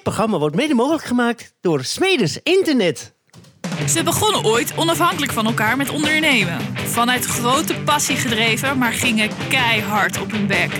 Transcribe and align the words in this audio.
Dit 0.00 0.08
programma 0.12 0.38
wordt 0.38 0.56
mede 0.56 0.74
mogelijk 0.74 1.04
gemaakt 1.04 1.54
door 1.60 1.84
Smeders 1.84 2.38
Internet. 2.42 3.14
Ze 3.88 4.02
begonnen 4.02 4.44
ooit 4.44 4.72
onafhankelijk 4.76 5.32
van 5.32 5.46
elkaar 5.46 5.76
met 5.76 5.90
ondernemen. 5.90 6.58
Vanuit 6.74 7.24
grote 7.24 7.74
passie 7.84 8.16
gedreven, 8.16 8.78
maar 8.78 8.92
gingen 8.92 9.30
keihard 9.48 10.20
op 10.20 10.30
hun 10.30 10.46
bek. 10.46 10.70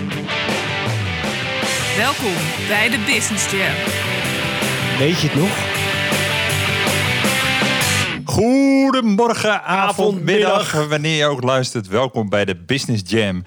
Welkom 1.97 2.33
bij 2.67 2.89
de 2.89 2.97
Business 3.05 3.51
Jam. 3.51 3.75
Weet 4.97 5.21
je 5.21 5.27
het 5.27 5.35
nog? 5.35 5.57
Goedemorgen, 8.35 9.63
avond, 9.63 10.23
middag, 10.23 10.73
middag. 10.73 10.87
wanneer 10.87 11.17
je 11.17 11.25
ook 11.25 11.43
luistert. 11.43 11.87
Welkom 11.87 12.29
bij 12.29 12.45
de 12.45 12.55
Business 12.55 13.03
Jam. 13.05 13.43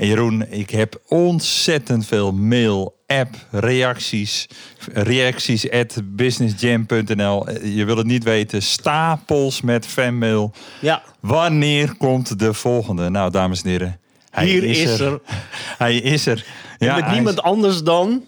En 0.00 0.06
Jeroen, 0.06 0.46
ik 0.50 0.70
heb 0.70 1.00
ontzettend 1.08 2.06
veel 2.06 2.32
mail, 2.32 2.96
app, 3.06 3.34
reacties. 3.50 4.48
Reacties 4.92 5.70
at 5.70 6.00
businessjam.nl. 6.04 7.50
Je 7.62 7.84
wil 7.84 7.96
het 7.96 8.06
niet 8.06 8.24
weten, 8.24 8.62
stapels 8.62 9.60
met 9.60 9.86
fanmail. 9.86 10.52
Ja, 10.80 11.02
Wanneer 11.20 11.96
komt 11.96 12.38
de 12.38 12.54
volgende? 12.54 13.08
Nou, 13.08 13.30
dames 13.30 13.62
en 13.62 13.68
heren. 13.68 14.00
Hij 14.30 14.44
hier 14.44 14.64
is 14.64 15.00
er. 15.00 15.20
Hij 15.78 15.96
is 15.96 16.26
er. 16.26 16.44
En 16.78 16.86
Ja, 16.86 16.94
met 16.94 17.04
hij 17.04 17.14
niemand 17.14 17.36
is 17.36 17.42
anders 17.42 17.82
dan... 17.82 18.24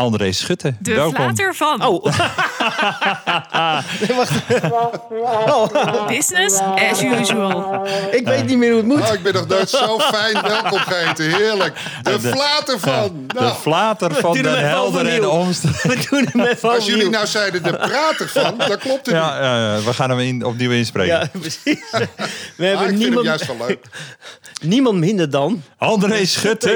André 0.00 0.32
Schutte. 0.32 0.74
De 0.78 0.94
Welkom. 0.94 1.14
flater 1.14 1.54
van 1.54 1.84
Oh. 1.86 2.04
nee, 4.00 4.16
wacht. 4.16 4.32
Oh, 5.46 6.06
Business 6.06 6.60
as 6.90 7.02
usual. 7.02 7.86
ik 8.10 8.24
weet 8.26 8.46
niet 8.46 8.56
meer 8.58 8.68
hoe 8.68 8.78
het 8.78 8.86
moet. 8.86 9.00
Oh, 9.00 9.12
ik 9.14 9.22
ben 9.22 9.32
nog 9.34 9.46
nooit 9.46 9.70
zo 9.70 9.98
fijn 9.98 10.42
welkom 10.42 10.78
geheten. 10.78 11.24
Heerlijk. 11.36 11.76
De, 12.02 12.10
De- 12.20 12.28
flater 12.28 12.78
van. 12.80 13.24
De 13.26 13.34
Nou, 13.40 13.54
flater 13.54 14.14
van 14.14 14.36
even 14.36 14.68
Helder 14.68 15.06
en. 15.06 15.20
We 15.20 16.06
doen 16.10 16.28
hem 16.32 16.40
even 16.46 16.70
als 16.74 16.86
jullie 16.86 17.08
nou 17.10 17.26
zeiden 17.26 17.62
de 17.62 17.72
prater 17.72 18.28
van, 18.28 18.54
dan 18.58 18.78
klopt 18.78 19.06
het 19.06 19.06
niet. 19.06 19.14
Ja, 19.14 19.40
ja, 19.42 19.74
ja, 19.74 19.82
we 19.82 19.92
gaan 19.94 20.10
hem 20.10 20.18
in, 20.18 20.44
opnieuw 20.44 20.70
inspreken. 20.70 21.14
Ja, 21.18 21.28
precies. 21.40 21.60
We 21.90 22.66
Ah, 22.66 22.68
hebben 22.68 22.70
ik 22.70 22.78
vind 22.78 22.88
hem 22.90 22.98
niemand, 22.98 23.24
juist 23.26 23.46
wel 23.46 23.66
leuk. 23.66 23.84
niemand 24.62 24.98
minder 24.98 25.30
dan... 25.30 25.62
André 25.78 26.24
Schutte! 26.24 26.70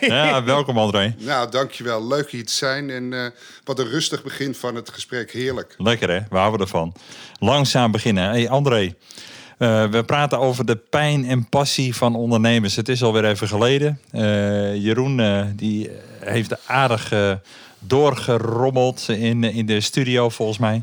Ja, 0.00 0.44
welkom 0.44 0.78
André. 0.78 1.14
Nou, 1.18 1.50
dankjewel. 1.50 1.95
Leuk 2.00 2.30
hier 2.30 2.46
te 2.46 2.52
zijn. 2.52 2.90
En 2.90 3.12
eh, 3.12 3.26
wat 3.64 3.78
een 3.78 3.88
rustig 3.88 4.22
begin 4.22 4.54
van 4.54 4.74
het 4.74 4.90
gesprek. 4.90 5.32
Heerlijk. 5.32 5.74
Lekker 5.78 6.10
hè, 6.10 6.20
we 6.30 6.36
houden 6.36 6.60
ervan. 6.60 6.94
Langzaam 7.38 7.90
beginnen. 7.90 8.28
Hey 8.28 8.48
André, 8.48 8.94
eh, 9.58 9.90
we 9.90 10.04
praten 10.04 10.38
over 10.38 10.66
de 10.66 10.76
pijn 10.76 11.24
en 11.24 11.48
passie 11.48 11.96
van 11.96 12.14
ondernemers. 12.16 12.76
Het 12.76 12.88
is 12.88 13.02
alweer 13.02 13.24
even 13.24 13.48
geleden. 13.48 14.00
Eh, 14.10 14.74
Jeroen 14.74 15.20
eh, 15.20 15.44
die 15.54 15.90
heeft 16.20 16.68
aardig 16.68 17.12
eh, 17.12 17.32
doorgerommeld 17.78 19.08
in, 19.08 19.44
in 19.44 19.66
de 19.66 19.80
studio 19.80 20.28
volgens 20.28 20.58
mij. 20.58 20.82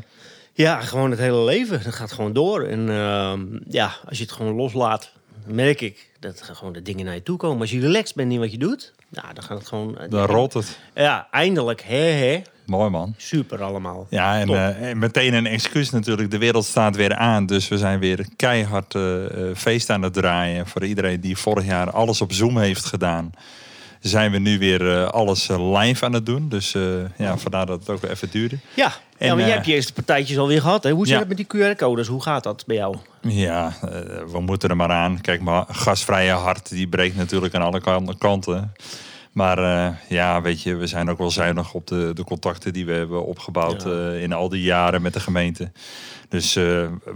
Ja, 0.52 0.80
gewoon 0.80 1.10
het 1.10 1.20
hele 1.20 1.44
leven. 1.44 1.82
Dat 1.84 1.94
gaat 1.94 2.12
gewoon 2.12 2.32
door. 2.32 2.62
En 2.62 2.88
ehm, 2.88 3.40
ja, 3.68 3.94
als 4.08 4.18
je 4.18 4.24
het 4.24 4.32
gewoon 4.32 4.54
loslaat, 4.54 5.10
merk 5.46 5.80
ik 5.80 6.08
dat 6.24 6.42
gewoon 6.42 6.72
de 6.72 6.82
dingen 6.82 7.04
naar 7.04 7.14
je 7.14 7.22
toe 7.22 7.36
komen. 7.36 7.60
Als 7.60 7.70
je 7.70 7.80
relaxed 7.80 8.16
bent 8.16 8.32
in 8.32 8.38
wat 8.38 8.52
je 8.52 8.58
doet, 8.58 8.92
ja, 9.08 9.32
dan 9.32 9.42
gaat 9.44 9.58
het 9.58 9.68
gewoon... 9.68 9.98
Dan 10.08 10.26
rolt 10.26 10.52
het. 10.52 10.78
Ja, 10.94 11.28
eindelijk. 11.30 11.82
Hè, 11.82 11.96
hè. 11.96 12.42
Mooi 12.66 12.90
man. 12.90 13.14
Super 13.16 13.62
allemaal. 13.62 14.06
Ja, 14.10 14.40
en, 14.40 14.48
eh, 14.48 14.88
en 14.90 14.98
meteen 14.98 15.34
een 15.34 15.46
excuus 15.46 15.90
natuurlijk. 15.90 16.30
De 16.30 16.38
wereld 16.38 16.64
staat 16.64 16.96
weer 16.96 17.14
aan. 17.14 17.46
Dus 17.46 17.68
we 17.68 17.78
zijn 17.78 17.98
weer 17.98 18.26
keihard 18.36 18.94
eh, 18.94 19.24
eh, 19.24 19.56
feest 19.56 19.90
aan 19.90 20.02
het 20.02 20.12
draaien. 20.12 20.66
Voor 20.66 20.84
iedereen 20.84 21.20
die 21.20 21.36
vorig 21.36 21.64
jaar 21.64 21.90
alles 21.90 22.20
op 22.20 22.32
Zoom 22.32 22.58
heeft 22.58 22.84
gedaan. 22.84 23.30
Zijn 24.04 24.30
we 24.30 24.38
nu 24.38 24.58
weer 24.58 24.90
eh, 25.02 25.08
alles 25.08 25.48
eh, 25.48 25.78
live 25.80 26.04
aan 26.04 26.12
het 26.12 26.26
doen. 26.26 26.48
Dus 26.48 26.74
eh, 26.74 26.82
ja, 27.16 27.38
vandaar 27.38 27.66
dat 27.66 27.78
het 27.80 27.88
ook 27.90 28.00
weer 28.00 28.10
even 28.10 28.30
duurde. 28.30 28.58
Ja, 28.74 28.92
En, 29.18 29.26
ja 29.26 29.34
maar 29.34 29.44
jij 29.44 29.52
hebt 29.54 29.66
je 29.66 29.72
eerste 29.72 29.92
partijtjes 29.92 30.38
alweer 30.38 30.60
gehad. 30.60 30.82
Hè? 30.82 30.90
Hoe 30.90 31.06
zit 31.06 31.14
ja. 31.14 31.18
het 31.20 31.28
met 31.28 31.36
die 31.36 31.46
QR-codes? 31.46 32.06
Hoe 32.06 32.22
gaat 32.22 32.42
dat 32.42 32.64
bij 32.66 32.76
jou? 32.76 32.96
Ja, 33.20 33.72
we 34.32 34.40
moeten 34.40 34.68
er 34.68 34.76
maar 34.76 34.90
aan. 34.90 35.20
Kijk, 35.20 35.40
maar 35.40 35.64
gasvrije 35.68 36.32
hart 36.32 36.68
die 36.68 36.88
breekt 36.88 37.16
natuurlijk 37.16 37.54
aan 37.54 37.62
alle 37.62 37.80
kan- 37.80 38.14
kanten. 38.18 38.72
Maar 39.34 39.58
eh, 39.58 39.94
ja, 40.08 40.42
weet 40.42 40.62
je, 40.62 40.74
we 40.74 40.86
zijn 40.86 41.10
ook 41.10 41.18
wel 41.18 41.30
zuinig 41.30 41.74
op 41.74 41.86
de, 41.86 42.10
de 42.14 42.24
contacten 42.24 42.72
die 42.72 42.86
we 42.86 42.92
hebben 42.92 43.24
opgebouwd 43.24 43.82
Ja. 43.82 43.90
eh, 43.90 44.22
in 44.22 44.32
al 44.32 44.48
die 44.48 44.62
jaren 44.62 45.02
met 45.02 45.12
de 45.12 45.20
gemeente. 45.20 45.72
Dus 46.28 46.56
eh, 46.56 46.62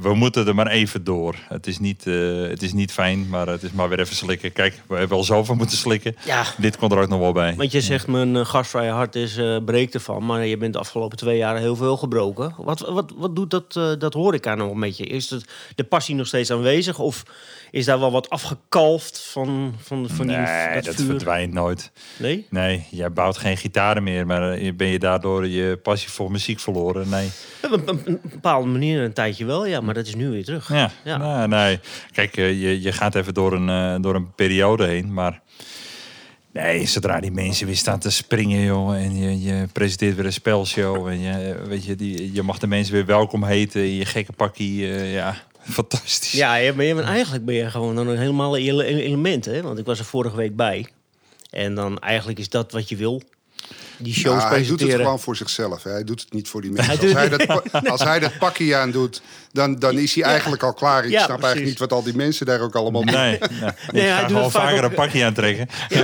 we 0.00 0.14
moeten 0.14 0.46
er 0.46 0.54
maar 0.54 0.66
even 0.66 1.04
door. 1.04 1.34
Het 1.48 1.66
is, 1.66 1.78
niet, 1.78 2.04
het 2.04 2.62
is 2.62 2.72
niet 2.72 2.92
fijn, 2.92 3.28
maar 3.28 3.46
het 3.46 3.62
is 3.62 3.70
maar 3.72 3.88
weer 3.88 4.00
even 4.00 4.16
slikken. 4.16 4.52
Kijk, 4.52 4.80
we 4.88 4.96
hebben 4.96 5.16
al 5.16 5.24
zoveel 5.24 5.54
moeten 5.54 5.76
slikken. 5.76 6.16
Ja, 6.24 6.44
Dit 6.56 6.76
komt 6.76 6.92
er 6.92 6.98
ook 6.98 7.08
nog 7.08 7.20
wel 7.20 7.32
bij. 7.32 7.54
want 7.56 7.72
je 7.72 7.80
zegt 7.80 8.06
mijn 8.06 8.46
gastvrije 8.46 8.90
hart 8.90 9.14
is 9.14 9.40
breekt 9.64 9.94
ervan. 9.94 10.26
Maar 10.26 10.46
je 10.46 10.56
bent 10.56 10.72
de 10.72 10.78
afgelopen 10.78 11.16
twee 11.18 11.36
jaar 11.36 11.56
heel 11.58 11.76
veel 11.76 11.96
gebroken. 11.96 12.54
Wat, 12.56 12.80
wat, 12.80 13.12
wat 13.16 13.36
doet 13.36 13.50
dat, 13.50 13.72
dat 14.00 14.14
horeca 14.14 14.54
nog 14.54 14.74
met 14.74 14.96
je? 14.96 15.04
Is 15.04 15.30
het, 15.30 15.44
de 15.74 15.84
passie 15.84 16.14
nog 16.14 16.26
steeds 16.26 16.50
aanwezig? 16.50 16.98
Of 16.98 17.22
is 17.70 17.84
daar 17.84 18.00
wel 18.00 18.10
wat 18.12 18.30
afgekalfd 18.30 19.20
van, 19.32 19.74
van, 19.82 20.08
van 20.08 20.26
die 20.26 20.36
nee, 20.36 20.82
dat 20.82 20.94
vuur? 20.94 21.04
verdwijnt 21.06 21.52
nooit. 21.52 21.90
Nee? 22.16 22.46
Nee, 22.50 22.86
jij 22.90 23.12
bouwt 23.12 23.38
geen 23.38 23.56
gitaren 23.56 24.02
meer, 24.02 24.26
maar 24.26 24.52
eh, 24.52 24.72
ben 24.74 24.86
je 24.88 24.98
daardoor 24.98 25.46
je 25.46 25.76
passie 25.82 26.10
voor 26.10 26.30
muziek 26.30 26.60
verloren? 26.60 27.08
Nee. 27.08 27.28
Op 27.72 27.88
een, 27.88 28.20
bepaalde 28.22 28.68
manier 28.68 29.02
een 29.02 29.12
tijdje 29.12 29.44
wel, 29.44 29.66
ja. 29.66 29.80
Maar 29.80 29.94
dat 29.94 30.06
is 30.06 30.14
nu 30.14 30.28
weer 30.30 30.44
terug. 30.44 30.68
Ja, 30.68 30.90
Ja. 31.04 31.16
Nee, 31.16 31.46
nee. 31.46 31.80
Kijk, 32.12 32.36
eh, 32.36 32.60
je, 32.62 32.82
je 32.82 32.92
gaat 32.92 33.14
even 33.14 33.34
door 33.34 33.52
een, 33.52 33.68
eh, 33.68 34.02
door 34.02 34.14
een 34.14 34.34
periode 34.34 34.86
heen, 34.86 35.12
maar... 35.12 35.40
Nee, 36.52 36.86
zodra 36.86 37.20
die 37.20 37.30
mensen 37.30 37.66
weer 37.66 37.76
staan 37.76 37.98
te 37.98 38.10
springen, 38.10 38.64
joh, 38.64 38.94
en 38.96 39.16
je, 39.16 39.42
je 39.42 39.66
presenteert 39.72 40.16
weer 40.16 40.24
een 40.24 40.32
spelshow 40.32 41.06
en 41.06 41.20
je, 41.20 41.62
weet 41.66 41.84
je, 41.84 41.94
die, 41.96 42.32
je 42.32 42.42
mag 42.42 42.58
de 42.58 42.66
mensen 42.66 42.94
weer 42.94 43.06
welkom 43.06 43.44
heten 43.44 43.80
in 43.80 43.94
je 43.94 44.04
gekke 44.04 44.32
pakkie, 44.32 44.86
ja, 44.86 45.36
fantastisch. 45.62 46.32
Ja, 46.32 46.48
maar 46.74 46.84
je 46.84 46.94
bent, 46.94 47.06
eigenlijk 47.06 47.44
ben 47.44 47.54
je 47.54 47.70
gewoon 47.70 47.94
dan 47.94 48.08
een 48.08 48.18
helemaal 48.18 48.56
ele- 48.56 48.82
element, 48.84 49.44
hè? 49.44 49.62
Want 49.62 49.78
ik 49.78 49.84
was 49.84 49.98
er 49.98 50.04
vorige 50.04 50.36
week 50.36 50.56
bij. 50.56 50.86
En 51.50 51.74
dan 51.74 51.98
eigenlijk 51.98 52.38
is 52.38 52.48
dat 52.48 52.72
wat 52.72 52.88
je 52.88 52.96
wil. 52.96 53.22
Die 53.96 54.14
shows 54.14 54.42
Ja, 54.42 54.48
hij 54.48 54.66
doet 54.66 54.80
het 54.80 54.92
gewoon 54.92 55.20
voor 55.20 55.36
zichzelf. 55.36 55.82
Hè. 55.82 55.90
Hij 55.90 56.04
doet 56.04 56.20
het 56.20 56.32
niet 56.32 56.48
voor 56.48 56.60
die 56.62 56.70
mensen. 56.70 56.98
Hij 56.98 57.04
Als 57.04 57.12
hij, 57.12 57.28
dat, 57.72 57.86
als 57.90 58.02
hij 58.02 58.18
dat 58.18 58.38
pakje 58.38 58.76
aan 58.76 58.90
doet, 58.90 59.22
dan, 59.52 59.78
dan 59.78 59.98
is 59.98 60.14
hij 60.14 60.24
eigenlijk 60.24 60.62
al 60.62 60.72
klaar. 60.72 61.04
Ik 61.04 61.10
Ja, 61.10 61.24
snap 61.24 61.26
precies. 61.26 61.44
eigenlijk 61.44 61.66
niet 61.66 61.78
wat 61.78 61.92
al 61.98 62.02
die 62.04 62.16
mensen 62.16 62.46
daar 62.46 62.60
ook 62.60 62.74
allemaal 62.76 63.04
doen. 63.04 63.14
Nee, 63.14 63.38
nee, 63.40 63.40
hij 63.60 63.68
ik 63.72 63.92
doet 63.92 64.02
ga 64.02 64.16
het 64.22 64.26
gewoon 64.32 64.50
vaak 64.50 64.62
vaker 64.62 64.84
ook- 64.84 64.90
een 64.90 64.96
pakje 64.96 65.24
aantrekken. 65.24 65.68
Ja. 65.88 65.98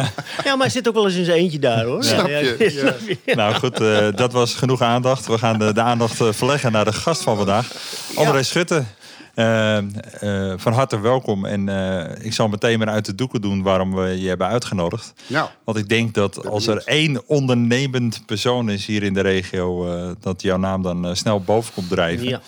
Ja, 0.44 0.50
maar 0.56 0.58
hij 0.58 0.68
zit 0.70 0.88
ook 0.88 0.94
wel 0.94 1.04
eens 1.06 1.14
in 1.14 1.24
zijn 1.24 1.38
eentje 1.38 1.58
daar, 1.58 1.84
hoor. 1.84 2.04
Snap 2.04 2.28
Ja, 2.28 2.38
je, 2.38 2.56
ja, 2.58 2.64
ja. 2.64 2.70
snap 2.70 2.98
je. 3.24 3.34
Nou 3.34 3.54
goed, 3.54 3.80
eh, 3.80 4.08
dat 4.14 4.32
was 4.32 4.54
genoeg 4.54 4.80
aandacht. 4.82 5.26
We 5.26 5.38
gaan 5.38 5.58
de, 5.58 5.72
de 5.72 5.80
aandacht 5.82 6.20
eh, 6.20 6.32
verleggen 6.32 6.72
naar 6.72 6.84
de 6.84 6.92
gast 6.92 7.22
van 7.22 7.36
vandaag. 7.36 7.72
André 8.14 8.42
Schutte. 8.42 8.84
Eh, 9.34 9.76
eh, 9.78 10.58
van 10.58 10.72
harte 10.72 11.00
welkom. 11.00 11.44
En 11.44 11.68
eh, 11.68 12.24
ik 12.24 12.32
zal 12.32 12.48
meteen 12.48 12.78
maar 12.78 12.88
uit 12.88 13.04
de 13.04 13.14
doeken 13.14 13.40
doen 13.40 13.62
waarom 13.62 13.94
we 13.94 14.20
je 14.20 14.28
hebben 14.28 14.46
uitgenodigd. 14.46 15.12
Nou, 15.26 15.48
Want 15.64 15.78
ik 15.78 15.88
denk 15.88 16.14
dat 16.14 16.46
als 16.46 16.66
er 16.66 16.82
één 16.84 17.28
ondernemend 17.28 18.22
persoon 18.26 18.70
is 18.70 18.86
hier 18.86 19.02
in 19.02 19.14
de 19.14 19.20
regio, 19.20 19.88
eh, 19.88 20.10
dat 20.20 20.42
jouw 20.42 20.58
naam 20.58 20.82
dan 20.82 21.16
snel 21.16 21.40
boven 21.40 21.74
komt 21.74 21.88
drijven. 21.88 22.28
Ja. 22.28 22.40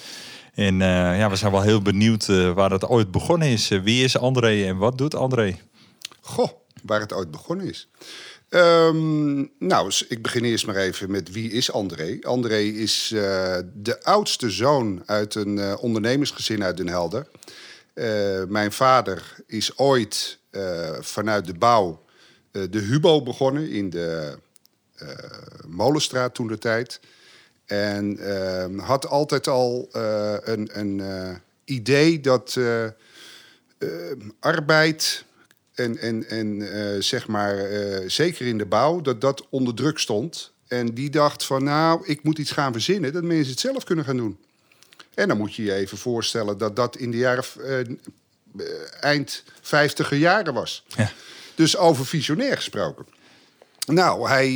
En 0.56 0.82
eh, 0.82 1.19
ja, 1.19 1.30
we 1.30 1.36
zijn 1.36 1.52
wel 1.52 1.60
heel 1.60 1.82
benieuwd 1.82 2.28
eh, 2.28 2.52
waar 2.52 2.70
het 2.70 2.88
ooit 2.88 3.10
begonnen 3.10 3.48
is. 3.48 3.69
Wie 3.69 4.04
is 4.04 4.19
André 4.19 4.64
en 4.64 4.76
wat 4.76 4.98
doet 4.98 5.14
André? 5.14 5.56
goh, 6.20 6.50
waar 6.82 7.00
het 7.00 7.12
ooit 7.12 7.30
begonnen 7.30 7.66
is. 7.69 7.88
Ehm, 8.48 9.44
nou, 9.58 9.92
ik 10.08 10.22
begin 10.22 10.44
eerst 10.44 10.66
maar 10.66 10.76
even 10.76 11.10
met 11.10 11.32
wie 11.32 11.50
is 11.50 11.72
André. 11.72 12.18
André 12.22 12.58
is 12.58 13.12
eh, 13.14 13.58
de 13.74 14.04
oudste 14.04 14.50
zoon 14.50 15.02
uit 15.06 15.34
een 15.34 15.58
eh, 15.58 15.74
ondernemersgezin 15.80 16.64
uit 16.64 16.76
Den 16.76 16.88
Helder. 16.88 17.26
Eh, 17.94 18.44
mijn 18.48 18.72
vader 18.72 19.34
is 19.46 19.78
ooit 19.78 20.38
vanuit 21.00 21.46
de 21.46 21.54
bouw 21.54 22.04
de 22.50 22.78
Hubo 22.78 23.22
begonnen 23.22 23.70
in 23.70 23.90
de 23.90 24.38
Molenstraat 25.66 26.34
toen 26.34 26.46
de 26.46 26.58
tijd. 26.58 27.00
En 27.66 28.19
ehm, 28.19 28.78
had 28.78 29.06
altijd 29.06 29.49
al 29.49 29.88
een, 30.44 30.69
een 30.72 31.02
idee 31.64 32.20
dat 32.20 32.58
arbeid 34.40 35.25
en, 35.76 35.99
en, 35.99 36.28
en 36.28 36.73
eh, 36.73 37.02
zeg 37.02 37.26
maar, 37.26 37.58
eh, 37.58 38.08
zeker 38.08 38.46
in 38.46 38.58
de 38.58 38.67
bouw, 38.67 39.00
dat 39.00 39.20
dat 39.20 39.46
onder 39.50 39.75
druk 39.75 39.99
stond. 39.99 40.52
En 40.69 40.94
die 40.94 41.11
dacht 41.11 41.44
van, 41.44 41.64
nou, 41.64 42.06
ik 42.06 42.23
moet 42.23 42.38
iets 42.38 42.50
gaan 42.50 42.73
verzinnen 42.73 43.12
dat 43.12 43.23
mensen 43.23 43.50
het 43.50 43.61
zelf 43.61 43.84
kunnen 43.84 44.05
gaan 44.05 44.17
doen. 44.17 44.38
En 45.14 45.28
dan 45.28 45.37
moet 45.37 45.55
je 45.55 45.62
je 45.62 45.75
even 45.75 45.99
voorstellen 45.99 46.58
dat 46.58 46.76
dat 46.76 46.96
in 46.96 47.11
de 47.11 47.17
jaren 47.17 47.44
eh, 47.58 47.81
eh, 47.81 47.87
eind 49.00 49.43
vijftiger 49.61 50.17
jaren 50.17 50.55
was. 50.55 50.84
Ja. 50.96 51.12
Dus 51.55 51.76
over 51.76 52.06
visionair 52.06 52.56
gesproken. 52.56 53.06
Nou, 53.87 54.28
hij 54.28 54.55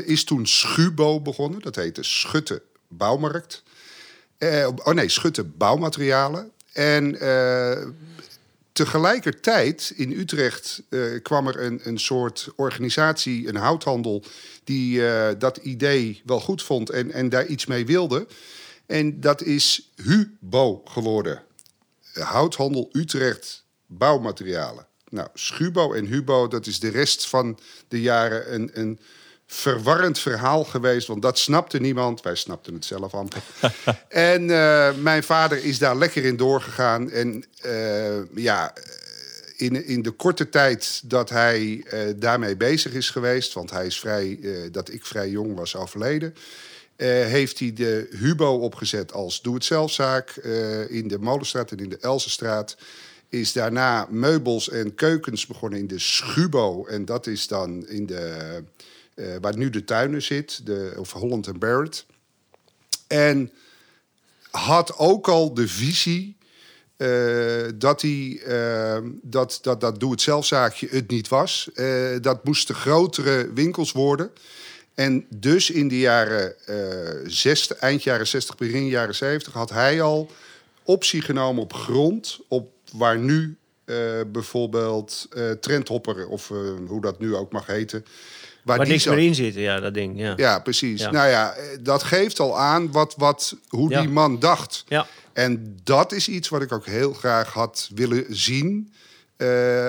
is 0.00 0.24
toen 0.24 0.46
Schubo 0.46 1.20
begonnen. 1.20 1.60
Dat 1.60 1.76
heette 1.76 2.02
Schutte 2.02 2.62
Bouwmarkt. 2.88 3.62
Oh 4.84 4.94
nee, 4.94 5.08
Schutte 5.08 5.44
Bouwmaterialen. 5.44 6.50
En 6.72 7.18
tegelijkertijd 8.76 9.92
in 9.96 10.12
Utrecht 10.12 10.82
eh, 10.88 11.00
kwam 11.22 11.46
er 11.46 11.60
een, 11.60 11.80
een 11.82 11.98
soort 11.98 12.48
organisatie, 12.56 13.48
een 13.48 13.56
houthandel, 13.56 14.24
die 14.64 15.08
eh, 15.08 15.34
dat 15.38 15.56
idee 15.56 16.22
wel 16.24 16.40
goed 16.40 16.62
vond 16.62 16.90
en, 16.90 17.12
en 17.12 17.28
daar 17.28 17.46
iets 17.46 17.66
mee 17.66 17.86
wilde. 17.86 18.26
En 18.86 19.20
dat 19.20 19.42
is 19.42 19.90
HUBO 20.02 20.82
geworden. 20.84 21.42
Houthandel 22.12 22.88
Utrecht 22.92 23.64
Bouwmaterialen. 23.86 24.86
Nou, 25.08 25.28
Schubo 25.34 25.92
en 25.92 26.04
Hubo, 26.04 26.48
dat 26.48 26.66
is 26.66 26.80
de 26.80 26.90
rest 26.90 27.26
van 27.26 27.58
de 27.88 28.00
jaren 28.00 28.54
een, 28.54 28.70
een 28.72 28.98
verwarrend 29.46 30.18
verhaal 30.18 30.64
geweest. 30.64 31.06
Want 31.06 31.22
dat 31.22 31.38
snapte 31.38 31.80
niemand. 31.80 32.22
Wij 32.22 32.34
snapten 32.34 32.74
het 32.74 32.84
zelf 32.84 33.14
amper. 33.14 33.42
en 34.08 34.50
eh, 34.50 34.94
mijn 34.94 35.22
vader 35.22 35.64
is 35.64 35.78
daar 35.78 35.96
lekker 35.96 36.24
in 36.24 36.36
doorgegaan. 36.36 37.10
En 37.10 37.44
eh, 37.60 38.34
ja, 38.34 38.72
in, 39.56 39.86
in 39.86 40.02
de 40.02 40.10
korte 40.10 40.48
tijd 40.48 41.00
dat 41.04 41.30
hij 41.30 41.84
eh, 41.84 42.00
daarmee 42.16 42.56
bezig 42.56 42.92
is 42.92 43.10
geweest... 43.10 43.52
want 43.52 43.70
hij 43.70 43.86
is 43.86 44.00
vrij, 44.00 44.38
dat 44.72 44.92
ik 44.92 45.06
vrij 45.06 45.28
jong 45.28 45.54
was 45.54 45.76
overleden... 45.76 46.34
heeft 46.96 47.58
hij 47.58 47.72
de 47.72 48.08
Hubo 48.10 48.54
opgezet 48.54 49.12
als 49.12 49.42
doe-het-zelfzaak 49.42 50.30
in 50.88 51.08
de 51.08 51.18
Molenstraat 51.18 51.70
en 51.70 51.78
in 51.78 51.88
de 51.88 51.98
Elsenstraat 51.98 52.76
is 53.28 53.52
daarna 53.52 54.06
meubels 54.10 54.68
en 54.68 54.94
keukens 54.94 55.46
begonnen 55.46 55.78
in 55.78 55.86
de 55.86 55.98
Schubo. 55.98 56.86
En 56.86 57.04
dat 57.04 57.26
is 57.26 57.46
dan 57.46 57.88
in 57.88 58.06
de, 58.06 58.62
uh, 59.16 59.36
waar 59.40 59.56
nu 59.56 59.70
de 59.70 59.84
tuinen 59.84 60.22
zit, 60.22 60.66
de, 60.66 60.94
of 60.98 61.12
Holland 61.12 61.46
en 61.46 61.58
Barrett. 61.58 62.06
En 63.06 63.52
had 64.50 64.98
ook 64.98 65.28
al 65.28 65.54
de 65.54 65.68
visie 65.68 66.36
uh, 66.96 67.64
dat, 67.74 68.02
hij, 68.02 68.42
uh, 68.46 68.98
dat, 69.22 69.58
dat 69.62 69.80
dat 69.80 70.00
doe-het-zelfzaakje 70.00 70.88
het 70.90 71.10
niet 71.10 71.28
was. 71.28 71.70
dat 72.20 72.44
moesten 72.44 72.74
grotere 72.74 73.52
winkels 73.52 73.92
worden. 73.92 74.30
En 74.94 75.26
dus 75.28 75.70
in 75.70 75.88
de 75.88 75.98
jaren 75.98 76.54
60, 77.26 77.76
eind 77.76 78.02
jaren 78.02 78.26
60, 78.26 78.56
begin 78.56 78.86
jaren 78.86 79.14
70 79.14 79.52
had 79.52 79.70
hij 79.70 80.02
al 80.02 80.30
optie 80.82 81.22
genomen 81.22 81.62
op 81.62 81.72
grond 81.72 82.40
op 82.48 82.72
waar 82.92 83.18
nu 83.18 83.56
bijvoorbeeld 84.26 85.28
Trendhopper, 85.60 86.28
of 86.28 86.48
hoe 86.86 87.00
dat 87.00 87.18
nu 87.18 87.34
ook 87.34 87.52
mag 87.52 87.66
heten. 87.66 88.04
Waar, 88.66 88.76
waar 88.76 88.86
niks 88.86 89.06
meer 89.06 89.18
in 89.18 89.34
zit, 89.34 89.54
ja, 89.54 89.80
dat 89.80 89.94
ding. 89.94 90.18
Ja, 90.18 90.32
ja 90.36 90.58
precies. 90.58 91.00
Ja. 91.00 91.10
Nou 91.10 91.28
ja, 91.28 91.54
dat 91.80 92.02
geeft 92.02 92.40
al 92.40 92.58
aan 92.58 92.92
wat, 92.92 93.14
wat, 93.16 93.56
hoe 93.68 93.90
ja. 93.90 94.00
die 94.00 94.10
man 94.10 94.38
dacht. 94.38 94.84
Ja. 94.88 95.06
En 95.32 95.76
dat 95.84 96.12
is 96.12 96.28
iets 96.28 96.48
wat 96.48 96.62
ik 96.62 96.72
ook 96.72 96.86
heel 96.86 97.12
graag 97.12 97.52
had 97.52 97.90
willen 97.94 98.24
zien. 98.28 98.92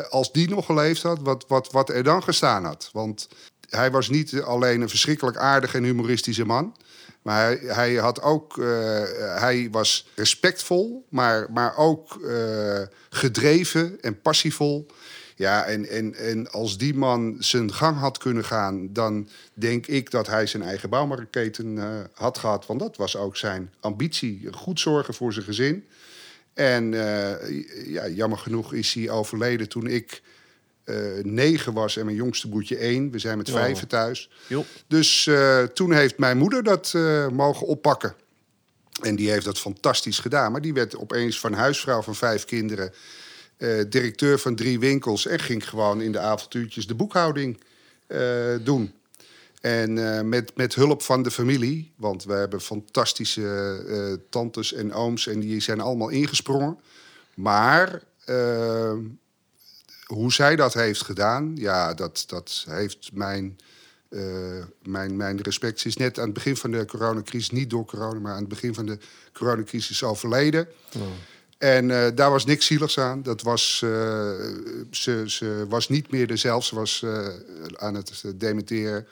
als 0.09 0.31
die 0.31 0.49
nog 0.49 0.65
geleefd 0.65 1.01
had, 1.01 1.19
wat, 1.21 1.45
wat, 1.47 1.71
wat 1.71 1.89
er 1.89 2.03
dan 2.03 2.23
gestaan 2.23 2.63
had. 2.65 2.89
Want 2.93 3.27
hij 3.69 3.91
was 3.91 4.09
niet 4.09 4.41
alleen 4.41 4.81
een 4.81 4.89
verschrikkelijk 4.89 5.37
aardig 5.37 5.75
en 5.75 5.83
humoristische 5.83 6.45
man. 6.45 6.75
Maar 7.27 7.45
hij, 7.45 7.59
hij 7.65 7.93
had 7.93 8.21
ook, 8.21 8.57
uh, 8.57 8.65
hij 9.39 9.67
was 9.71 10.07
respectvol, 10.15 11.05
maar, 11.09 11.47
maar 11.51 11.77
ook 11.77 12.19
uh, 12.21 12.81
gedreven 13.09 13.97
en 14.01 14.21
passievol. 14.21 14.87
Ja, 15.37 15.63
en, 15.63 15.89
en, 15.89 16.15
en 16.15 16.51
als 16.51 16.77
die 16.77 16.93
man 16.93 17.35
zijn 17.39 17.73
gang 17.73 17.97
had 17.97 18.17
kunnen 18.17 18.45
gaan, 18.45 18.93
dan 18.93 19.29
denk 19.53 19.87
ik 19.87 20.11
dat 20.11 20.27
hij 20.27 20.45
zijn 20.45 20.63
eigen 20.63 20.89
bouwmarktketen 20.89 21.75
uh, 21.75 21.99
had 22.13 22.37
gehad. 22.37 22.65
Want 22.65 22.79
dat 22.79 22.97
was 22.97 23.15
ook 23.15 23.37
zijn 23.37 23.73
ambitie. 23.79 24.47
Goed 24.51 24.79
zorgen 24.79 25.13
voor 25.13 25.33
zijn 25.33 25.45
gezin. 25.45 25.85
En 26.53 26.91
ja, 27.85 28.07
jammer 28.07 28.37
genoeg 28.37 28.73
is 28.73 28.93
hij 28.93 29.09
overleden 29.09 29.69
toen 29.69 29.87
ik 29.87 30.21
uh, 30.85 30.95
negen 31.23 31.73
was 31.73 31.97
en 31.97 32.05
mijn 32.05 32.17
jongste 32.17 32.49
broertje 32.49 32.77
één. 32.77 33.11
We 33.11 33.19
zijn 33.19 33.37
met 33.37 33.49
oh. 33.49 33.55
vijven 33.55 33.87
thuis. 33.87 34.29
Jo. 34.47 34.65
Dus 34.87 35.25
uh, 35.25 35.63
toen 35.63 35.93
heeft 35.93 36.17
mijn 36.17 36.37
moeder 36.37 36.63
dat 36.63 36.93
uh, 36.95 37.27
mogen 37.27 37.67
oppakken. 37.67 38.15
En 39.01 39.15
die 39.15 39.29
heeft 39.29 39.45
dat 39.45 39.59
fantastisch 39.59 40.19
gedaan. 40.19 40.51
Maar 40.51 40.61
die 40.61 40.73
werd 40.73 40.97
opeens 40.97 41.39
van 41.39 41.53
huisvrouw 41.53 42.01
van 42.01 42.15
vijf 42.15 42.45
kinderen... 42.45 42.93
directeur 43.89 44.39
van 44.39 44.55
drie 44.55 44.79
winkels... 44.79 45.25
en 45.25 45.39
ging 45.39 45.69
gewoon 45.69 46.01
in 46.01 46.11
de 46.11 46.19
avontuurtjes 46.19 46.87
de 46.87 46.95
boekhouding 46.95 47.61
doen. 48.63 48.93
En 49.61 49.93
met, 50.29 50.55
met 50.55 50.75
hulp 50.75 51.01
van 51.01 51.23
de 51.23 51.31
familie, 51.31 51.93
want 51.95 52.23
we 52.23 52.33
hebben 52.33 52.61
fantastische 52.61 54.19
tantes 54.29 54.73
en 54.73 54.93
ooms... 54.93 55.27
en 55.27 55.39
die 55.39 55.59
zijn 55.59 55.79
allemaal 55.79 56.09
ingesprongen. 56.09 56.79
Maar 57.33 58.03
hoe 60.05 60.33
zij 60.33 60.55
dat 60.55 60.73
heeft 60.73 61.01
gedaan, 61.01 61.51
ja, 61.55 61.93
dat, 61.93 62.23
dat 62.27 62.65
heeft 62.69 63.09
mijn, 63.13 63.57
mijn, 64.81 65.15
mijn 65.15 65.41
respect. 65.41 65.79
Ze 65.79 65.87
is 65.87 65.97
net 65.97 66.19
aan 66.19 66.25
het 66.25 66.33
begin 66.33 66.57
van 66.57 66.71
de 66.71 66.85
coronacrisis, 66.85 67.49
niet 67.49 67.69
door 67.69 67.85
corona, 67.85 68.19
maar 68.19 68.33
aan 68.33 68.39
het 68.39 68.47
begin 68.47 68.73
van 68.73 68.85
de 68.85 68.97
coronacrisis 69.33 70.03
overleden. 70.03 70.67
Oh. 70.95 71.01
En 71.57 71.89
uh, 71.89 72.07
daar 72.15 72.31
was 72.31 72.45
niks 72.45 72.65
zieligs 72.65 72.99
aan. 72.99 73.23
Dat 73.23 73.41
was, 73.41 73.81
uh, 73.83 73.89
ze, 74.91 75.23
ze 75.25 75.65
was 75.69 75.89
niet 75.89 76.11
meer 76.11 76.27
dezelfde. 76.27 76.67
Ze 76.67 76.75
was 76.75 77.05
aan 77.75 77.95
het 77.95 78.23
dementeren. 78.35 79.07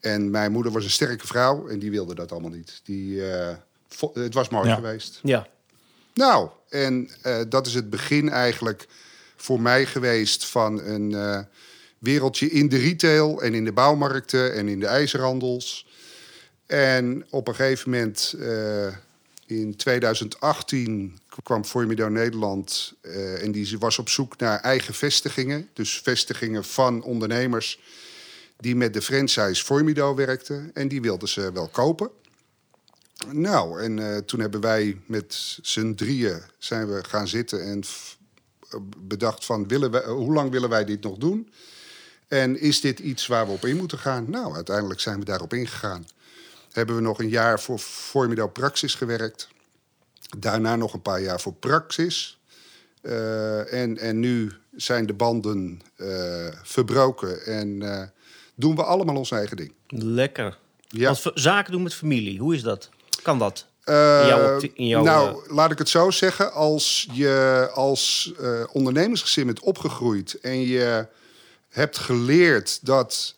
En 0.00 0.30
mijn 0.30 0.52
moeder 0.52 0.72
was 0.72 0.84
een 0.84 0.90
sterke 0.90 1.26
vrouw 1.26 1.68
en 1.68 1.78
die 1.78 1.90
wilde 1.90 2.14
dat 2.14 2.32
allemaal 2.32 2.50
niet. 2.50 2.80
Die, 2.84 3.20
het 4.12 4.34
was 4.34 4.48
mooi 4.48 4.68
ja. 4.68 4.74
geweest. 4.74 5.20
Ja. 5.22 5.46
Nou, 6.14 6.48
en 6.68 7.10
dat 7.48 7.66
is 7.66 7.74
het 7.74 7.90
begin 7.90 8.28
eigenlijk 8.28 8.86
voor 9.36 9.60
mij 9.60 9.86
geweest 9.86 10.46
van 10.46 10.80
een 10.80 11.46
wereldje 11.98 12.50
in 12.50 12.68
de 12.68 12.78
retail 12.78 13.42
en 13.42 13.54
in 13.54 13.64
de 13.64 13.72
bouwmarkten 13.72 14.54
en 14.54 14.68
in 14.68 14.80
de 14.80 14.86
ijzerhandels. 14.86 15.86
En 16.66 17.26
op 17.30 17.48
een 17.48 17.54
gegeven 17.54 17.90
moment, 17.90 18.34
in 19.46 19.76
2018, 19.76 21.18
kwam 21.42 21.64
Formido 21.64 22.08
Nederland 22.08 22.94
uh, 23.02 23.42
en 23.42 23.52
die 23.52 23.78
was 23.78 23.98
op 23.98 24.08
zoek 24.08 24.36
naar 24.36 24.60
eigen 24.60 24.94
vestigingen. 24.94 25.68
Dus 25.72 26.00
vestigingen 26.00 26.64
van 26.64 27.02
ondernemers 27.02 27.80
die 28.56 28.76
met 28.76 28.92
de 28.92 29.02
franchise 29.02 29.64
Formido 29.64 30.14
werkten. 30.14 30.70
En 30.74 30.88
die 30.88 31.00
wilden 31.00 31.28
ze 31.28 31.52
wel 31.52 31.68
kopen. 31.68 32.10
Nou, 33.32 33.82
en 33.82 33.96
uh, 33.96 34.16
toen 34.16 34.40
hebben 34.40 34.60
wij 34.60 35.00
met 35.06 35.58
z'n 35.62 35.94
drieën 35.94 36.42
zijn 36.58 36.88
we 36.88 37.04
gaan 37.04 37.28
zitten 37.28 37.62
en 37.64 37.82
bedacht 38.98 39.44
van 39.44 39.68
willen 39.68 39.90
we, 39.90 40.02
hoe 40.02 40.32
lang 40.32 40.50
willen 40.50 40.68
wij 40.68 40.84
dit 40.84 41.02
nog 41.02 41.16
doen? 41.16 41.52
En 42.28 42.60
is 42.60 42.80
dit 42.80 42.98
iets 42.98 43.26
waar 43.26 43.46
we 43.46 43.52
op 43.52 43.64
in 43.64 43.76
moeten 43.76 43.98
gaan? 43.98 44.30
Nou, 44.30 44.54
uiteindelijk 44.54 45.00
zijn 45.00 45.18
we 45.18 45.24
daarop 45.24 45.52
ingegaan. 45.52 46.06
Hebben 46.72 46.96
we 46.96 47.02
nog 47.02 47.18
een 47.18 47.28
jaar 47.28 47.60
voor 47.60 47.78
Formido 47.78 48.48
Praxis 48.48 48.94
gewerkt. 48.94 49.48
Daarna 50.38 50.76
nog 50.76 50.92
een 50.94 51.02
paar 51.02 51.20
jaar 51.20 51.40
voor 51.40 51.52
Praxis. 51.52 52.38
Uh, 53.02 53.72
en, 53.72 53.98
en 53.98 54.20
nu 54.20 54.52
zijn 54.76 55.06
de 55.06 55.12
banden 55.12 55.80
uh, 55.96 56.46
verbroken 56.62 57.44
en 57.44 57.80
uh, 57.80 58.02
doen 58.54 58.76
we 58.76 58.82
allemaal 58.82 59.16
ons 59.16 59.30
eigen 59.30 59.56
ding. 59.56 59.72
Lekker. 59.88 60.58
Ja. 60.88 61.04
Want 61.04 61.30
zaken 61.34 61.72
doen 61.72 61.82
met 61.82 61.94
familie, 61.94 62.38
hoe 62.38 62.54
is 62.54 62.62
dat? 62.62 62.88
Kan 63.22 63.38
dat? 63.38 63.66
In 64.74 64.86
jouw, 64.86 65.02
nou, 65.02 65.54
laat 65.54 65.70
ik 65.70 65.78
het 65.78 65.88
zo 65.88 66.10
zeggen. 66.10 66.52
Als 66.52 67.08
je 67.12 67.68
als 67.74 68.32
ondernemersgezin 68.72 69.46
bent 69.46 69.60
opgegroeid 69.60 70.40
en 70.40 70.60
je 70.60 71.06
hebt 71.68 71.98
geleerd 71.98 72.86
dat 72.86 73.34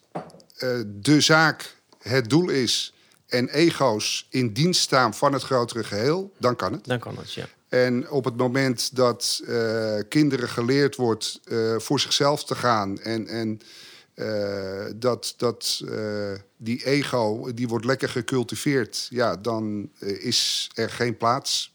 de 0.86 1.20
zaak 1.20 1.76
het 1.98 2.30
doel 2.30 2.48
is 2.48 2.94
en 3.30 3.48
ego's 3.48 4.26
in 4.30 4.52
dienst 4.52 4.80
staan 4.80 5.14
van 5.14 5.32
het 5.32 5.42
grotere 5.42 5.84
geheel, 5.84 6.32
dan 6.38 6.56
kan 6.56 6.72
het. 6.72 6.84
Dan 6.84 6.98
kan 6.98 7.16
het, 7.16 7.32
ja. 7.32 7.48
En 7.68 8.10
op 8.10 8.24
het 8.24 8.36
moment 8.36 8.96
dat 8.96 9.42
kinderen 10.08 10.48
geleerd 10.48 10.96
wordt 10.96 11.40
voor 11.78 12.00
zichzelf 12.00 12.44
te 12.44 12.54
gaan 12.54 13.00
en, 13.00 13.26
en 13.26 13.60
uh, 14.14 14.84
dat 14.96 15.34
dat 15.36 15.84
die 16.56 16.84
ego 16.84 17.52
die 17.54 17.68
wordt 17.68 17.84
lekker 17.84 18.08
gecultiveerd, 18.08 19.06
ja, 19.10 19.36
dan 19.36 19.90
is 19.98 20.70
er 20.74 20.90
geen 20.90 21.16
plaats 21.16 21.74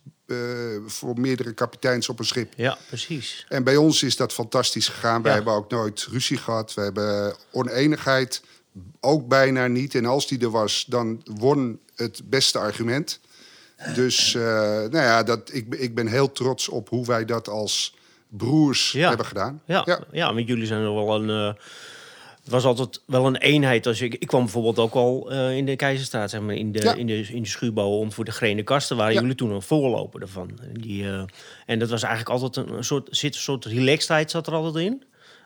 voor 0.86 1.20
meerdere 1.20 1.54
kapiteins 1.54 2.10
op 2.10 2.20
een 2.20 2.26
schip. 2.26 2.54
Ja, 2.56 2.78
precies. 2.88 3.46
En 3.50 3.64
bij 3.64 3.76
ons 3.76 4.04
is 4.04 4.16
dat 4.16 4.34
fantastisch 4.34 4.88
gegaan. 4.88 5.22
Wij 5.22 5.34
hebben 5.34 5.54
ook 5.54 5.70
nooit 5.70 6.08
ruzie 6.12 6.38
gehad. 6.38 6.74
We 6.74 6.82
hebben 6.82 7.36
oneenigheid 7.52 8.42
ook 9.00 9.28
bijna 9.28 9.68
niet. 9.68 9.96
En 9.96 10.06
als 10.06 10.28
die 10.28 10.40
er 10.40 10.52
was, 10.52 10.86
dan 10.88 11.22
won 11.26 11.80
het 11.96 12.22
beste 12.26 12.60
argument. 12.60 13.20
Dus 13.96 14.34
nou 14.34 14.98
ja, 14.98 15.24
dat, 15.24 15.54
ik, 15.54 15.76
ik 15.76 15.96
ben 15.96 16.08
heel 16.08 16.32
trots 16.32 16.70
op 16.70 16.90
hoe 16.90 17.06
wij 17.06 17.26
dat 17.26 17.50
als 17.50 17.96
broers 18.30 18.92
ja. 18.92 19.08
hebben 19.08 19.26
gedaan. 19.26 19.62
Ja, 19.66 19.82
ja. 19.86 20.00
ja, 20.12 20.34
want 20.34 20.48
jullie 20.48 20.66
zijn 20.66 20.84
nog 20.84 21.06
wel 21.06 21.22
een 21.22 21.56
Het 22.46 22.54
was 22.54 22.66
altijd 22.66 23.02
wel 23.06 23.26
een 23.26 23.38
eenheid. 23.38 23.88
Als 23.88 24.02
ik, 24.02 24.14
ik 24.14 24.28
kwam 24.28 24.42
bijvoorbeeld 24.44 24.80
ook 24.80 24.94
al 24.94 25.32
eh, 25.32 25.58
in 25.58 25.66
de 25.66 25.76
Keizerstraat, 25.76 26.30
zeg 26.30 26.42
maar, 26.42 26.56
in 26.56 26.72
de, 26.72 26.84
Ja. 26.84 26.94
in 26.94 27.08
de, 27.08 27.28
in 27.28 27.42
de 27.42 27.50
schuurbouw 27.50 27.90
om 27.90 28.12
voor 28.12 28.26
de 28.26 28.32
grene 28.32 28.64
kasten 28.64 28.98
waren 28.98 29.14
jullie 29.14 29.36
toen 29.36 29.52
een 29.52 29.62
voorloper 29.62 30.22
ervan. 30.22 30.60
Die, 30.72 31.04
eh, 31.04 31.24
en 31.66 31.80
dat 31.80 31.90
was 31.90 32.04
eigenlijk 32.04 32.42
altijd 32.42 32.68
een, 32.68 32.74
een 32.74 32.84
soort, 32.84 33.08
zit 33.12 33.36
een 33.36 33.42
soort 33.42 33.66
relaxedheid 33.66 34.32
zat 34.32 34.48
er 34.48 34.54
altijd 34.54 34.86
in. 34.86 35.04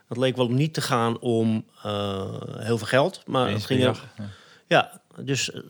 Het 0.10 0.18
leek 0.18 0.36
wel 0.36 0.50
niet 0.50 0.74
te 0.74 0.82
gaan 0.82 1.20
om 1.20 1.66
eh, 1.84 2.34
heel 2.58 2.78
veel 2.78 2.88
geld, 2.88 3.22
maar 3.26 3.52
het 3.52 3.66
ging 3.66 3.84
er, 3.84 4.04
ja. 4.18 4.30
ja, 4.68 5.02
dus, 5.24 5.52
eh, 5.52 5.62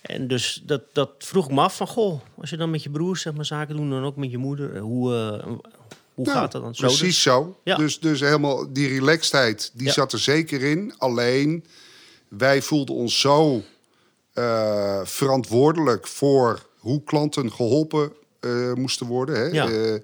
en 0.00 0.28
dus 0.28 0.62
dat, 0.66 0.82
dat 0.92 1.10
vroeg 1.18 1.50
me 1.50 1.60
af 1.60 1.76
van, 1.76 1.86
goh, 1.86 2.20
als 2.40 2.50
je 2.50 2.56
dan 2.56 2.70
met 2.70 2.82
je 2.82 2.90
broers 2.90 3.22
zeg 3.22 3.32
maar, 3.34 3.44
zaken 3.44 3.76
doet, 3.76 3.90
dan 3.90 4.04
ook 4.04 4.16
met 4.16 4.30
je 4.30 4.38
moeder, 4.38 4.74
eh, 4.74 4.80
hoe, 4.80 5.14
eh, 5.14 5.46
hoe 6.14 6.24
Nou, 6.26 6.38
gaat 6.38 6.52
dat 6.52 6.62
dan? 6.62 6.74
Zo 6.74 6.86
Precies 6.86 7.00
dus? 7.00 7.22
zo. 7.22 7.58
Ja. 7.64 7.76
Dus, 7.76 8.00
dus 8.00 8.20
helemaal 8.20 8.72
die 8.72 8.88
relaxedheid, 8.88 9.70
die 9.74 9.86
Ja. 9.86 9.92
zat 9.92 10.12
er 10.12 10.18
zeker 10.18 10.62
in. 10.62 10.94
Alleen, 10.98 11.64
wij 12.28 12.62
voelden 12.62 12.94
ons 12.94 13.20
zo 13.20 13.62
eh, 14.32 15.00
verantwoordelijk 15.04 16.06
voor 16.06 16.66
hoe 16.78 17.02
klanten 17.04 17.52
geholpen 17.52 18.12
eh, 18.40 18.72
moesten 18.72 19.06
worden. 19.06 19.34
Hè? 19.36 19.44
Ja. 19.46 19.98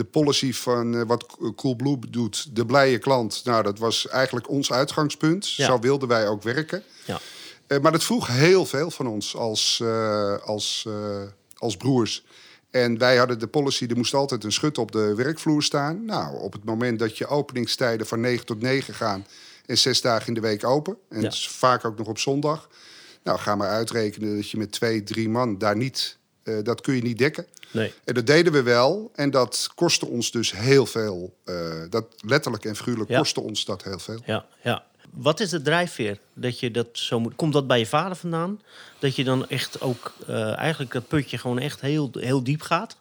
Eh, 0.00 0.06
de 0.06 0.10
policy 0.10 0.52
van 0.52 0.94
eh, 0.94 1.02
wat 1.06 1.36
Coolblue 1.56 1.98
doet, 2.08 2.56
de 2.56 2.66
blije 2.66 2.98
klant. 2.98 3.40
Nou, 3.44 3.62
dat 3.62 3.78
was 3.78 4.08
eigenlijk 4.08 4.48
ons 4.48 4.72
uitgangspunt. 4.72 5.52
Ja. 5.52 5.66
Zo 5.66 5.78
wilden 5.78 6.08
wij 6.08 6.28
ook 6.28 6.42
werken. 6.42 6.82
Ja. 7.04 7.20
Eh, 7.70 7.78
maar 7.78 7.92
dat 7.92 8.04
vroeg 8.04 8.26
heel 8.26 8.66
veel 8.66 8.90
van 8.90 9.06
ons 9.06 9.36
als, 9.36 9.80
eh, 9.82 10.36
als, 10.44 10.84
eh, 10.88 11.22
als 11.56 11.76
broers. 11.76 12.24
En 12.70 12.98
wij 12.98 13.16
hadden 13.16 13.38
de 13.38 13.46
policy, 13.46 13.86
er 13.86 13.96
moest 13.96 14.14
altijd 14.14 14.44
een 14.44 14.52
schut 14.52 14.78
op 14.78 14.92
de 14.92 15.14
werkvloer 15.14 15.62
staan. 15.62 16.04
Nou, 16.04 16.40
op 16.40 16.52
het 16.52 16.64
moment 16.64 16.98
dat 16.98 17.18
je 17.18 17.26
openingstijden 17.26 18.06
van 18.06 18.20
9 18.20 18.46
tot 18.46 18.60
9 18.60 18.94
gaan... 18.94 19.26
en 19.66 19.78
zes 19.78 20.00
dagen 20.00 20.26
in 20.26 20.34
de 20.34 20.40
week 20.40 20.64
open, 20.64 20.96
en 21.08 21.20
Ja. 21.20 21.30
vaak 21.32 21.84
ook 21.84 21.98
nog 21.98 22.06
op 22.06 22.18
zondag... 22.18 22.68
nou, 23.22 23.38
ga 23.38 23.54
maar 23.54 23.68
uitrekenen 23.68 24.36
dat 24.36 24.50
je 24.50 24.56
met 24.56 24.72
twee, 24.72 25.02
drie 25.02 25.28
man 25.28 25.58
daar 25.58 25.76
niet... 25.76 26.18
eh, 26.56 26.64
dat 26.64 26.80
kun 26.80 26.94
je 26.94 27.02
niet 27.02 27.18
dekken. 27.18 27.46
Nee. 27.70 27.92
En 28.04 28.14
dat 28.14 28.26
deden 28.26 28.52
we 28.52 28.62
wel. 28.62 29.10
En 29.14 29.30
dat 29.30 29.68
kostte 29.74 30.06
ons 30.06 30.30
dus 30.30 30.52
heel 30.52 30.86
veel. 30.86 31.34
eh, 31.44 31.82
dat 31.90 32.06
letterlijk 32.24 32.64
en 32.64 32.76
figuurlijk 32.76 33.10
Ja. 33.10 33.18
kostte 33.18 33.40
ons 33.40 33.64
dat 33.64 33.82
heel 33.84 33.98
veel. 33.98 34.20
Ja, 34.24 34.46
ja. 34.62 34.84
Wat 35.12 35.40
is 35.40 35.50
de 35.50 35.62
drijfveer 35.62 36.18
dat 36.34 36.60
je 36.60 36.70
dat 36.70 36.88
zo 36.92 37.20
moet? 37.20 37.34
Komt 37.36 37.52
dat 37.52 37.66
bij 37.66 37.78
je 37.78 37.86
vader 37.86 38.16
vandaan? 38.16 38.60
Dat 38.98 39.16
je 39.16 39.24
dan 39.24 39.48
echt 39.48 39.80
ook 39.80 40.12
eh, 40.26 40.58
eigenlijk 40.58 40.92
dat 40.92 41.08
putje 41.08 41.38
gewoon 41.38 41.58
echt 41.58 41.80
heel, 41.80 42.10
heel 42.12 42.44
diep 42.44 42.60
gaat? 42.62 42.96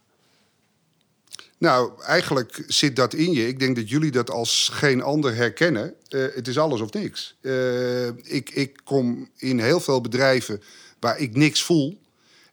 Nou, 1.58 2.02
eigenlijk 2.02 2.64
zit 2.68 2.96
dat 2.96 3.14
in 3.14 3.32
je. 3.32 3.48
Ik 3.48 3.60
denk 3.60 3.76
dat 3.76 3.90
jullie 3.90 4.12
dat 4.12 4.30
als 4.30 4.70
geen 4.74 5.02
ander 5.02 5.36
herkennen. 5.36 5.94
Het 6.10 6.48
is 6.48 6.58
alles 6.58 6.82
of 6.82 6.92
niks. 6.94 7.36
Ik, 8.24 8.50
ik 8.50 8.80
kom 8.84 9.30
in 9.38 9.60
heel 9.60 9.80
veel 9.80 10.02
bedrijven 10.02 10.62
waar 11.00 11.18
ik 11.20 11.36
niks 11.36 11.64
voel. 11.64 12.00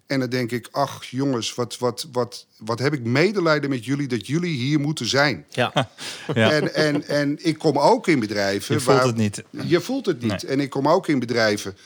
En 0.06 0.20
dan 0.20 0.28
denk 0.28 0.50
ik, 0.50 0.68
ach 0.70 1.04
jongens, 1.04 1.54
wat, 1.54 1.78
wat, 1.78 2.06
wat, 2.12 2.46
wat 2.58 2.78
heb 2.78 2.92
ik 2.92 3.04
medelijden 3.04 3.70
met 3.70 3.84
jullie 3.84 4.08
dat 4.08 4.26
jullie 4.26 4.56
hier 4.56 4.80
moeten 4.80 5.06
zijn. 5.08 5.46
Ja, 5.50 5.72
Ja. 6.34 6.50
En, 6.50 6.74
en, 6.74 7.08
en 7.08 7.38
ik 7.40 7.58
kom 7.58 7.78
ook 7.78 8.06
in 8.08 8.18
bedrijven. 8.20 8.74
Je 8.74 8.80
voelt 8.80 8.96
waar- 8.98 9.06
het 9.06 9.16
niet. 9.16 9.42
Je 9.50 9.80
voelt 9.80 10.06
het 10.06 10.20
niet. 10.20 10.42
Nee. 10.42 10.52
En 10.52 10.60
ik 10.60 10.70
kom 10.70 10.88
ook 10.88 11.08
in 11.08 11.18
bedrijven 11.18 11.76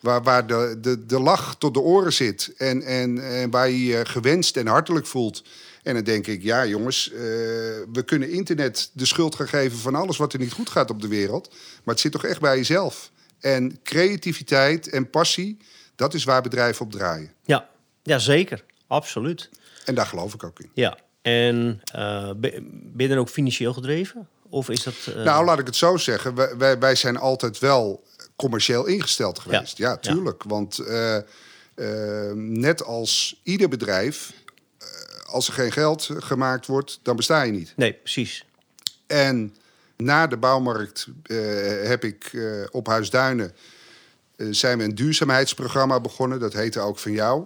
waar, 0.00 0.22
waar 0.22 0.46
de, 0.46 0.78
de, 0.80 1.06
de 1.06 1.20
lach 1.20 1.56
tot 1.58 1.74
de 1.74 1.80
oren 1.80 2.12
zit. 2.12 2.52
En, 2.56 2.82
en, 2.82 3.30
en 3.34 3.50
waar 3.50 3.70
je 3.70 3.84
je 3.84 4.04
gewenst 4.06 4.56
en 4.56 4.66
hartelijk 4.66 5.06
voelt. 5.06 5.42
En 5.82 5.94
dan 5.94 6.04
denk 6.04 6.26
ik, 6.26 6.42
ja 6.42 6.66
jongens, 6.66 7.10
eh, 7.12 7.18
we 7.92 8.02
kunnen 8.04 8.30
internet 8.30 8.90
de 8.92 9.06
schuld 9.06 9.34
gaan 9.34 9.48
geven 9.48 9.78
van 9.78 9.94
alles 9.94 10.16
wat 10.16 10.32
er 10.32 10.38
niet 10.38 10.52
goed 10.52 10.70
gaat 10.70 10.90
op 10.90 11.00
de 11.02 11.08
wereld. 11.08 11.48
Maar 11.84 11.94
het 11.94 12.00
zit 12.00 12.12
toch 12.12 12.24
echt 12.24 12.40
bij 12.40 12.56
jezelf. 12.56 13.10
En 13.40 13.78
creativiteit 13.82 14.88
en 14.88 15.10
passie, 15.10 15.56
dat 15.98 16.14
is 16.14 16.24
waar 16.24 16.42
bedrijven 16.42 16.84
op 16.84 16.92
draaien. 16.92 17.32
ja. 17.44 17.68
ja 18.02 18.18
zeker. 18.18 18.64
Absoluut. 18.86 19.50
En 19.84 19.94
daar 19.94 20.06
geloof 20.06 20.34
ik 20.34 20.44
ook 20.44 20.60
in. 20.60 20.70
Ja. 20.74 20.98
En 21.22 21.80
eh, 21.92 22.30
ben 22.34 22.92
je 22.96 23.08
dan 23.08 23.18
ook 23.18 23.28
financieel 23.28 23.72
gedreven? 23.72 24.28
Of 24.48 24.68
is 24.68 24.82
dat... 24.82 24.94
eh, 25.06 25.22
Nou, 25.22 25.44
laat 25.44 25.58
ik 25.58 25.66
het 25.66 25.76
zo 25.76 25.96
zeggen. 25.96 26.34
Wij, 26.34 26.56
wij, 26.56 26.78
wij 26.78 26.94
zijn 26.94 27.16
altijd 27.16 27.58
wel 27.58 28.04
commercieel 28.36 28.86
ingesteld 28.86 29.38
geweest. 29.38 29.78
Ja, 29.78 29.88
Ja. 29.90 29.96
tuurlijk. 29.96 30.42
Want 30.42 30.78
eh, 30.78 31.18
net 32.34 32.84
als 32.84 33.40
ieder 33.42 33.68
bedrijf, 33.68 34.32
als 35.26 35.46
er 35.48 35.52
geen 35.52 35.72
geld 35.72 36.10
gemaakt 36.18 36.66
wordt, 36.66 37.00
dan 37.02 37.16
besta 37.16 37.42
je 37.42 37.52
niet. 37.52 37.72
Nee, 37.76 37.92
precies. 37.92 38.44
En 39.06 39.56
na 39.96 40.26
de 40.26 40.36
bouwmarkt 40.36 41.06
heb 41.82 42.04
ik 42.04 42.30
op 42.70 42.86
Huisduinen 42.86 43.46
eh, 43.50 43.56
zijn 44.50 44.78
we 44.78 44.84
een 44.84 44.94
duurzaamheidsprogramma 44.94 46.00
begonnen. 46.00 46.40
Dat 46.40 46.52
heette 46.52 46.80
ook 46.80 46.98
van 46.98 47.12
jou. 47.12 47.44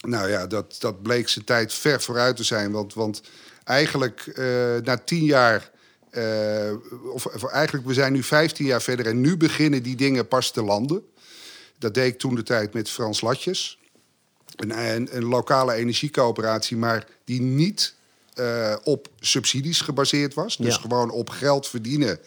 Nou 0.00 0.28
ja, 0.28 0.46
dat, 0.46 0.76
dat 0.78 1.02
bleek 1.02 1.28
zijn 1.28 1.44
tijd 1.44 1.74
ver 1.74 2.02
vooruit 2.02 2.36
te 2.36 2.44
zijn. 2.44 2.70
Want, 2.70 2.94
want 2.94 3.22
eigenlijk 3.64 4.26
eh, 4.26 4.44
na 4.82 4.96
tien 4.96 5.24
jaar, 5.24 5.70
eh, 6.10 6.72
of, 7.12 7.26
of 7.26 7.44
eigenlijk 7.44 7.86
we 7.86 7.94
zijn 7.94 8.12
nu 8.12 8.22
15 8.22 8.66
jaar 8.66 8.82
verder 8.82 9.06
en 9.06 9.20
nu 9.20 9.36
beginnen 9.36 9.82
die 9.82 9.96
dingen 9.96 10.28
pas 10.28 10.50
te 10.50 10.62
landen. 10.62 11.02
Dat 11.78 11.94
deed 11.94 12.12
ik 12.12 12.18
toen 12.18 12.34
de 12.34 12.42
tijd 12.42 12.72
met 12.72 12.90
Frans 12.90 13.20
Latjes. 13.20 13.78
Een, 14.56 14.78
een, 14.78 15.16
een 15.16 15.24
lokale 15.24 15.72
energiecoöperatie, 15.72 16.76
maar 16.76 17.06
die 17.24 17.40
niet 17.40 17.94
eh, 18.34 18.76
op 18.82 19.08
subsidies 19.20 19.80
gebaseerd 19.80 20.34
was. 20.34 20.56
Dus 20.56 20.74
Ja. 20.74 20.80
gewoon 20.80 21.10
op 21.10 21.30
geld 21.30 21.68
verdienen 21.68 22.18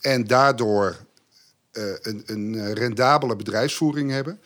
en 0.00 0.26
daardoor 0.26 0.96
eh, 1.72 1.82
een, 2.00 2.22
een 2.26 2.54
eh, 2.54 2.72
rendabele 2.72 3.36
bedrijfsvoering 3.36 4.10
hebben. 4.10 4.40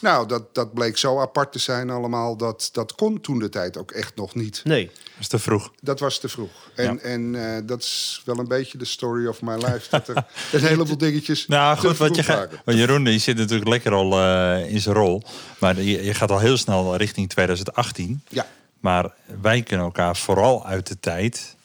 Nou, 0.00 0.28
dat, 0.28 0.54
dat 0.54 0.74
bleek 0.74 0.98
zo 0.98 1.20
apart 1.20 1.52
te 1.52 1.58
zijn 1.58 1.90
allemaal. 1.90 2.36
Dat, 2.36 2.68
dat 2.72 2.94
kon 2.94 3.20
toen 3.20 3.38
de 3.38 3.48
tijd 3.48 3.76
ook 3.76 3.90
echt 3.90 4.16
nog 4.16 4.34
niet. 4.34 4.60
Nee. 4.64 4.86
Dat 4.86 4.94
is 5.20 5.28
te 5.28 5.38
vroeg. 5.38 5.72
Dat 5.80 6.00
was 6.00 6.18
te 6.18 6.28
vroeg. 6.28 6.50
En, 6.74 6.84
Ja. 6.94 6.98
en 7.00 7.54
eh, 7.56 7.62
dat 7.66 7.82
is 7.82 8.22
wel 8.24 8.38
een 8.38 8.48
beetje 8.48 8.78
de 8.78 8.84
story 8.84 9.26
of 9.26 9.42
my 9.42 9.54
life. 9.54 9.86
Dat 9.90 10.08
er 10.08 10.16
een 10.52 10.64
heleboel 10.64 10.98
dingetjes 10.98 11.46
Nou 11.46 11.80
te 11.80 11.86
goed, 11.86 11.96
want, 11.96 12.16
je 12.16 12.22
gaat, 12.22 12.50
Jeroen 12.64 13.04
die 13.04 13.18
zit 13.18 13.36
natuurlijk 13.36 13.68
lekker 13.68 13.92
al 13.92 14.18
eh, 14.20 14.70
in 14.72 14.80
zijn 14.80 14.94
rol. 14.94 15.22
Maar 15.58 15.82
je, 15.82 16.04
je 16.04 16.14
gaat 16.14 16.30
al 16.30 16.38
heel 16.38 16.56
snel 16.56 16.96
richting 16.96 17.28
2018. 17.28 18.22
Ja, 18.28 18.46
Maar 18.80 19.14
wij 19.40 19.62
kennen 19.62 19.86
elkaar 19.86 20.16
vooral 20.16 20.66
uit 20.66 20.86
de 20.86 21.00
tijd 21.00 21.56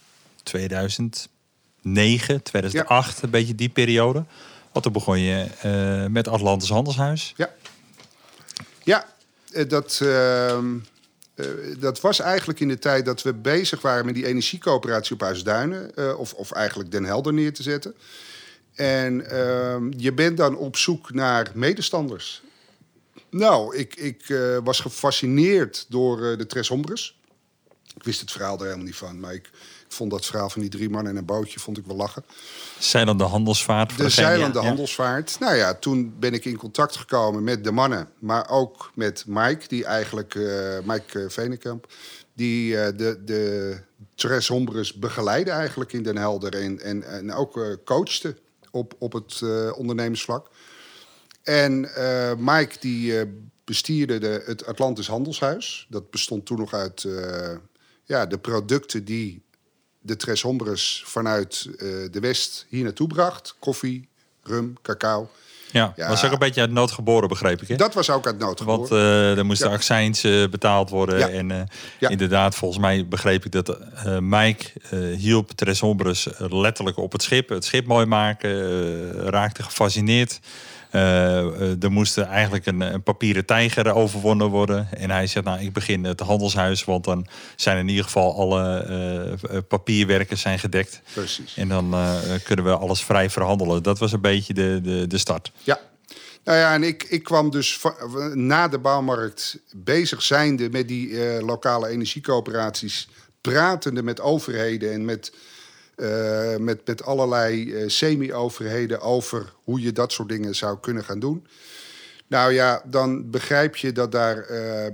2009, 0.43 2.43
2008, 2.43 3.21
een 3.21 3.29
beetje 3.29 3.55
die 3.55 3.69
periode. 3.69 4.25
Want 4.73 4.85
toen 4.85 4.93
begon 4.93 5.19
je 5.19 5.47
eh, 5.61 6.05
met 6.11 6.27
Atlantis 6.27 6.69
Handelshuis. 6.69 7.33
ja. 7.35 7.53
Ja, 8.83 9.05
eh, 9.51 9.69
dat, 9.69 9.99
ehm, 10.01 10.77
eh, 11.35 11.45
dat 11.79 12.01
was 12.01 12.19
eigenlijk 12.19 12.59
in 12.59 12.67
de 12.67 12.79
tijd 12.79 13.05
dat 13.05 13.21
we 13.21 13.33
bezig 13.33 13.81
waren 13.81 14.05
met 14.05 14.15
die 14.15 14.25
energiecoöperatie 14.25 15.13
op 15.13 15.21
Huisduinen. 15.21 16.17
of, 16.17 16.33
of 16.33 16.51
eigenlijk 16.51 16.91
Den 16.91 17.03
Helder 17.03 17.33
neer 17.33 17.53
te 17.53 17.63
zetten. 17.63 17.95
En 18.73 19.29
ehm, 19.29 19.91
je 19.97 20.13
bent 20.13 20.37
dan 20.37 20.57
op 20.57 20.77
zoek 20.77 21.13
naar 21.13 21.51
medestanders. 21.53 22.43
Nou, 23.29 23.75
ik, 23.75 23.95
ik 23.95 24.35
was 24.63 24.79
gefascineerd 24.79 25.85
door 25.89 26.37
de 26.37 26.45
Tres 26.45 26.67
Hombres. 26.67 27.19
Ik 27.95 28.03
wist 28.03 28.19
het 28.19 28.31
verhaal 28.31 28.57
er 28.57 28.63
helemaal 28.63 28.85
niet 28.85 28.95
van, 28.95 29.19
maar 29.19 29.33
ik 29.33 29.49
vond 29.93 30.11
dat 30.11 30.25
verhaal 30.25 30.49
van 30.49 30.61
die 30.61 30.69
drie 30.69 30.89
mannen 30.89 31.11
en 31.11 31.17
een 31.17 31.25
bootje 31.25 31.59
vond 31.59 31.77
ik 31.77 31.85
wel 31.85 31.95
lachen. 31.95 32.25
Zeilende 32.79 33.23
handelsvaart. 33.23 33.93
voor 33.93 34.03
De 34.03 34.09
zeilende 34.09 34.59
ja. 34.59 34.65
handelsvaart. 34.65 35.39
Nou 35.39 35.55
ja, 35.55 35.73
toen 35.73 36.15
ben 36.19 36.33
ik 36.33 36.45
in 36.45 36.57
contact 36.57 36.95
gekomen 36.95 37.43
met 37.43 37.63
de 37.63 37.71
mannen, 37.71 38.09
maar 38.19 38.49
ook 38.49 38.91
met 38.95 39.23
Mike, 39.27 39.67
die 39.67 39.85
eigenlijk, 39.85 40.35
eh, 40.35 40.77
Mike 40.83 41.19
eh, 41.19 41.29
Venekamp, 41.29 41.87
die 42.33 42.77
eh, 42.77 42.97
de, 42.97 43.23
de 43.23 43.77
Tres 44.15 44.47
Hombres 44.47 44.93
begeleidde 44.93 45.51
eigenlijk 45.51 45.93
in 45.93 46.03
Den 46.03 46.17
Helder 46.17 46.55
en, 46.55 46.79
en, 46.79 47.03
en 47.03 47.33
ook 47.33 47.77
coachte 47.85 48.37
op, 48.71 48.93
op 48.99 49.13
het 49.13 49.41
ondernemersvlak. 49.75 50.47
En 51.43 51.79
Mike 52.37 52.75
die 52.79 53.13
bestierde 53.63 54.17
de, 54.17 54.43
het 54.45 54.65
Atlantis 54.65 55.07
Handelshuis. 55.07 55.87
Dat 55.89 56.09
bestond 56.09 56.45
toen 56.45 56.57
nog 56.57 56.73
uit 56.73 57.05
ja, 58.03 58.25
de 58.25 58.37
producten 58.37 59.05
die 59.05 59.41
de 60.05 60.15
Tres 60.15 60.41
Hombres 60.41 61.03
vanuit 61.05 61.67
eh, 61.69 61.77
de 62.11 62.19
West 62.19 62.65
hier 62.69 62.83
naartoe 62.83 63.07
bracht. 63.07 63.55
Koffie, 63.59 64.07
rum, 64.43 64.77
cacao. 64.81 65.29
Ja, 65.71 65.93
Ja. 65.95 66.07
was 66.09 66.25
ook 66.25 66.31
een 66.31 66.39
beetje 66.39 66.61
uit 66.61 66.71
nood 66.71 66.91
geboren, 66.91 67.29
begreep 67.29 67.61
ik. 67.61 67.67
Hè? 67.67 67.75
Dat 67.75 67.93
was 67.93 68.09
ook 68.09 68.25
uit 68.25 68.37
nood 68.39 68.59
Want 68.59 68.87
geboren. 68.87 69.31
eh 69.31 69.37
er 69.37 69.45
moesten 69.45 69.69
Ja. 69.69 69.75
accijns 69.75 70.23
eh, 70.23 70.47
betaald 70.49 70.89
worden. 70.89 71.17
Ja. 71.17 71.27
En 71.29 71.67
Ja. 71.99 72.09
inderdaad, 72.09 72.55
volgens 72.55 72.79
mij 72.81 73.07
begreep 73.07 73.45
ik 73.45 73.51
dat 73.51 73.77
Mike 74.19 74.71
hielp 75.17 75.51
Tres 75.51 75.79
Hombres 75.79 76.27
letterlijk 76.37 76.97
op 76.97 77.11
het 77.11 77.21
schip. 77.23 77.49
Het 77.49 77.65
schip 77.65 77.85
mooi 77.85 78.05
maken. 78.05 79.11
raakte 79.29 79.63
gefascineerd. 79.63 80.39
Eh, 80.93 81.39
eh, 81.39 81.83
er 81.83 81.91
moest 81.91 82.17
eigenlijk 82.17 82.65
een, 82.65 82.81
een, 82.81 83.03
papieren 83.03 83.45
tijger 83.45 83.93
overwonnen 83.93 84.47
worden. 84.47 84.87
En 84.91 85.11
hij 85.11 85.27
zegt, 85.27 85.45
nou, 85.45 85.59
ik 85.59 85.73
begin 85.73 86.03
het 86.03 86.19
handelshuis, 86.19 86.83
want 86.83 87.03
dan 87.03 87.27
zijn 87.55 87.77
in 87.77 87.87
ieder 87.87 88.03
geval 88.03 88.35
alle 88.35 89.37
uh, 89.51 89.57
papierwerken 89.67 90.37
zijn 90.37 90.59
gedekt. 90.59 91.01
Precies. 91.13 91.57
En 91.57 91.67
dan 91.67 91.95
kunnen 92.43 92.65
we 92.65 92.71
alles 92.71 93.03
vrij 93.03 93.29
verhandelen. 93.29 93.83
Dat 93.83 93.99
was 93.99 94.11
een 94.11 94.21
beetje 94.21 94.53
de, 94.53 94.79
de, 94.83 95.07
de 95.07 95.17
start. 95.17 95.51
Ja, 95.63 95.79
nou 96.43 96.57
ja, 96.57 96.73
en 96.73 96.83
ik, 96.83 97.03
ik 97.03 97.23
kwam 97.23 97.49
dus 97.49 97.81
na 98.33 98.67
de 98.67 98.79
bouwmarkt 98.79 99.59
bezig 99.75 100.21
zijnde 100.21 100.69
met 100.69 100.87
die 100.87 101.07
uh, 101.07 101.45
lokale 101.45 101.87
energiecoöperaties, 101.87 103.07
pratende 103.41 104.03
met 104.03 104.21
overheden 104.21 104.93
en 104.93 105.05
met, 105.05 105.33
uh, 105.95 106.55
met, 106.55 106.87
met 106.87 107.03
allerlei 107.03 107.65
uh, 107.65 107.89
semi-overheden 107.89 109.01
over 109.01 109.53
hoe 109.63 109.81
je 109.81 109.91
dat 109.91 110.11
soort 110.11 110.29
dingen 110.29 110.55
zou 110.55 110.79
kunnen 110.79 111.03
gaan 111.03 111.19
doen. 111.19 111.47
Nou 112.27 112.53
ja, 112.53 112.83
dan 112.85 113.29
begrijp 113.29 113.75
je 113.75 113.91
dat 113.91 114.11
daar 114.11 114.45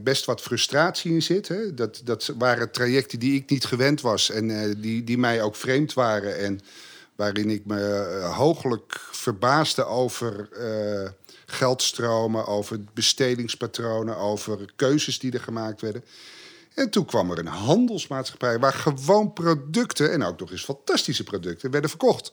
best 0.03 0.25
wat 0.25 0.41
frustratie 0.41 1.13
in 1.13 1.22
zit. 1.22 1.48
Hè? 1.48 1.74
Dat, 1.74 2.01
dat 2.03 2.34
waren 2.38 2.72
trajecten 2.72 3.20
die 3.20 3.34
ik 3.34 3.50
niet 3.50 3.65
gewend 3.65 4.01
was 4.01 4.29
en 4.29 4.75
die, 4.82 5.03
die 5.03 5.18
mij 5.18 5.41
ook 5.41 5.56
vreemd 5.56 5.94
waren. 5.94 6.38
En 6.38 6.60
waarin 7.15 7.50
ik 7.50 7.65
me 7.65 7.82
hooglijk 8.36 9.00
verbaasde 9.12 9.86
over 9.86 10.50
geldstromen, 11.46 12.46
over 12.46 12.79
bestedingspatronen, 12.94 14.18
over 14.18 14.74
keuzes 14.75 15.20
die 15.20 15.32
er 15.32 15.41
gemaakt 15.41 15.82
werden. 15.82 16.03
En 16.79 16.89
toen 16.89 17.05
kwam 17.05 17.31
er 17.31 17.39
een 17.39 17.48
handelsmaatschappij 17.48 18.59
waar 18.59 18.74
gewoon 18.74 19.33
producten, 19.33 20.12
en 20.12 20.24
ook 20.24 20.39
nog 20.39 20.51
eens 20.51 20.63
fantastische 20.63 21.24
producten, 21.24 21.71
werden 21.71 21.89
verkocht. 21.89 22.31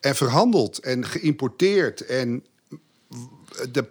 En 0.00 0.16
verhandeld 0.16 0.78
en 0.78 1.06
geïmporteerd. 1.06 2.06
En 2.06 2.44
de 3.70 3.84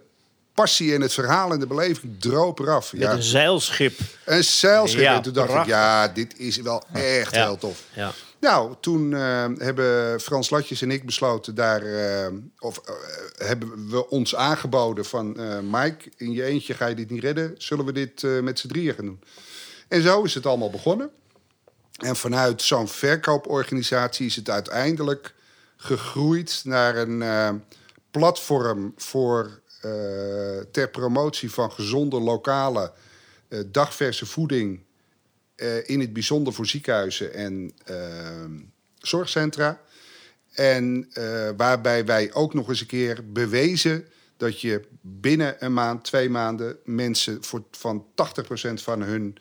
passie 0.54 0.94
en 0.94 1.00
het 1.00 1.12
verhaal 1.12 1.52
en 1.52 1.60
de 1.60 1.66
beleving 1.66 2.20
droop 2.20 2.58
eraf. 2.58 2.92
Met 2.92 3.08
een 3.08 3.22
zeilschip. 3.22 3.98
Een 4.24 4.44
zeilschip. 4.44 5.00
Ja, 5.00 5.14
en 5.14 5.22
toen 5.22 5.32
dacht 5.32 5.54
ik, 5.54 5.66
ja, 5.66 6.08
dit 6.08 6.38
is 6.38 6.56
wel 6.56 6.82
echt 6.92 7.34
heel 7.34 7.58
tof. 7.58 7.82
Ja. 7.94 8.12
Nou, 8.40 8.74
toen 8.80 9.10
uh, 9.10 9.46
hebben 9.56 10.20
Frans 10.20 10.50
Latjes 10.50 10.82
en 10.82 10.90
ik 10.90 11.06
besloten 11.06 11.54
daar, 11.54 11.82
uh, 11.82 12.26
of 12.58 12.80
uh, 12.88 12.94
hebben 13.46 13.88
we 13.88 14.08
ons 14.08 14.34
aangeboden 14.34 15.04
van 15.04 15.36
Mike, 15.70 16.10
in 16.16 16.32
je 16.32 16.44
eentje 16.44 16.74
ga 16.74 16.86
je 16.86 16.94
dit 16.94 17.10
niet 17.10 17.22
redden, 17.22 17.54
zullen 17.58 17.84
we 17.84 17.92
dit 17.92 18.22
met 18.42 18.58
z'n 18.58 18.68
drieën 18.68 18.94
gaan 18.94 19.04
doen. 19.04 19.20
En 19.88 20.02
zo 20.02 20.22
is 20.22 20.34
het 20.34 20.46
allemaal 20.46 20.70
begonnen. 20.70 21.10
En 21.96 22.16
vanuit 22.16 22.62
zo'n 22.62 22.88
verkooporganisatie 22.88 24.26
is 24.26 24.36
het 24.36 24.50
uiteindelijk 24.50 25.34
gegroeid 25.76 26.60
naar 26.64 26.96
een 26.96 27.62
platform 28.10 28.92
voor 28.96 29.60
ter 30.70 30.88
promotie 30.90 31.50
van 31.50 31.72
gezonde 31.72 32.20
lokale 32.20 32.92
dagverse 33.70 34.26
voeding 34.26 34.80
uh, 35.56 35.88
in 35.88 36.00
het 36.00 36.12
bijzonder 36.12 36.52
voor 36.52 36.66
ziekenhuizen 36.66 37.34
en 37.34 37.72
uh, 37.90 37.96
zorgcentra. 38.98 39.80
En 40.52 41.10
uh, 41.12 41.48
waarbij 41.56 42.04
wij 42.04 42.32
ook 42.32 42.54
nog 42.54 42.68
eens 42.68 42.80
een 42.80 42.86
keer 42.86 43.32
bewezen 43.32 44.06
dat 44.36 44.60
je 44.60 44.82
binnen 45.00 45.64
een 45.64 45.72
maand, 45.72 46.04
twee 46.04 46.30
maanden 46.30 46.76
mensen 46.84 47.44
voor, 47.44 47.64
van 47.70 48.06
80% 48.70 48.72
van 48.74 49.02
hun 49.02 49.36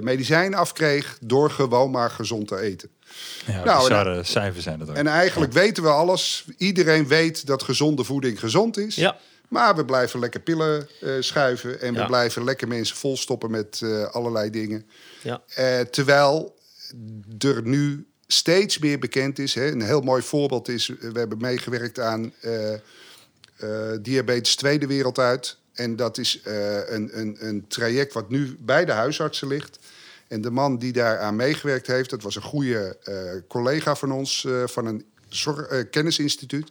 medicijnen 0.00 0.58
afkreeg 0.58 1.18
door 1.20 1.50
gewoon 1.50 1.90
maar 1.90 2.10
gezond 2.10 2.48
te 2.48 2.60
eten. 2.60 2.88
Ja, 3.46 3.64
nou, 3.64 3.88
bizarre 3.88 4.22
cijfers 4.22 4.64
zijn 4.64 4.78
dat 4.78 4.88
ook. 4.88 4.96
En 4.96 5.06
eigenlijk 5.06 5.52
weten 5.52 5.82
we 5.82 5.88
alles. 5.88 6.44
Iedereen 6.58 7.08
weet 7.08 7.46
dat 7.46 7.62
gezonde 7.62 8.04
voeding 8.04 8.40
gezond 8.40 8.78
is. 8.78 8.94
Ja. 8.94 9.18
Maar 9.48 9.76
we 9.76 9.84
blijven 9.84 10.20
lekker 10.20 10.40
pillen 10.40 10.88
uh, 11.00 11.12
schuiven 11.20 11.80
en 11.80 11.94
we 11.94 12.04
blijven 12.04 12.44
lekker 12.44 12.68
mensen 12.68 12.96
volstoppen 12.96 13.50
met 13.50 13.80
uh, 13.82 14.04
allerlei 14.04 14.50
dingen. 14.50 14.86
Ja. 15.22 15.42
Uh, 15.58 15.80
terwijl 15.80 16.58
er 17.38 17.62
nu 17.62 18.06
steeds 18.26 18.78
meer 18.78 18.98
bekend 18.98 19.38
is. 19.38 19.54
Hè, 19.54 19.70
een 19.70 19.82
heel 19.82 20.00
mooi 20.00 20.22
voorbeeld 20.22 20.68
is, 20.68 20.86
we 20.86 21.18
hebben 21.18 21.38
meegewerkt 21.38 22.00
aan 22.00 22.32
diabetes 24.00 24.54
tweede 24.54 24.86
wereld 24.86 25.18
uit. 25.18 25.56
En 25.74 25.96
dat 25.96 26.18
is 26.18 26.40
een, 26.44 27.20
een, 27.20 27.36
een 27.38 27.66
traject 27.68 28.12
wat 28.12 28.30
nu 28.30 28.56
bij 28.60 28.84
de 28.84 28.92
huisartsen 28.92 29.48
ligt. 29.48 29.78
En 30.28 30.40
de 30.40 30.50
man 30.50 30.78
die 30.78 30.92
daar 30.92 31.18
aan 31.18 31.36
meegewerkt 31.36 31.86
heeft, 31.86 32.10
dat 32.10 32.22
was 32.22 32.36
een 32.36 32.42
goede 32.42 32.96
collega 33.48 33.94
van 33.94 34.12
ons 34.12 34.46
van 34.64 34.86
een 34.86 35.04
kennisinstituut. 35.90 36.70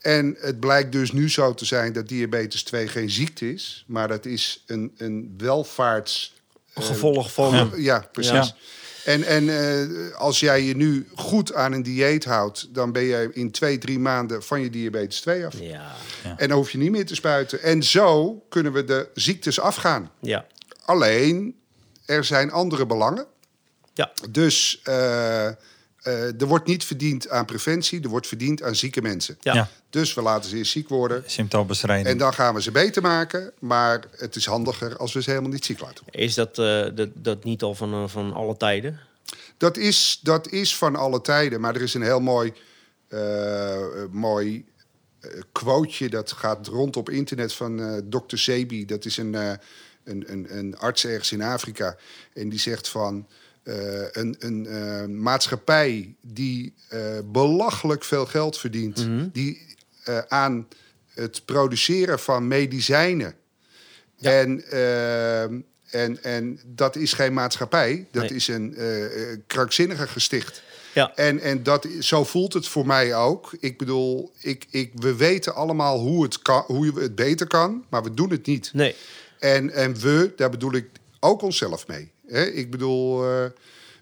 En 0.00 0.36
het 0.38 0.60
blijkt 0.60 0.92
dus 0.92 1.12
nu 1.12 1.30
zo 1.30 1.54
te 1.54 1.64
zijn 1.64 1.92
dat 1.92 2.08
diabetes 2.08 2.62
2 2.62 2.88
geen 2.88 3.10
ziekte 3.10 3.52
is, 3.52 3.84
maar 3.86 4.08
dat 4.08 4.26
is 4.26 4.64
een, 4.66 4.94
een 4.96 5.34
welvaarts. 5.38 6.34
Gevolg 6.74 7.32
van. 7.32 7.72
Ja, 7.76 8.08
precies. 8.12 8.32
Ja. 8.32 8.54
En, 9.04 9.22
en 9.22 9.44
uh, 9.44 10.14
als 10.16 10.40
jij 10.40 10.62
je 10.62 10.76
nu 10.76 11.08
goed 11.14 11.54
aan 11.54 11.72
een 11.72 11.82
dieet 11.82 12.24
houdt, 12.24 12.74
dan 12.74 12.92
ben 12.92 13.02
je 13.02 13.30
in 13.32 13.50
twee, 13.50 13.78
drie 13.78 13.98
maanden 13.98 14.42
van 14.42 14.60
je 14.60 14.70
diabetes 14.70 15.20
2 15.20 15.46
af. 15.46 15.58
Ja. 15.58 15.94
ja. 16.24 16.34
En 16.36 16.48
dan 16.48 16.56
hoef 16.56 16.70
je 16.70 16.78
niet 16.78 16.90
meer 16.90 17.06
te 17.06 17.14
spuiten. 17.14 17.62
En 17.62 17.82
zo 17.82 18.42
kunnen 18.48 18.72
we 18.72 18.84
de 18.84 19.08
ziektes 19.14 19.60
afgaan. 19.60 20.10
Ja. 20.20 20.46
Alleen, 20.84 21.56
er 22.04 22.24
zijn 22.24 22.50
andere 22.50 22.86
belangen. 22.86 23.26
Ja. 23.94 24.12
Dus 24.30 24.82
uh, 26.04 26.40
er 26.40 26.46
wordt 26.46 26.66
niet 26.66 26.84
verdiend 26.84 27.28
aan 27.28 27.44
preventie, 27.44 28.02
er 28.02 28.08
wordt 28.08 28.26
verdiend 28.26 28.62
aan 28.62 28.76
zieke 28.76 29.02
mensen. 29.02 29.36
Ja. 29.40 29.54
ja. 29.54 29.68
Dus 29.90 30.14
we 30.14 30.22
laten 30.22 30.50
ze 30.50 30.56
eerst 30.56 30.72
ziek 30.72 30.88
worden. 30.88 31.22
Symptoombestrijding. 31.26 32.08
En 32.08 32.18
dan 32.18 32.34
gaan 32.34 32.54
we 32.54 32.62
ze 32.62 32.70
beter 32.70 33.02
maken. 33.02 33.52
Maar 33.58 34.04
het 34.16 34.36
is 34.36 34.46
handiger 34.46 34.96
als 34.96 35.12
we 35.12 35.22
ze 35.22 35.30
helemaal 35.30 35.50
niet 35.50 35.64
ziek 35.64 35.80
laten 35.80 36.04
worden. 36.04 36.20
Is 36.20 36.34
dat, 36.34 36.58
uh, 36.58 36.86
dat, 36.94 37.08
dat 37.14 37.44
niet 37.44 37.62
al 37.62 37.74
van, 37.74 38.02
uh, 38.02 38.08
van 38.08 38.32
alle 38.32 38.56
tijden? 38.56 39.00
Dat 39.56 39.76
is, 39.76 40.20
dat 40.22 40.48
is 40.48 40.76
van 40.76 40.96
alle 40.96 41.20
tijden. 41.20 41.60
Maar 41.60 41.74
er 41.74 41.82
is 41.82 41.94
een 41.94 42.02
heel 42.02 42.20
mooi, 42.20 42.52
mooi 44.10 44.64
quoteje 45.52 46.08
dat 46.08 46.32
gaat 46.32 46.66
rond 46.66 46.96
op 46.96 47.10
internet 47.10 47.52
van 47.52 48.02
Dr. 48.08 48.36
Sebi. 48.36 48.86
Dat 48.86 49.04
is 49.04 49.16
een, 49.16 49.34
een, 49.34 49.58
een, 50.04 50.46
een 50.58 50.78
arts 50.78 51.04
ergens 51.04 51.32
in 51.32 51.42
Afrika. 51.42 51.96
En 52.34 52.48
die 52.48 52.58
zegt 52.58 52.88
van... 52.88 53.26
Uh, 53.64 53.74
een, 54.12 54.36
een 54.38 54.66
uh, 54.70 55.04
maatschappij 55.04 56.14
die 56.20 56.74
uh, 56.92 57.00
belachelijk 57.24 58.04
veel 58.04 58.26
geld 58.26 58.58
verdient, 58.58 58.96
Mhm. 58.98 59.10
mm 59.10 59.18
-hmm. 59.18 59.30
die 59.32 59.68
aan 60.28 60.68
het 61.14 61.44
produceren 61.44 62.18
van 62.18 62.48
medicijnen. 62.48 63.34
Ja. 64.16 64.30
En, 64.40 64.64
en, 65.90 66.22
en 66.22 66.60
dat 66.66 66.96
is 66.96 67.12
geen 67.12 67.32
maatschappij, 67.32 68.06
dat 68.10 68.22
nee. 68.22 68.32
is 68.32 68.48
een 68.48 68.76
krankzinnige 69.46 70.06
gesticht. 70.06 70.62
Ja. 70.94 71.12
En, 71.14 71.40
en 71.40 71.62
dat, 71.62 71.86
zo 72.00 72.24
voelt 72.24 72.52
het 72.52 72.68
voor 72.68 72.86
mij 72.86 73.14
ook. 73.14 73.52
Ik 73.60 73.78
bedoel, 73.78 74.32
ik, 74.38 74.66
ik, 74.70 74.92
we 74.94 75.16
weten 75.16 75.54
allemaal 75.54 75.98
hoe 75.98 76.22
het, 76.22 76.42
kan, 76.42 76.64
hoe 76.66 77.00
het 77.00 77.14
beter 77.14 77.46
kan, 77.46 77.84
maar 77.88 78.02
we 78.02 78.14
doen 78.14 78.30
het 78.30 78.46
niet. 78.46 78.70
Nee. 78.72 78.94
En, 79.38 79.70
en 79.70 80.00
we, 80.00 80.32
daar 80.36 80.50
bedoel 80.50 80.74
ik 80.74 80.88
ook 81.20 81.42
onszelf 81.42 81.86
mee. 81.86 82.10
He, 82.30 82.42
ik 82.42 82.70
bedoel, 82.70 83.24
uh, 83.24 83.44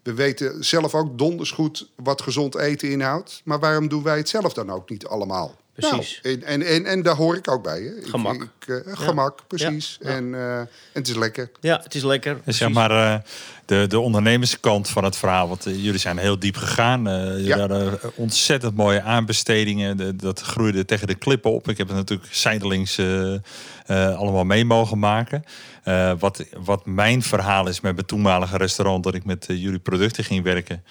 we 0.03 0.15
weten 0.15 0.65
zelf 0.65 0.95
ook 0.95 1.19
donders 1.19 1.51
goed 1.51 1.91
wat 1.97 2.23
gezond 2.23 2.57
eten 2.57 2.91
inhoudt. 2.91 3.41
Maar 3.45 3.59
waarom 3.59 3.89
doen 3.89 4.03
wij 4.03 4.17
het 4.17 4.29
zelf 4.29 4.53
dan 4.53 4.71
ook 4.71 4.91
niet 4.91 5.07
allemaal? 5.07 5.57
Precies. 5.81 6.21
Nou, 6.23 6.35
en, 6.37 6.43
en, 6.43 6.63
en, 6.63 6.87
en, 6.87 7.03
daar 7.03 7.15
hoor 7.15 7.37
ik 7.37 7.51
ook 7.51 7.63
bij. 7.63 7.81
Hè. 7.81 8.09
Gemak. 8.09 8.35
Ik, 8.35 8.43
ik, 8.43 8.87
uh, 8.87 8.97
gemak, 8.97 9.41
precies. 9.47 9.99
Ja. 10.01 10.09
En, 10.09 10.25
uh, 10.25 10.59
en 10.59 10.69
het 10.93 11.09
is 11.09 11.15
lekker. 11.15 11.51
Ja, 11.61 11.81
het 11.83 11.95
is 11.95 12.03
lekker. 12.03 12.41
Zeg 12.47 12.69
maar, 12.69 13.23
de, 13.65 13.87
de 13.89 14.01
ondernemerskant 14.01 14.89
van 14.89 15.05
het 15.05 15.17
verhaal. 15.17 15.49
Want 15.49 15.65
jullie 15.65 15.99
zijn 15.99 16.19
heel 16.19 16.39
diep 16.39 16.57
gegaan. 16.57 17.03
jullie 17.03 17.45
ja. 17.45 17.59
hadden 17.59 17.99
ontzettend 18.15 18.77
mooie 18.77 19.03
aanbestedingen. 19.03 19.97
De, 19.97 20.17
dat 20.17 20.41
groeide 20.41 20.85
tegen 20.85 21.07
de 21.07 21.15
klippen 21.15 21.51
op. 21.53 21.69
Ik 21.69 21.79
heb 21.79 21.89
het 21.89 21.97
natuurlijk 21.97 22.35
zijdelings 22.35 23.01
allemaal 23.87 24.45
mee 24.45 24.65
mogen 24.65 24.99
maken. 24.99 25.45
Uh, 25.89 26.13
wat, 26.19 26.45
wat 26.59 26.87
mijn 26.87 27.23
verhaal 27.23 27.69
is 27.69 27.81
met 27.81 27.95
mijn 27.95 28.07
toenmalige 28.07 28.57
restaurant, 28.57 29.05
dat 29.05 29.15
ik 29.15 29.25
met 29.25 29.47
uh, 29.51 29.63
jullie 29.63 29.79
producten 29.79 30.25
ging 30.25 30.45
werken, 30.45 30.85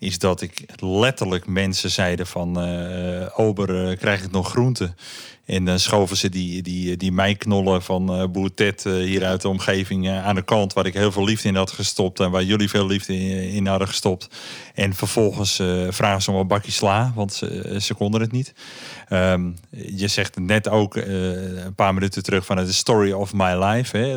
is 0.00 0.18
dat 0.18 0.40
ik 0.40 0.64
letterlijk 0.76 1.46
mensen 1.46 1.90
zeiden 1.90 2.26
van 2.26 2.68
uh, 2.68 3.26
Ober, 3.36 3.96
krijg 3.96 4.24
ik 4.24 4.30
nog 4.30 4.50
groenten? 4.50 4.96
En 5.44 5.64
dan 5.64 5.78
schoven 5.78 6.16
ze 6.16 6.28
die, 6.28 6.62
die, 6.62 6.96
die 6.96 7.12
meiknollen 7.12 7.82
van 7.82 8.20
uh, 8.20 8.26
Boer 8.26 8.54
Ted 8.54 8.84
uh, 8.84 8.94
hier 8.94 9.24
uit 9.24 9.40
de 9.40 9.48
omgeving 9.48 10.06
uh, 10.06 10.26
aan 10.26 10.34
de 10.34 10.42
kant... 10.42 10.72
waar 10.72 10.86
ik 10.86 10.94
heel 10.94 11.12
veel 11.12 11.24
liefde 11.24 11.48
in 11.48 11.56
had 11.56 11.70
gestopt 11.70 12.20
en 12.20 12.30
waar 12.30 12.42
jullie 12.42 12.68
veel 12.68 12.86
liefde 12.86 13.16
in, 13.16 13.50
in 13.50 13.66
hadden 13.66 13.88
gestopt. 13.88 14.28
En 14.74 14.94
vervolgens 14.94 15.54
vragen 15.88 16.22
ze 16.22 16.30
om 16.30 16.36
een 16.36 16.46
bakje 16.46 16.72
sla, 16.72 17.12
want 17.14 17.32
ze, 17.32 17.76
ze 17.80 17.94
konden 17.94 18.20
het 18.20 18.32
niet. 18.32 18.54
Um, 19.12 19.56
je 19.70 20.08
zegt 20.08 20.38
net 20.38 20.68
ook 20.68 20.94
een 20.94 21.74
paar 21.74 21.94
minuten 21.94 22.22
terug 22.22 22.44
van 22.44 22.56
het 22.56 22.74
story 22.74 23.12
of 23.12 23.32
my 23.32 23.64
life. 23.64 23.96
Hè? 23.96 24.16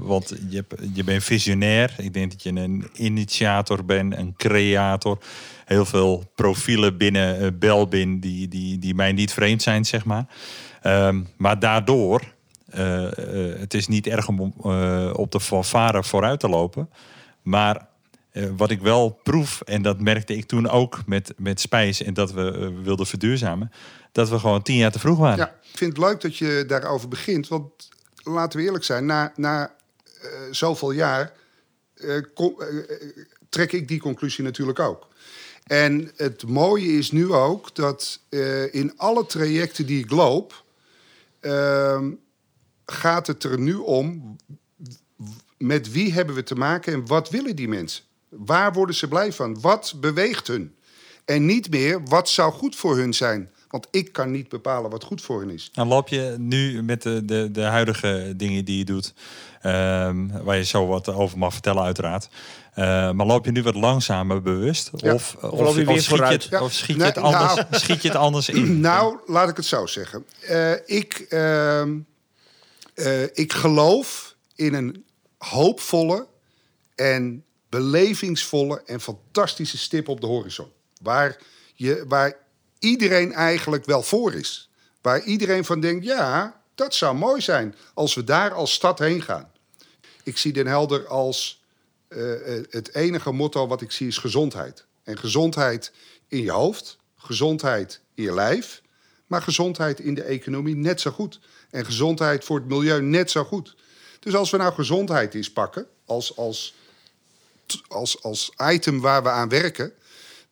want 0.00 0.34
je, 0.48 0.64
je 0.92 1.04
bent 1.04 1.24
visionair. 1.24 1.94
Ik 1.98 2.12
denk 2.12 2.30
dat 2.30 2.42
je 2.42 2.50
een 2.50 2.88
initiator 2.94 3.84
bent, 3.84 4.16
een 4.16 4.34
creator 4.36 5.18
heel 5.64 5.84
veel 5.84 6.32
profielen 6.34 6.96
binnen 6.96 7.42
uh, 7.42 7.48
Belbin 7.58 8.20
die, 8.20 8.48
die, 8.48 8.78
die 8.78 8.94
mij 8.94 9.12
niet 9.12 9.32
vreemd 9.32 9.62
zijn, 9.62 9.84
zeg 9.84 10.04
maar. 10.04 10.26
Ehm, 10.82 11.20
maar 11.36 11.58
daardoor, 11.58 12.22
eh, 12.70 13.04
eh, 13.52 13.58
het 13.58 13.74
is 13.74 13.88
niet 13.88 14.06
erg 14.06 14.28
om 14.28 14.54
eh, 14.64 15.10
op 15.16 15.32
de 15.32 15.40
fanfare 15.40 16.04
vooruit 16.04 16.40
te 16.40 16.48
lopen. 16.48 16.90
Maar 17.42 17.86
eh, 18.30 18.44
wat 18.56 18.70
ik 18.70 18.80
wel 18.80 19.20
proef, 19.22 19.60
en 19.60 19.82
dat 19.82 20.00
merkte 20.00 20.36
ik 20.36 20.44
toen 20.46 20.68
ook 20.68 21.02
met, 21.06 21.32
met 21.36 21.60
Spijs 21.60 22.02
en 22.02 22.14
dat 22.14 22.32
we 22.32 22.52
eh, 22.52 22.84
wilden 22.84 23.06
verduurzamen, 23.06 23.72
dat 24.12 24.28
we 24.28 24.38
gewoon 24.38 24.62
tien 24.62 24.76
jaar 24.76 24.92
te 24.92 24.98
vroeg 24.98 25.18
waren. 25.18 25.38
Ja, 25.38 25.48
ik 25.72 25.78
vind 25.78 25.96
het 25.96 26.04
leuk 26.06 26.20
dat 26.20 26.36
je 26.36 26.64
daarover 26.66 27.08
begint. 27.08 27.48
Want 27.48 27.88
laten 28.24 28.58
we 28.58 28.64
eerlijk 28.64 28.84
zijn, 28.84 29.06
na, 29.06 29.32
na 29.36 29.74
eh, 30.22 30.28
zoveel 30.50 30.90
jaar 30.90 31.32
eh, 31.94 32.16
kom- 32.34 32.60
eh, 32.60 32.78
eh, 32.78 32.84
trek 33.48 33.72
ik 33.72 33.88
die 33.88 34.00
conclusie 34.00 34.44
natuurlijk 34.44 34.78
ook. 34.78 35.08
En 35.66 36.10
het 36.16 36.46
mooie 36.46 36.98
is 36.98 37.10
nu 37.10 37.32
ook 37.32 37.74
dat 37.74 38.20
eh, 38.28 38.74
in 38.74 38.92
alle 38.96 39.26
trajecten 39.26 39.86
die 39.86 40.04
ik 40.04 40.10
loop, 40.10 40.64
ehm, 41.40 42.10
gaat 42.86 43.26
het 43.26 43.44
er 43.44 43.58
nu 43.58 43.74
om 43.74 44.36
met 45.56 45.92
wie 45.92 46.12
hebben 46.12 46.34
we 46.34 46.42
te 46.42 46.54
maken 46.54 46.92
en 46.92 47.06
wat 47.06 47.30
willen 47.30 47.56
die 47.56 47.68
mensen? 47.68 48.04
Waar 48.28 48.72
worden 48.72 48.94
ze 48.94 49.08
blij 49.08 49.32
van? 49.32 49.60
Wat 49.60 49.94
beweegt 50.00 50.46
hun? 50.46 50.74
En 51.24 51.46
niet 51.46 51.70
meer 51.70 52.02
wat 52.04 52.28
zou 52.28 52.52
goed 52.52 52.76
voor 52.76 52.96
hun 52.96 53.14
zijn. 53.14 53.50
Want 53.68 53.88
ik 53.90 54.12
kan 54.12 54.30
niet 54.30 54.48
bepalen 54.48 54.90
wat 54.90 55.04
goed 55.04 55.22
voor 55.22 55.40
hen 55.40 55.50
is. 55.50 55.70
Dan 55.72 55.88
loop 55.88 56.08
je 56.08 56.34
nu 56.38 56.82
met 56.82 57.02
de, 57.02 57.24
de, 57.24 57.48
de 57.50 57.62
huidige 57.62 58.32
dingen 58.36 58.64
die 58.64 58.78
je 58.78 58.84
doet, 58.84 59.14
ehm, 59.60 60.26
waar 60.42 60.56
je 60.56 60.64
zo 60.64 60.86
wat 60.86 61.08
over 61.08 61.38
mag 61.38 61.52
vertellen 61.52 61.82
uiteraard. 61.82 62.28
Eh, 62.72 63.10
maar 63.10 63.26
loop 63.26 63.44
je 63.44 63.50
nu 63.50 63.62
wat 63.62 63.74
langzamer 63.74 64.42
bewust? 64.42 64.90
Ja. 64.96 65.14
Of, 65.14 65.36
je 65.40 66.00
schiet, 66.00 66.18
je 66.18 66.24
het, 66.24 66.44
Ja. 66.44 66.62
of 66.62 66.72
schiet, 66.72 66.96
je 66.96 67.02
het 67.02 67.18
anders, 67.18 67.54
nou. 67.54 67.66
schiet 67.84 68.02
je 68.02 68.08
het 68.08 68.16
anders 68.16 68.48
in? 68.48 68.80
Nou, 68.90 69.18
laat 69.26 69.48
ik 69.48 69.56
het 69.56 69.64
zo 69.64 69.86
zeggen. 69.86 70.26
Eh, 70.40 70.72
ik, 70.86 71.26
ehm, 71.28 71.98
eh, 72.94 73.22
ik 73.22 73.52
geloof 73.52 74.34
in 74.54 74.74
een 74.74 75.04
hoopvolle 75.38 76.26
en 76.94 77.44
belevingsvolle 77.68 78.82
en 78.86 79.00
fantastische 79.00 79.78
stip 79.78 80.08
op 80.08 80.20
de 80.20 80.26
horizon. 80.26 80.68
Waar, 81.02 81.36
je, 81.74 82.04
waar 82.08 82.36
iedereen 82.78 83.32
eigenlijk 83.32 83.84
wel 83.84 84.02
voor 84.02 84.32
is. 84.34 84.70
Waar 85.00 85.22
iedereen 85.22 85.64
van 85.64 85.80
denkt, 85.80 86.04
ja, 86.04 86.60
dat 86.74 86.94
zou 86.94 87.16
mooi 87.16 87.40
zijn 87.40 87.74
als 87.94 88.14
we 88.14 88.24
daar 88.24 88.52
als 88.52 88.72
stad 88.72 88.98
heen 88.98 89.22
gaan. 89.22 89.50
Ik 90.22 90.38
zie 90.38 90.52
Den 90.52 90.66
Helder 90.66 91.06
als 91.06 91.61
eh, 92.12 92.56
eh, 92.56 92.64
het 92.70 92.94
enige 92.94 93.32
motto 93.32 93.66
wat 93.66 93.80
ik 93.80 93.90
zie 93.90 94.06
is 94.06 94.18
gezondheid. 94.18 94.86
En 95.02 95.18
gezondheid 95.18 95.92
in 96.28 96.42
je 96.42 96.50
hoofd, 96.50 96.98
gezondheid 97.16 98.00
in 98.14 98.22
je 98.22 98.34
lijf, 98.34 98.82
maar 99.26 99.42
gezondheid 99.42 100.00
in 100.00 100.14
de 100.14 100.22
economie 100.22 100.76
net 100.76 101.00
zo 101.00 101.10
goed. 101.10 101.40
En 101.70 101.84
gezondheid 101.84 102.44
voor 102.44 102.58
het 102.58 102.68
milieu 102.68 103.02
net 103.02 103.30
zo 103.30 103.44
goed. 103.44 103.76
Dus 104.20 104.34
als 104.34 104.50
we 104.50 104.56
nou 104.56 104.72
gezondheid 104.72 105.34
eens 105.34 105.52
pakken 105.52 105.86
als, 106.04 106.36
als, 106.36 106.74
als, 107.88 108.22
als 108.22 108.52
item 108.72 109.00
waar 109.00 109.22
we 109.22 109.28
aan 109.28 109.48
werken, 109.48 109.92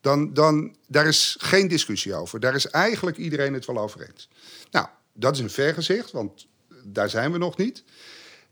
dan, 0.00 0.34
dan 0.34 0.76
daar 0.86 1.06
is 1.06 1.36
geen 1.40 1.68
discussie 1.68 2.14
over. 2.14 2.40
Daar 2.40 2.54
is 2.54 2.66
eigenlijk 2.66 3.16
iedereen 3.16 3.54
het 3.54 3.66
wel 3.66 3.78
over 3.78 4.08
eens. 4.08 4.28
Nou, 4.70 4.86
dat 5.12 5.34
is 5.34 5.40
een 5.40 5.50
vergezicht, 5.50 6.10
want 6.10 6.46
daar 6.84 7.10
zijn 7.10 7.32
we 7.32 7.38
nog 7.38 7.56
niet. 7.56 7.82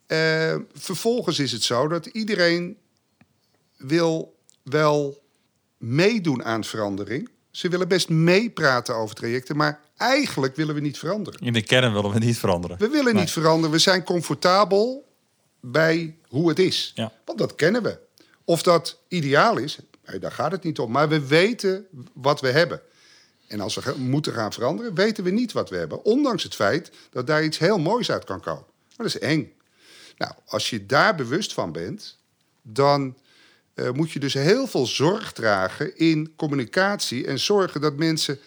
Eh, 0.06 0.56
vervolgens 0.72 1.38
is 1.38 1.52
het 1.52 1.62
zo 1.62 1.88
dat 1.88 2.06
iedereen 2.06 2.76
wil 3.78 4.36
wel 4.62 5.22
meedoen 5.76 6.44
aan 6.44 6.64
verandering. 6.64 7.28
Ze 7.50 7.68
willen 7.68 7.88
best 7.88 8.08
meepraten 8.08 8.94
over 8.94 9.14
trajecten, 9.14 9.56
maar 9.56 9.80
eigenlijk 9.96 10.56
willen 10.56 10.74
we 10.74 10.80
niet 10.80 10.98
veranderen. 10.98 11.40
In 11.40 11.52
de 11.52 11.62
kern 11.62 11.92
willen 11.92 12.10
we 12.10 12.18
niet 12.18 12.38
veranderen. 12.38 12.78
We 12.78 12.88
willen 12.88 13.12
Nee. 13.14 13.22
niet 13.22 13.32
veranderen. 13.32 13.70
We 13.70 13.78
zijn 13.78 14.02
comfortabel 14.04 15.08
bij 15.60 16.16
hoe 16.28 16.48
het 16.48 16.58
is. 16.58 16.92
Ja. 16.94 17.12
Want 17.24 17.38
dat 17.38 17.54
kennen 17.54 17.82
we. 17.82 17.98
Of 18.44 18.62
dat 18.62 18.98
ideaal 19.08 19.56
is, 19.56 19.78
daar 20.20 20.32
gaat 20.32 20.52
het 20.52 20.62
niet 20.62 20.78
om. 20.78 20.90
Maar 20.90 21.08
we 21.08 21.26
weten 21.26 21.86
wat 22.12 22.40
we 22.40 22.48
hebben. 22.48 22.80
En 23.46 23.60
als 23.60 23.74
we 23.74 23.94
moeten 23.98 24.32
gaan 24.32 24.52
veranderen, 24.52 24.94
weten 24.94 25.24
we 25.24 25.30
niet 25.30 25.52
wat 25.52 25.70
we 25.70 25.76
hebben. 25.76 26.04
Ondanks 26.04 26.42
het 26.42 26.54
feit 26.54 26.90
dat 27.10 27.26
daar 27.26 27.44
iets 27.44 27.58
heel 27.58 27.78
moois 27.78 28.10
uit 28.10 28.24
kan 28.24 28.40
komen. 28.40 28.64
Maar 28.96 29.06
dat 29.06 29.06
is 29.06 29.18
eng. 29.18 29.52
Nou, 30.16 30.32
als 30.46 30.70
je 30.70 30.86
daar 30.86 31.14
bewust 31.14 31.52
van 31.52 31.72
bent, 31.72 32.18
dan 32.62 33.16
eh, 33.78 33.90
moet 33.90 34.10
je 34.10 34.18
dus 34.18 34.34
heel 34.34 34.66
veel 34.66 34.86
zorg 34.86 35.32
dragen 35.32 35.96
in 35.96 36.32
communicatie 36.36 37.26
en 37.26 37.38
zorgen 37.38 37.80
dat 37.80 37.96
mensen 37.96 38.38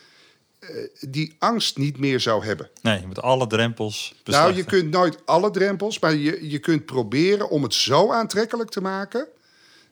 eh, 0.60 0.70
die 1.00 1.36
angst 1.40 1.78
niet 1.78 1.98
meer 1.98 2.20
zou 2.20 2.46
hebben. 2.46 2.70
Nee, 2.82 3.08
met 3.08 3.22
alle 3.22 3.48
drempels 3.48 4.16
Nou, 4.24 4.56
je 4.56 4.64
kunt 4.64 4.90
nooit 4.90 5.26
alle 5.26 5.52
drempels, 5.52 6.00
maar 6.00 6.16
je, 6.16 6.50
je 6.50 6.60
kunt 6.60 6.86
proberen 6.86 7.50
om 7.50 7.64
het 7.64 7.74
zo 7.74 8.12
aantrekkelijk 8.12 8.70
te 8.70 8.82
maken 8.82 9.28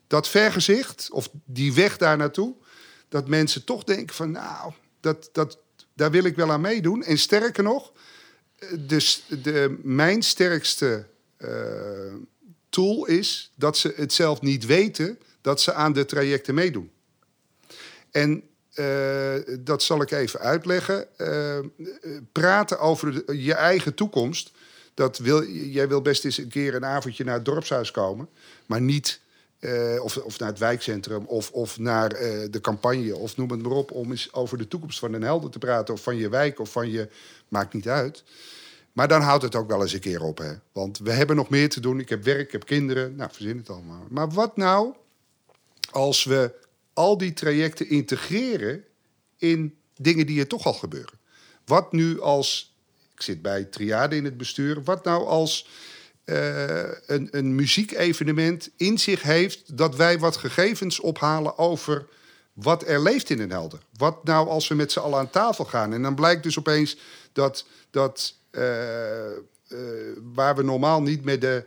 dat 0.08 0.28
vergezicht 0.28 1.10
of 1.12 1.30
die 1.46 1.74
weg 1.74 1.98
daar 1.98 2.18
naartoe, 2.18 2.56
dat 3.10 3.28
mensen 3.28 3.64
toch 3.64 3.84
denken 3.84 4.16
van, 4.16 4.32
nou, 4.32 4.74
dat, 5.00 5.30
dat, 5.32 5.58
daar 5.94 6.12
wil 6.12 6.24
ik 6.24 6.36
wel 6.36 6.52
aan 6.52 6.62
meedoen. 6.62 7.04
En 7.04 7.18
sterker 7.18 7.64
nog, 7.64 7.92
dus 8.80 9.24
de, 9.44 9.80
mijn 9.84 10.24
sterkste 10.24 11.06
tool 12.70 13.06
is 13.06 13.52
dat 13.56 13.78
ze 13.78 13.94
het 13.96 14.14
zelf 14.14 14.42
niet 14.42 14.66
weten 14.66 15.20
dat 15.42 15.62
ze 15.62 15.74
aan 15.74 15.94
de 15.94 16.06
trajecten 16.06 16.54
meedoen. 16.54 16.92
En 18.12 18.44
eh, 18.74 19.56
dat 19.60 19.84
zal 19.84 20.02
ik 20.02 20.12
even 20.12 20.40
uitleggen. 20.40 21.18
Eh, 21.18 21.60
praten 22.32 22.80
over 22.80 23.34
je 23.36 23.54
eigen 23.54 23.94
toekomst. 23.94 24.52
Dat 24.94 25.18
wil, 25.18 25.46
jij 25.48 25.88
wil 25.88 26.02
best 26.02 26.26
eens 26.26 26.38
een 26.38 26.48
keer 26.48 26.76
een 26.76 26.86
avondje 26.86 27.24
naar 27.24 27.34
het 27.34 27.46
dorpshuis 27.46 27.92
komen. 27.92 28.30
Maar 28.66 28.82
niet, 28.82 29.20
eh, 29.60 30.04
of, 30.04 30.18
of 30.18 30.40
naar 30.40 30.50
het 30.50 30.60
wijkcentrum, 30.60 31.26
of, 31.26 31.52
of 31.52 31.80
naar 31.80 32.10
de 32.50 32.60
campagne, 32.62 33.16
of 33.16 33.38
noem 33.38 33.52
het 33.52 33.62
maar 33.62 33.72
op. 33.72 33.92
Om 33.92 34.12
eens 34.12 34.34
over 34.34 34.58
de 34.58 34.68
toekomst 34.68 35.00
van 35.00 35.12
Den 35.12 35.22
Helder 35.22 35.50
te 35.50 35.60
praten, 35.60 35.94
of 35.94 36.04
van 36.04 36.18
je 36.18 36.30
wijk, 36.30 36.60
of 36.60 36.72
van 36.72 36.92
je. 36.92 37.10
Maakt 37.48 37.74
niet 37.74 37.88
uit. 37.88 38.24
Maar 38.94 39.08
dan 39.08 39.22
houdt 39.22 39.44
het 39.44 39.56
ook 39.56 39.68
wel 39.68 39.82
eens 39.82 39.94
een 39.94 40.00
keer 40.00 40.24
op. 40.24 40.38
Hè? 40.38 40.54
Want 40.72 40.98
we 40.98 41.12
hebben 41.12 41.36
nog 41.36 41.50
meer 41.50 41.70
te 41.70 41.80
doen. 41.80 42.00
Ik 42.00 42.10
heb 42.10 42.24
werk, 42.24 42.40
ik 42.40 42.52
heb 42.52 42.66
kinderen. 42.66 43.16
Nou, 43.16 43.30
verzin 43.34 43.58
het 43.58 43.70
allemaal. 43.70 44.06
Maar 44.10 44.30
wat 44.30 44.58
nou 44.58 44.94
als 45.92 46.24
we 46.24 46.54
al 46.94 47.18
die 47.18 47.34
trajecten 47.34 47.90
integreren 47.90 48.84
in 49.38 49.78
dingen 49.96 50.26
die 50.26 50.40
er 50.40 50.48
toch 50.48 50.66
al 50.66 50.74
gebeuren? 50.74 51.20
Wat 51.66 51.92
nu 51.92 52.22
als, 52.22 52.76
ik 53.14 53.22
zit 53.22 53.42
bij 53.42 53.64
Triade 53.64 54.16
in 54.16 54.26
het 54.26 54.38
bestuur, 54.38 54.84
wat 54.84 55.04
nou 55.04 55.26
als 55.26 55.68
eh, 56.24 56.92
een, 57.06 57.28
een 57.32 57.56
muziekevenement 57.56 58.70
in 58.78 58.98
zich 58.98 59.22
heeft 59.22 59.78
dat 59.78 59.96
wij 59.96 60.20
wat 60.20 60.38
gegevens 60.38 61.00
ophalen 61.00 61.58
over 61.58 62.08
wat 62.54 62.88
er 62.88 63.02
leeft 63.02 63.30
in 63.30 63.38
Den 63.38 63.52
Helder? 63.52 63.80
Wat 63.98 64.24
nou 64.24 64.48
als 64.48 64.68
we 64.68 64.76
met 64.76 64.92
z'n 64.92 65.00
allen 65.00 65.20
aan 65.20 65.30
tafel 65.30 65.66
gaan 65.66 65.94
en 65.94 66.02
dan 66.02 66.16
blijkt 66.16 66.44
dus 66.44 66.60
opeens 66.60 66.98
dat, 67.34 67.66
dat 67.92 68.36
eh, 68.52 69.32
eh, 69.32 69.38
waar 70.34 70.56
we 70.56 70.64
normaal 70.64 71.02
niet 71.02 71.24
met 71.24 71.42
de 71.42 71.64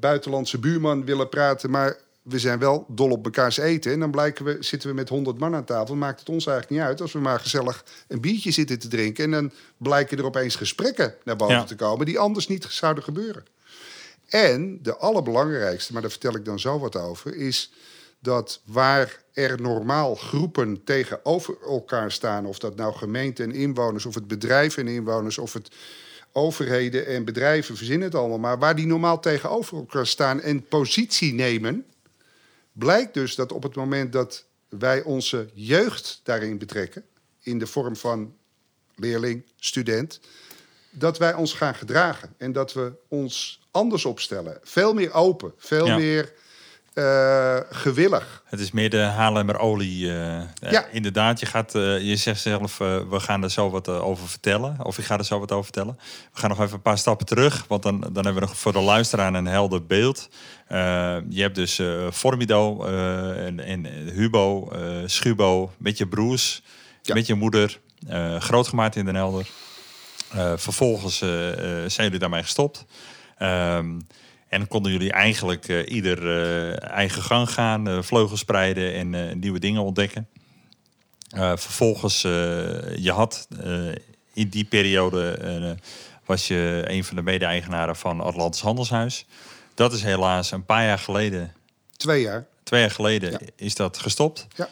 buitenlandse 0.00 0.58
buurman 0.58 1.04
willen 1.04 1.28
praten, 1.28 1.70
maar 1.70 1.98
we 2.22 2.38
zijn 2.38 2.58
wel 2.58 2.86
dol 2.88 3.10
op 3.10 3.24
mekaars 3.24 3.56
eten. 3.56 3.92
En 3.92 4.00
dan 4.00 4.10
blijken 4.10 4.44
we, 4.44 4.56
zitten 4.60 4.88
we 4.88 4.94
met 4.94 5.08
100 5.08 5.38
man 5.38 5.54
aan 5.54 5.64
tafel. 5.64 5.94
Maakt 5.96 6.20
het 6.20 6.28
ons 6.28 6.46
eigenlijk 6.46 6.78
niet 6.78 6.88
uit 6.88 7.00
als 7.00 7.12
we 7.12 7.18
maar 7.18 7.40
gezellig 7.40 7.84
een 8.08 8.20
biertje 8.20 8.50
zitten 8.50 8.78
te 8.78 8.88
drinken. 8.88 9.24
En 9.24 9.30
dan 9.30 9.52
blijken 9.76 10.18
er 10.18 10.24
opeens 10.24 10.56
gesprekken 10.56 11.14
naar 11.24 11.36
boven 11.36 11.54
Ja. 11.54 11.64
te 11.64 11.76
komen 11.76 12.06
die 12.06 12.18
anders 12.18 12.48
niet 12.48 12.66
zouden 12.68 13.04
gebeuren. 13.04 13.44
En 14.28 14.78
de 14.82 14.96
allerbelangrijkste, 14.96 15.92
maar 15.92 16.02
daar 16.02 16.10
vertel 16.10 16.34
ik 16.34 16.44
dan 16.44 16.60
zo 16.60 16.78
wat 16.78 16.96
over, 16.96 17.36
is 17.36 17.72
dat 18.20 18.60
waar 18.64 19.22
er 19.32 19.60
normaal 19.60 20.14
groepen 20.14 20.84
tegenover 20.84 21.56
elkaar 21.66 22.12
staan, 22.12 22.46
of 22.46 22.58
dat 22.58 22.76
nou 22.76 22.94
gemeenten 22.94 23.44
en 23.44 23.54
inwoners, 23.54 24.06
of 24.06 24.14
het 24.14 24.28
bedrijf 24.28 24.76
en 24.76 24.88
inwoners, 24.88 25.38
of 25.38 25.52
het 25.52 25.68
overheden 26.32 27.06
en 27.06 27.24
bedrijven, 27.24 27.76
verzinnen 27.76 28.08
het 28.08 28.16
allemaal, 28.16 28.38
maar 28.38 28.58
waar 28.58 28.76
die 28.76 28.86
normaal 28.86 29.20
tegenover 29.20 29.76
elkaar 29.76 30.06
staan 30.06 30.40
en 30.40 30.62
positie 30.68 31.34
nemen, 31.34 31.84
blijkt 32.72 33.14
dus 33.14 33.34
dat 33.34 33.52
op 33.52 33.62
het 33.62 33.74
moment 33.74 34.12
dat 34.12 34.46
wij 34.68 35.02
onze 35.02 35.50
jeugd 35.54 36.20
daarin 36.22 36.58
betrekken, 36.58 37.04
in 37.40 37.58
de 37.58 37.66
vorm 37.66 37.96
van 37.96 38.36
leerling, 38.94 39.44
student, 39.56 40.20
dat 40.90 41.18
wij 41.18 41.34
ons 41.34 41.52
gaan 41.52 41.74
gedragen 41.74 42.34
en 42.38 42.52
dat 42.52 42.72
we 42.72 42.92
ons 43.08 43.60
anders 43.70 44.04
opstellen. 44.04 44.58
Veel 44.62 44.94
meer 44.94 45.12
open, 45.12 45.52
veel 45.56 45.86
Ja. 45.86 45.96
meer 45.96 46.32
eh, 46.94 47.56
gewillig. 47.70 48.42
Het 48.46 48.60
is 48.60 48.70
meer 48.70 48.90
de 48.90 48.98
Haarlemmer 49.00 49.58
olie. 49.58 50.10
eh, 50.18 50.40
Ja. 50.70 50.86
inderdaad, 50.90 51.40
je, 51.40 51.46
gaat, 51.46 51.72
je 51.72 52.16
zegt 52.16 52.40
zelf, 52.40 52.78
we 52.78 53.20
gaan 53.20 53.42
er 53.42 53.50
zo 53.50 53.70
wat 53.70 53.88
over 53.88 54.28
vertellen. 54.28 54.76
Of 54.84 54.98
ik 54.98 55.04
ga 55.04 55.18
er 55.18 55.24
zo 55.24 55.38
wat 55.38 55.52
over 55.52 55.64
vertellen. 55.64 55.98
We 56.32 56.40
gaan 56.40 56.48
nog 56.50 56.60
even 56.60 56.74
een 56.74 56.82
paar 56.82 56.98
stappen 56.98 57.26
terug. 57.26 57.64
Want 57.68 57.82
dan, 57.82 58.00
dan 58.00 58.14
hebben 58.24 58.34
we 58.34 58.40
nog 58.40 58.56
voor 58.56 58.72
de 58.72 58.80
luisteraar 58.80 59.34
een 59.34 59.46
helder 59.46 59.86
beeld. 59.86 60.28
Je 61.28 61.40
hebt 61.40 61.54
dus 61.54 61.80
Formido 62.12 62.84
en, 63.34 63.60
en 63.60 63.84
Hubo, 63.86 64.72
Schubo, 65.06 65.72
met 65.78 65.98
je 65.98 66.06
broers, 66.06 66.62
Ja. 67.02 67.14
met 67.14 67.26
je 67.26 67.34
moeder. 67.34 67.78
eh, 68.08 68.40
groot 68.40 68.68
gemaakt 68.68 68.96
in 68.96 69.04
Den 69.04 69.14
Helder. 69.14 69.46
Vervolgens 70.56 71.18
zijn 71.18 71.92
jullie 71.96 72.18
daarmee 72.18 72.42
gestopt. 72.42 72.84
Ehm, 73.38 73.98
en 74.52 74.68
konden 74.68 74.92
jullie 74.92 75.12
eigenlijk 75.12 75.68
eh, 75.68 75.92
ieder 75.92 76.18
eh, 76.18 76.90
eigen 76.90 77.22
gang 77.22 77.50
gaan, 77.50 77.88
eh, 77.88 78.02
vleugels 78.02 78.40
spreiden 78.40 78.94
en 78.94 79.38
nieuwe 79.38 79.58
dingen 79.58 79.82
ontdekken. 79.82 80.28
Vervolgens, 81.54 82.20
je 82.22 83.10
had 83.12 83.48
in 84.34 84.48
die 84.48 84.64
periode, 84.64 85.76
was 86.24 86.48
je 86.48 86.82
een 86.86 87.04
van 87.04 87.16
de 87.16 87.22
mede-eigenaren 87.22 87.96
van 87.96 88.20
Atlantis 88.20 88.60
Handelshuis. 88.60 89.26
Dat 89.74 89.92
is 89.92 90.02
helaas 90.02 90.50
een 90.50 90.64
paar 90.64 90.84
jaar 90.84 90.98
geleden, 90.98 91.52
Twee 91.96 92.20
jaar. 92.22 92.46
twee 92.62 92.80
jaar 92.80 92.90
geleden, 92.90 93.30
Ja. 93.30 93.38
is 93.56 93.74
dat 93.74 93.98
gestopt. 93.98 94.46
Ja. 94.56 94.68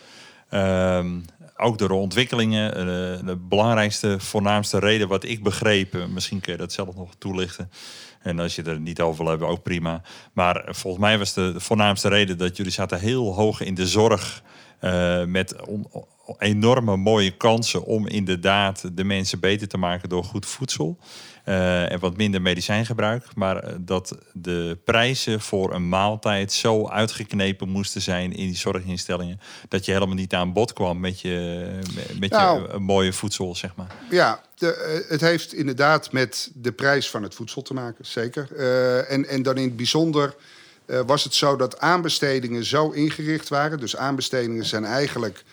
Ehm, 0.48 1.20
ook 1.56 1.78
door 1.78 1.88
de 1.88 1.94
ontwikkelingen. 1.94 2.74
de 3.26 3.36
belangrijkste, 3.36 4.20
voornaamste 4.20 4.78
reden 4.78 5.08
wat 5.08 5.24
ik 5.24 5.42
begreep, 5.42 6.06
misschien 6.08 6.40
kun 6.40 6.52
je 6.52 6.58
dat 6.58 6.72
zelf 6.72 6.94
nog 6.94 7.10
toelichten. 7.18 7.70
En 8.20 8.38
als 8.38 8.54
je 8.54 8.62
er 8.62 8.80
niet 8.80 9.00
over 9.00 9.20
wil 9.22 9.30
hebben, 9.30 9.48
ook 9.48 9.62
prima. 9.62 10.02
Maar 10.32 10.64
volgens 10.68 11.02
mij 11.02 11.18
was 11.18 11.32
de, 11.34 11.54
voornaamste 11.56 12.08
reden 12.08 12.38
dat 12.38 12.56
jullie 12.56 12.72
zaten 12.72 12.98
heel 13.00 13.34
hoog 13.34 13.60
in 13.60 13.74
de 13.74 13.86
zorg. 13.86 14.42
eh, 14.80 15.24
met 15.24 15.66
on- 15.66 15.86
enorme 16.38 16.96
mooie 16.96 17.30
kansen 17.36 17.84
om 17.84 18.06
inderdaad 18.06 18.96
de 18.96 19.04
mensen 19.04 19.40
beter 19.40 19.68
te 19.68 19.76
maken 19.78 20.08
door 20.08 20.24
goed 20.24 20.46
voedsel. 20.46 20.98
eh, 21.44 21.92
en 21.92 21.98
wat 21.98 22.16
minder 22.16 22.42
medicijngebruik. 22.42 23.34
Maar 23.34 23.56
eh, 23.56 23.74
dat 23.80 24.18
de 24.32 24.78
prijzen 24.84 25.40
voor 25.40 25.74
een 25.74 25.88
maaltijd 25.88 26.52
zo 26.52 26.88
uitgeknepen 26.88 27.68
moesten 27.68 28.00
zijn 28.02 28.32
in 28.32 28.46
die 28.46 28.56
zorginstellingen. 28.56 29.40
Dat 29.68 29.84
je 29.84 29.92
helemaal 29.92 30.14
niet 30.14 30.34
aan 30.34 30.52
bod 30.52 30.72
kwam 30.72 31.00
met 31.00 31.20
je, 31.20 31.66
met 32.18 32.30
Nou. 32.30 32.60
je 32.62 32.68
eh, 32.68 32.78
mooie 32.78 33.12
voedsel, 33.12 33.54
zeg 33.54 33.74
maar. 33.76 33.94
Ja, 34.10 34.40
de, 34.60 34.74
eh, 34.74 35.08
het 35.08 35.20
heeft 35.20 35.52
inderdaad 35.52 36.12
met 36.12 36.50
de 36.54 36.72
prijs 36.72 37.10
van 37.10 37.22
het 37.22 37.34
voedsel 37.34 37.62
te 37.62 37.74
maken, 37.74 38.06
zeker. 38.06 38.48
Eh, 38.56 39.10
en, 39.10 39.26
en 39.26 39.42
dan 39.42 39.56
in 39.56 39.64
het 39.64 39.76
bijzonder 39.76 40.36
eh, 40.86 41.00
was 41.06 41.24
het 41.24 41.34
zo 41.34 41.56
dat 41.56 41.78
aanbestedingen 41.78 42.64
zo 42.64 42.90
ingericht 42.90 43.48
waren. 43.48 43.78
Dus 43.78 43.96
aanbestedingen 43.96 44.64
zijn 44.64 44.84
eigenlijk, 44.84 45.44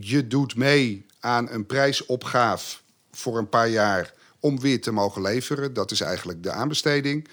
je 0.00 0.26
doet 0.26 0.56
mee 0.56 1.06
aan 1.20 1.50
een 1.50 1.66
prijsopgaaf 1.66 2.82
voor 3.12 3.38
een 3.38 3.48
paar 3.48 3.68
jaar 3.68 4.14
om 4.40 4.60
weer 4.60 4.80
te 4.80 4.92
mogen 4.92 5.22
leveren. 5.22 5.72
Dat 5.72 5.90
is 5.90 6.00
eigenlijk 6.00 6.42
de 6.42 6.50
aanbesteding. 6.50 7.28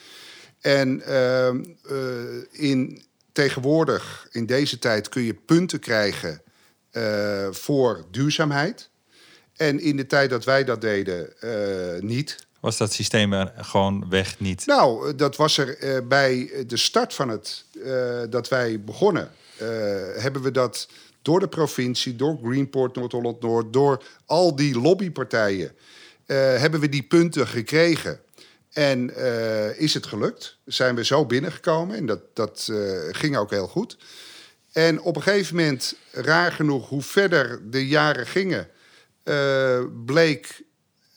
En 0.60 1.04
in, 2.52 3.04
tegenwoordig, 3.32 4.28
in 4.32 4.46
deze 4.46 4.80
tijd, 4.80 5.10
kun 5.10 5.22
je 5.22 5.34
punten 5.34 5.80
krijgen 5.80 6.42
voor 7.52 8.06
duurzaamheid. 8.12 8.90
En 9.58 9.80
in 9.80 9.98
de 9.98 10.06
tijd 10.06 10.30
dat 10.30 10.46
wij 10.46 10.63
dat 10.63 10.82
deden, 10.82 11.41
eh, 11.41 12.02
niet. 12.02 12.36
Was 12.60 12.78
dat 12.78 12.93
systeem 12.93 13.34
er 13.34 13.54
gewoon 13.58 14.10
weg 14.10 14.39
niet? 14.39 14.65
Nou, 14.65 15.08
eh, 15.10 15.13
dat 15.17 15.36
was 15.36 15.58
er 15.58 15.78
eh, 15.78 15.98
bij 16.08 16.52
de 16.67 16.78
start 16.78 17.13
van 17.13 17.30
het, 17.30 17.65
dat 18.30 18.48
wij 18.48 18.82
begonnen. 18.82 19.32
hebben 20.17 20.41
we 20.41 20.52
dat 20.52 20.88
door 21.22 21.39
de 21.39 21.48
provincie, 21.48 22.15
door 22.15 22.39
Greenport, 22.43 22.96
Noord-Holland-Noord, 22.96 23.74
door 23.74 24.04
al 24.26 24.56
die 24.56 24.80
lobbypartijen, 24.80 25.72
hebben 26.26 26.80
we 26.80 26.89
die 26.89 27.04
punten 27.04 27.48
gekregen. 27.48 28.20
En 28.72 29.15
is 29.78 29.93
het 29.93 30.06
gelukt? 30.06 30.58
Zijn 30.65 30.96
we 30.96 31.06
zo 31.06 31.26
binnengekomen 31.26 31.96
en 31.96 32.06
dat, 32.06 32.20
dat 32.34 32.72
ging 33.12 33.38
ook 33.38 33.50
heel 33.50 33.67
goed. 33.67 33.98
En 34.72 35.02
op 35.02 35.15
een 35.15 35.22
gegeven 35.22 35.56
moment, 35.56 35.96
raar 36.12 36.52
genoeg, 36.52 36.89
hoe 36.89 37.02
verder 37.02 37.62
de 37.72 37.88
jaren 37.88 38.28
gingen, 38.28 38.67
eh, 39.28 39.84
bleek 40.06 40.62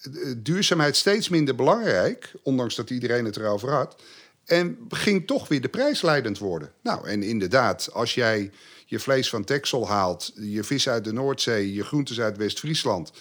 eh, 0.03 0.11
duurzaamheid 0.37 0.96
steeds 0.96 1.29
minder 1.29 1.55
belangrijk, 1.55 2.33
ondanks 2.42 2.75
dat 2.77 2.90
iedereen 2.90 3.25
het 3.25 3.37
erover 3.37 3.70
had. 3.70 4.03
En 4.44 4.79
ging 4.88 5.27
toch 5.27 5.49
weer 5.49 5.61
de 5.61 5.68
prijs 5.68 6.03
leidend 6.03 6.38
worden. 6.38 6.73
Nou, 6.83 7.09
en 7.09 7.23
inderdaad, 7.23 7.88
als 7.92 8.14
jij 8.14 8.51
je 8.87 8.99
vlees 8.99 9.29
van 9.29 9.44
Texel 9.44 9.88
haalt, 9.88 10.33
je 10.35 10.64
vis 10.64 10.88
uit 10.88 11.05
de 11.05 11.12
Noordzee, 11.12 11.75
je 11.75 11.85
groentes 11.85 12.20
uit 12.20 12.37
West-Friesland, 12.37 13.12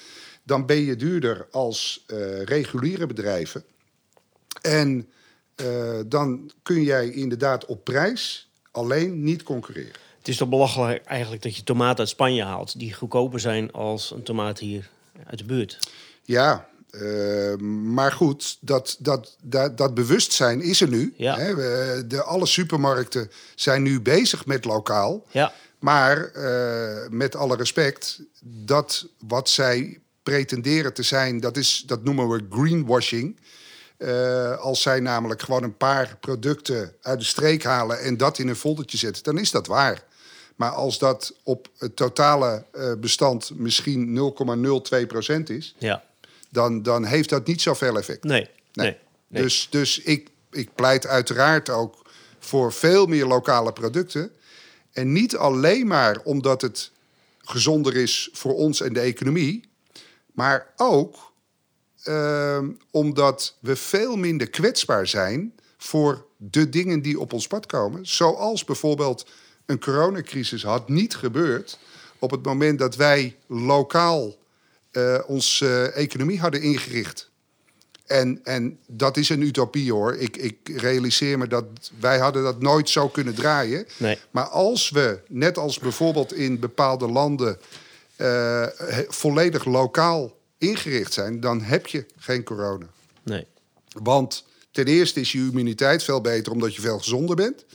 dan 0.43 0.65
ben 0.65 0.81
je 0.81 0.95
duurder 0.95 1.47
als 1.51 2.03
eh, 2.07 2.43
reguliere 2.43 3.05
bedrijven. 3.05 3.63
En 4.61 5.09
dan 6.05 6.51
kun 6.63 6.83
jij 6.83 7.09
inderdaad 7.09 7.65
op 7.65 7.83
prijs 7.83 8.51
alleen 8.71 9.23
niet 9.23 9.43
concurreren. 9.43 10.01
Is 10.29 10.37
toch 10.37 10.49
belachelijk 10.49 11.05
eigenlijk 11.05 11.41
dat 11.41 11.55
je 11.55 11.63
tomaten 11.63 11.99
uit 11.99 12.09
Spanje 12.09 12.43
haalt... 12.43 12.79
die 12.79 12.93
goedkoper 12.93 13.39
zijn 13.39 13.71
als 13.71 14.11
een 14.11 14.23
tomaat 14.23 14.59
hier 14.59 14.89
uit 15.25 15.37
de 15.37 15.45
buurt. 15.45 15.79
Ja, 16.23 16.67
eh, 16.89 17.55
maar 17.83 18.11
goed, 18.11 18.57
dat, 18.61 18.95
dat, 18.99 19.35
dat, 19.41 19.77
dat 19.77 19.93
bewustzijn 19.93 20.61
is 20.61 20.81
er 20.81 20.87
nu. 20.87 21.13
Ja. 21.17 21.37
Hè, 21.37 21.53
de, 22.07 22.23
alle 22.23 22.45
supermarkten 22.45 23.31
zijn 23.55 23.81
nu 23.81 24.01
bezig 24.01 24.45
met 24.45 24.65
lokaal. 24.65 25.25
Ja, 25.31 25.53
Maar 25.79 26.25
eh, 26.25 27.09
met 27.09 27.35
alle 27.35 27.55
respect, 27.55 28.21
dat 28.43 29.07
wat 29.27 29.49
zij 29.49 29.99
pretenderen 30.23 30.93
te 30.93 31.03
zijn, 31.03 31.39
dat, 31.39 31.57
is, 31.57 31.83
dat 31.85 32.03
noemen 32.03 32.29
we 32.29 32.45
greenwashing. 32.49 33.39
Eh, 33.97 34.57
als 34.57 34.81
zij 34.81 34.99
namelijk 34.99 35.41
gewoon 35.41 35.63
een 35.63 35.77
paar 35.77 36.17
producten 36.19 36.95
uit 37.01 37.19
de 37.19 37.25
streek 37.25 37.63
halen 37.63 37.99
en 37.99 38.17
dat 38.17 38.37
in 38.37 38.47
een 38.47 38.55
foldertje 38.55 38.97
zetten, 38.97 39.23
dan 39.23 39.37
is 39.37 39.51
dat 39.51 39.67
waar. 39.67 40.07
Maar 40.59 40.71
als 40.71 40.97
dat 40.97 41.33
op 41.43 41.69
het 41.77 41.95
totale 41.95 42.65
eh, 42.71 42.93
bestand 42.93 43.51
misschien 43.55 44.33
0,02% 45.37 45.43
is, 45.43 45.75
ja. 45.77 46.03
dan, 46.49 46.83
dan 46.83 47.05
heeft 47.05 47.29
dat 47.29 47.47
niet 47.47 47.61
zoveel 47.61 47.97
effect. 47.97 48.23
Nee, 48.23 48.49
nee. 48.73 48.97
nee. 49.27 49.43
Dus, 49.43 49.67
dus 49.69 49.99
ik, 49.99 50.29
ik 50.51 50.75
pleit 50.75 51.07
uiteraard 51.07 51.69
ook 51.69 52.09
voor 52.39 52.73
veel 52.73 53.05
meer 53.05 53.25
lokale 53.25 53.73
producten. 53.73 54.31
En 54.91 55.11
niet 55.11 55.35
alleen 55.35 55.87
maar 55.87 56.19
omdat 56.23 56.61
het 56.61 56.91
gezonder 57.37 57.95
is 57.95 58.29
voor 58.31 58.55
ons 58.55 58.81
en 58.81 58.93
de 58.93 58.99
economie, 58.99 59.69
maar 60.31 60.73
ook 60.75 61.33
ehm, 62.03 62.69
omdat 62.91 63.55
we 63.59 63.75
veel 63.75 64.15
minder 64.15 64.49
kwetsbaar 64.49 65.07
zijn 65.07 65.53
voor 65.77 66.25
de 66.37 66.69
dingen 66.69 67.01
die 67.01 67.19
op 67.19 67.33
ons 67.33 67.47
pad 67.47 67.65
komen. 67.65 68.07
Zoals 68.07 68.63
bijvoorbeeld 68.63 69.25
een 69.69 69.79
coronacrisis 69.79 70.63
had 70.63 70.89
niet 70.89 71.15
gebeurd 71.15 71.79
op 72.19 72.31
het 72.31 72.43
moment 72.43 72.79
dat 72.79 72.95
wij 72.95 73.35
lokaal 73.47 74.37
eh, 74.91 75.19
onze 75.27 75.91
economie 75.91 76.39
hadden 76.39 76.61
ingericht. 76.61 77.29
En, 78.05 78.39
en 78.43 78.79
dat 78.87 79.17
is 79.17 79.29
een 79.29 79.41
utopie 79.41 79.91
hoor. 79.91 80.15
Ik, 80.15 80.37
ik 80.37 80.57
realiseer 80.75 81.37
me 81.37 81.47
dat 81.47 81.65
wij 81.99 82.17
hadden 82.17 82.43
dat 82.43 82.61
nooit 82.61 82.89
zo 82.89 83.09
kunnen 83.09 83.33
draaien. 83.33 83.85
Nee. 83.97 84.17
Maar 84.31 84.47
als 84.47 84.89
we, 84.89 85.19
net 85.27 85.57
als 85.57 85.79
bijvoorbeeld 85.79 86.33
in 86.33 86.59
bepaalde 86.59 87.07
landen, 87.07 87.59
eh, 88.15 88.65
volledig 89.07 89.65
lokaal 89.65 90.37
ingericht 90.57 91.13
zijn, 91.13 91.39
dan 91.39 91.61
heb 91.61 91.87
je 91.87 92.05
geen 92.17 92.43
corona. 92.43 92.85
nee. 93.23 93.47
Want 94.03 94.45
ten 94.71 94.85
eerste 94.85 95.19
is 95.19 95.31
je 95.31 95.39
immuniteit 95.39 96.03
veel 96.03 96.21
beter 96.21 96.51
omdat 96.51 96.75
je 96.75 96.81
veel 96.81 96.97
gezonder 96.97 97.35
bent. 97.35 97.65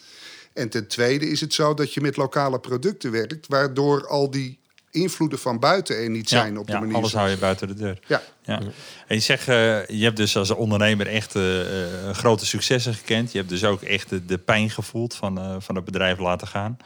En 0.54 0.68
ten 0.68 0.86
tweede 0.86 1.28
is 1.30 1.40
het 1.40 1.54
zo 1.54 1.74
dat 1.74 1.94
je 1.94 2.00
met 2.00 2.16
lokale 2.16 2.60
producten 2.60 3.10
werkt, 3.10 3.46
waardoor 3.46 4.06
al 4.08 4.30
die 4.30 4.58
invloeden 4.90 5.38
van 5.38 5.58
buiten 5.58 5.96
er 5.96 6.10
niet 6.10 6.28
zijn 6.28 6.58
op 6.58 6.66
de 6.66 6.72
ja, 6.72 6.78
manier. 6.80 6.94
alles 6.94 7.12
hou 7.12 7.28
je 7.28 7.36
buiten 7.36 7.68
de 7.68 7.74
deur. 7.74 7.98
Ja. 8.06 8.22
Ja. 8.42 8.60
En 9.06 9.16
je 9.16 9.20
zegt, 9.20 9.48
eh, 9.48 9.86
je 9.86 10.04
hebt 10.04 10.16
dus 10.16 10.36
als 10.36 10.50
ondernemer 10.50 11.06
echt 11.06 11.34
eh, 11.34 12.08
eh, 12.08 12.14
grote 12.14 12.46
successen 12.46 12.94
gekend. 12.94 13.32
Je 13.32 13.38
hebt 13.38 13.50
dus 13.50 13.64
ook 13.64 13.82
echt 13.82 14.08
de, 14.08 14.24
de 14.24 14.38
pijn 14.38 14.70
gevoeld 14.70 15.14
van, 15.14 15.62
van 15.62 15.74
het 15.74 15.84
bedrijf 15.84 16.18
laten 16.18 16.46
gaan. 16.46 16.76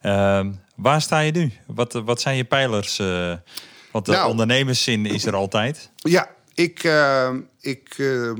Ehm, 0.00 0.52
waar 0.76 1.00
sta 1.02 1.18
je 1.18 1.32
nu? 1.32 1.52
Wat, 1.66 1.92
wat 1.92 2.20
zijn 2.20 2.36
je 2.36 2.44
pijlers? 2.44 3.00
want 3.92 4.06
de 4.06 4.12
Nou. 4.12 4.30
ondernemerszin 4.30 5.06
is 5.06 5.24
er 5.24 5.34
altijd. 5.34 5.90
Ja, 5.96 6.30
ik, 6.54 6.84
eh, 6.84 7.34
ik 7.60 7.94
eh, 7.96 8.32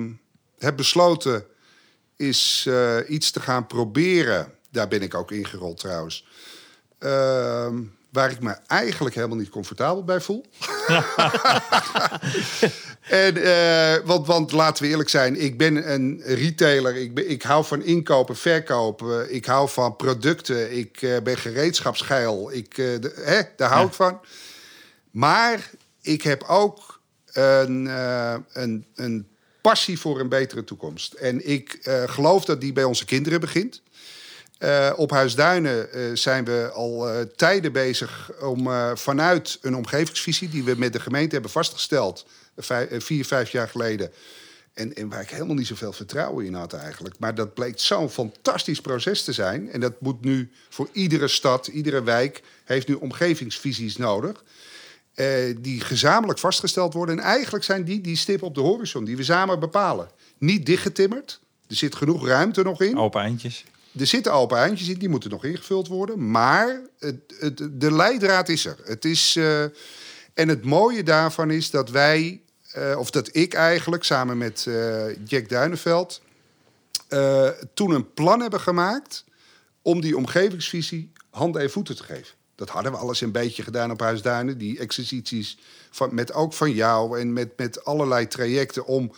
heb 0.58 0.76
besloten 0.76 1.44
is 2.16 2.68
iets 3.08 3.30
te 3.30 3.40
gaan 3.40 3.66
proberen. 3.66 4.52
Daar 4.70 4.88
ben 4.88 5.02
ik 5.02 5.14
ook 5.14 5.30
ingerold 5.32 5.78
trouwens. 5.78 6.26
Ehm, 6.98 7.82
waar 8.12 8.30
ik 8.30 8.40
me 8.40 8.50
eigenlijk 8.66 9.14
helemaal 9.14 9.36
niet 9.36 9.48
comfortabel 9.48 10.04
bij 10.04 10.20
voel. 10.20 10.44
en, 13.02 13.36
eh, 13.36 13.96
want, 14.06 14.26
want 14.26 14.52
laten 14.52 14.82
we 14.84 14.88
eerlijk 14.90 15.08
zijn, 15.08 15.40
ik 15.40 15.58
ben 15.58 15.92
een 15.92 16.20
retailer. 16.24 16.96
Ik, 16.96 17.14
ben, 17.14 17.30
ik 17.30 17.42
hou 17.42 17.64
van 17.64 17.82
inkopen, 17.82 18.36
verkopen. 18.36 19.34
Ik 19.34 19.44
hou 19.44 19.68
van 19.68 19.96
producten. 19.96 20.76
Ik 20.76 21.02
eh, 21.02 21.16
ben 21.22 21.36
gereedschapsgeil. 21.38 22.52
Ik, 22.52 22.78
eh, 22.78 22.86
de- 23.00 23.22
hè, 23.24 23.40
daar 23.56 23.68
hou 23.68 23.80
Ja. 23.82 23.86
ik 23.88 23.92
van. 23.94 24.20
Maar 25.10 25.70
ik 26.02 26.22
heb 26.22 26.42
ook 26.42 27.00
een, 27.32 27.86
een, 28.52 28.86
een 28.94 29.28
passie 29.60 29.98
voor 29.98 30.20
een 30.20 30.28
betere 30.28 30.64
toekomst. 30.64 31.12
En 31.12 31.48
ik 31.48 31.78
geloof 32.06 32.44
dat 32.44 32.60
die 32.60 32.72
bij 32.72 32.84
onze 32.84 33.04
kinderen 33.04 33.40
begint. 33.40 33.82
Eh, 34.58 34.92
op 34.96 35.10
Huisduinen 35.10 35.92
eh, 35.92 36.02
zijn 36.14 36.44
we 36.44 36.70
al 36.74 37.08
eh, 37.08 37.20
tijden 37.36 37.72
bezig 37.72 38.30
om 38.40 38.68
vanuit 38.94 39.58
een 39.62 39.76
omgevingsvisie 39.76 40.48
die 40.48 40.64
we 40.64 40.74
met 40.76 40.92
de 40.92 41.00
gemeente 41.00 41.32
hebben 41.32 41.50
vastgesteld. 41.50 42.26
vijf, 42.56 43.04
vier, 43.04 43.24
vijf 43.24 43.50
jaar 43.50 43.68
geleden. 43.68 44.12
En, 44.74 44.94
en 44.94 45.08
waar 45.08 45.20
ik 45.20 45.30
helemaal 45.30 45.54
niet 45.54 45.66
zoveel 45.66 45.92
vertrouwen 45.92 46.44
in 46.44 46.54
had 46.54 46.72
eigenlijk. 46.72 47.18
Maar 47.18 47.34
dat 47.34 47.54
bleek 47.54 47.78
zo'n 47.78 48.10
fantastisch 48.10 48.80
proces 48.80 49.24
te 49.24 49.32
zijn. 49.32 49.70
En 49.70 49.80
dat 49.80 50.00
moet 50.00 50.24
nu 50.24 50.50
voor 50.68 50.88
iedere 50.92 51.28
stad, 51.28 51.66
iedere 51.66 52.02
wijk... 52.02 52.42
heeft 52.64 52.88
nu 52.88 52.94
omgevingsvisies 52.94 53.96
nodig. 53.96 54.44
die 55.56 55.80
gezamenlijk 55.80 56.38
vastgesteld 56.38 56.92
worden. 56.94 57.18
En 57.18 57.24
eigenlijk 57.24 57.64
zijn 57.64 57.84
die 57.84 58.00
die 58.00 58.16
stip 58.16 58.42
op 58.42 58.54
de 58.54 58.60
horizon 58.60 59.04
die 59.04 59.16
we 59.16 59.22
samen 59.22 59.60
bepalen. 59.60 60.08
Niet 60.38 60.66
dichtgetimmerd. 60.66 61.40
Er 61.68 61.76
zit 61.76 61.94
genoeg 61.94 62.26
ruimte 62.26 62.62
nog 62.62 62.80
in. 62.80 62.98
Open 62.98 63.20
eindjes. 63.20 63.64
Er 63.96 64.06
zitten 64.06 64.32
open 64.32 64.58
eindjes 64.58 64.88
in, 64.88 64.98
die 64.98 65.08
moeten 65.08 65.30
nog 65.30 65.44
ingevuld 65.44 65.88
worden. 65.88 66.30
Maar 66.30 66.80
het, 66.98 67.16
het, 67.38 67.68
de 67.72 67.92
leidraad 67.92 68.48
is 68.48 68.64
er. 68.64 68.76
Het 68.84 69.04
is, 69.04 69.36
eh, 69.36 69.62
en 70.34 70.48
het 70.48 70.64
mooie 70.64 71.02
daarvan 71.02 71.50
is 71.50 71.70
dat 71.70 71.90
wij, 71.90 72.40
eh, 72.72 72.98
of 72.98 73.10
dat 73.10 73.36
ik 73.36 73.54
eigenlijk 73.54 74.04
samen 74.04 74.38
met 74.38 74.64
eh, 74.68 75.26
Jack 75.26 75.48
Duineveld, 75.48 76.20
toen 77.74 77.90
een 77.90 78.12
plan 78.14 78.40
hebben 78.40 78.60
gemaakt 78.60 79.24
om 79.82 80.00
die 80.00 80.16
omgevingsvisie 80.16 81.12
handen 81.30 81.62
en 81.62 81.70
voeten 81.70 81.96
te 81.96 82.02
geven. 82.02 82.36
Dat 82.54 82.68
hadden 82.68 82.92
we 82.92 82.98
alles 82.98 83.20
een 83.20 83.32
beetje 83.32 83.62
gedaan 83.62 83.90
op 83.90 84.00
Huisduinen. 84.00 84.58
Die 84.58 84.78
exercities 84.78 85.58
van, 85.90 86.14
met 86.14 86.32
ook 86.32 86.52
van 86.52 86.72
jou 86.72 87.20
en 87.20 87.32
met, 87.32 87.48
met 87.56 87.84
allerlei 87.84 88.26
trajecten 88.26 88.86
om 88.86 89.12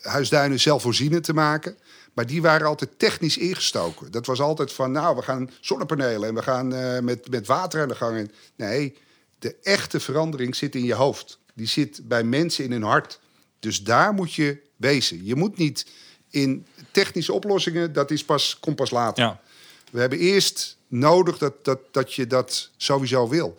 Huisduinen 0.00 0.60
zelfvoorzienend 0.60 1.24
te 1.24 1.34
maken. 1.34 1.76
Maar 2.14 2.26
die 2.26 2.42
waren 2.42 2.66
altijd 2.66 2.98
technisch 2.98 3.38
ingestoken. 3.38 4.10
Dat 4.10 4.26
was 4.26 4.40
altijd 4.40 4.72
van, 4.72 4.92
nou, 4.92 5.16
we 5.16 5.22
gaan 5.22 5.50
zonnepanelen 5.60 6.28
en 6.28 6.34
we 6.34 6.42
gaan 6.42 6.74
eh, 6.74 7.00
met, 7.00 7.30
met 7.30 7.46
water 7.46 7.82
aan 7.82 7.88
de 7.88 7.94
gang. 7.94 8.16
En, 8.16 8.30
nee, 8.56 8.96
de 9.38 9.56
echte 9.62 10.00
verandering 10.00 10.56
zit 10.56 10.74
in 10.74 10.84
je 10.84 10.94
hoofd. 10.94 11.38
Die 11.54 11.66
zit 11.66 12.08
bij 12.08 12.24
mensen 12.24 12.64
in 12.64 12.72
hun 12.72 12.82
hart. 12.82 13.20
Dus 13.58 13.82
daar 13.82 14.12
moet 14.12 14.34
je 14.34 14.58
wezen. 14.76 15.24
Je 15.24 15.34
moet 15.34 15.56
niet 15.56 15.86
in 16.30 16.66
technische 16.90 17.32
oplossingen, 17.32 17.92
dat 17.92 18.10
is 18.10 18.24
pas, 18.24 18.58
komt 18.60 18.76
pas 18.76 18.90
later. 18.90 19.24
Ja. 19.24 19.40
We 19.90 20.00
hebben 20.00 20.18
eerst 20.18 20.76
nodig 20.88 21.38
dat, 21.38 21.64
dat, 21.64 21.78
dat 21.90 22.14
je 22.14 22.26
dat 22.26 22.70
sowieso 22.76 23.28
wil. 23.28 23.58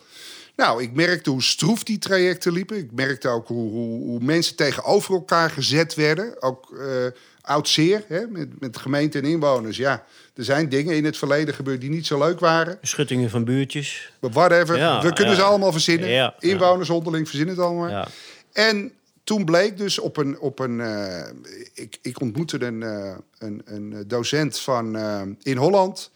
Nou, 0.56 0.82
ik 0.82 0.92
merkte 0.92 1.30
hoe 1.30 1.42
stroef 1.42 1.82
die 1.82 1.98
trajecten 1.98 2.52
liepen. 2.52 2.76
Ik 2.76 2.92
merkte 2.92 3.28
ook 3.28 3.48
hoe, 3.48 3.70
hoe, 3.70 4.04
hoe 4.04 4.20
mensen 4.20 4.56
tegenover 4.56 5.14
elkaar 5.14 5.50
gezet 5.50 5.94
werden. 5.94 6.42
Ook 6.42 6.78
eh 6.78 7.06
oud 7.46 7.68
zeer, 7.68 8.04
hè, 8.08 8.26
met, 8.26 8.60
met 8.60 8.76
gemeente 8.76 9.18
en 9.18 9.24
inwoners. 9.24 9.76
Ja, 9.76 10.04
er 10.34 10.44
zijn 10.44 10.68
dingen 10.68 10.96
in 10.96 11.04
het 11.04 11.16
verleden 11.16 11.54
gebeurd 11.54 11.80
die 11.80 11.90
niet 11.90 12.06
zo 12.06 12.18
leuk 12.18 12.40
waren. 12.40 12.78
Schuttingen 12.82 13.30
van 13.30 13.44
buurtjes. 13.44 14.12
Whatever, 14.20 14.76
Ja, 14.76 15.02
we 15.02 15.12
kunnen 15.12 15.34
ja. 15.34 15.40
ze 15.40 15.46
allemaal 15.46 15.72
verzinnen. 15.72 16.08
Ja. 16.08 16.34
Inwoners 16.38 16.90
onderling 16.90 17.28
verzinnen 17.28 17.54
het 17.56 17.64
allemaal. 17.64 17.88
Ja. 17.88 18.08
En 18.52 18.92
toen 19.24 19.44
bleek 19.44 19.78
dus 19.78 19.98
op 19.98 20.16
een. 20.16 20.38
Op 20.38 20.58
een 20.58 20.80
eh, 20.80 21.28
ik, 21.74 21.98
ik 22.02 22.20
ontmoette 22.20 22.64
een, 22.64 22.82
eh, 22.82 23.14
een, 23.38 23.62
een 23.64 24.04
docent 24.06 24.58
van, 24.58 24.96
in 25.42 25.56
Holland. 25.56 26.10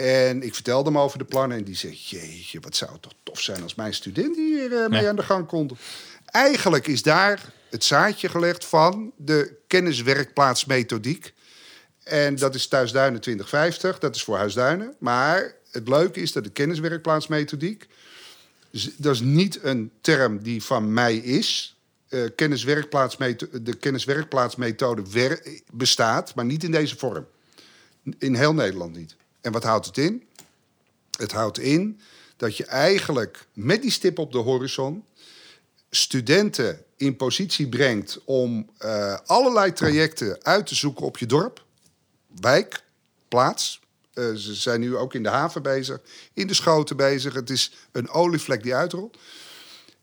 En 0.00 0.42
ik 0.42 0.54
vertelde 0.54 0.90
hem 0.90 0.98
over 0.98 1.18
de 1.18 1.24
plannen. 1.24 1.58
En 1.58 1.64
die 1.64 1.74
zei: 1.76 1.92
Jeetje, 2.06 2.60
wat 2.60 2.76
zou 2.76 2.92
het 2.92 3.02
toch 3.02 3.12
tof 3.22 3.40
zijn 3.40 3.62
als 3.62 3.74
mijn 3.74 3.94
studenten 3.94 4.44
hier 4.46 4.72
eh, 4.82 4.88
mee 4.88 5.02
Ja. 5.02 5.08
aan 5.08 5.16
de 5.16 5.22
gang 5.22 5.46
konden. 5.46 5.76
Eigenlijk 6.26 6.86
is 6.86 7.02
daar 7.02 7.52
het 7.70 7.84
zaadje 7.84 8.28
gelegd 8.28 8.64
van 8.64 9.12
de 9.16 9.56
kenniswerkplaatsmethodiek. 9.66 11.32
En 12.04 12.34
dat 12.36 12.54
is 12.54 12.66
Thuisduinen 12.68 13.20
2050, 13.20 13.98
dat 13.98 14.14
is 14.16 14.22
voor 14.22 14.36
Huisduinen. 14.36 14.94
Maar 14.98 15.54
het 15.70 15.88
leuke 15.88 16.20
is 16.20 16.32
dat 16.32 16.44
de 16.44 16.50
kenniswerkplaatsmethodiek... 16.50 17.86
dat 18.96 19.14
is 19.14 19.20
niet 19.20 19.62
een 19.62 19.90
term 20.00 20.42
die 20.42 20.62
van 20.62 20.92
mij 20.92 21.16
is. 21.16 21.76
Eh, 22.08 22.20
kenniswerkplaatsmetho- 22.36 23.62
de 23.62 23.76
kenniswerkplaatsmethode 23.76 25.02
wer- 25.10 25.42
bestaat, 25.72 26.34
maar 26.34 26.44
niet 26.44 26.64
in 26.64 26.70
deze 26.70 26.96
vorm. 26.96 27.26
In 28.18 28.34
heel 28.34 28.54
Nederland 28.54 28.96
niet. 28.96 29.16
En 29.40 29.52
wat 29.52 29.64
houdt 29.64 29.86
het 29.86 29.98
in? 29.98 30.28
Het 31.18 31.32
houdt 31.32 31.58
in 31.58 32.00
dat 32.36 32.56
je 32.56 32.64
eigenlijk 32.64 33.46
met 33.52 33.82
die 33.82 33.90
stip 33.90 34.18
op 34.18 34.32
de 34.32 34.38
horizon 34.38 35.04
studenten 35.90 36.84
in 36.96 37.16
positie 37.16 37.68
brengt 37.68 38.20
om 38.24 38.70
eh, 38.78 39.18
allerlei 39.26 39.72
trajecten 39.72 40.38
uit 40.42 40.66
te 40.66 40.74
zoeken 40.74 41.06
op 41.06 41.18
je 41.18 41.26
dorp, 41.26 41.64
wijk, 42.40 42.82
plaats. 43.28 43.80
Eh, 44.12 44.32
ze 44.34 44.54
zijn 44.54 44.80
nu 44.80 44.96
ook 44.96 45.14
in 45.14 45.22
de 45.22 45.28
haven 45.28 45.62
bezig, 45.62 46.00
in 46.32 46.46
de 46.46 46.54
schoten 46.54 46.96
bezig. 46.96 47.34
Het 47.34 47.50
is 47.50 47.72
een 47.92 48.08
olievlek 48.08 48.62
die 48.62 48.74
uitrolt. 48.74 49.16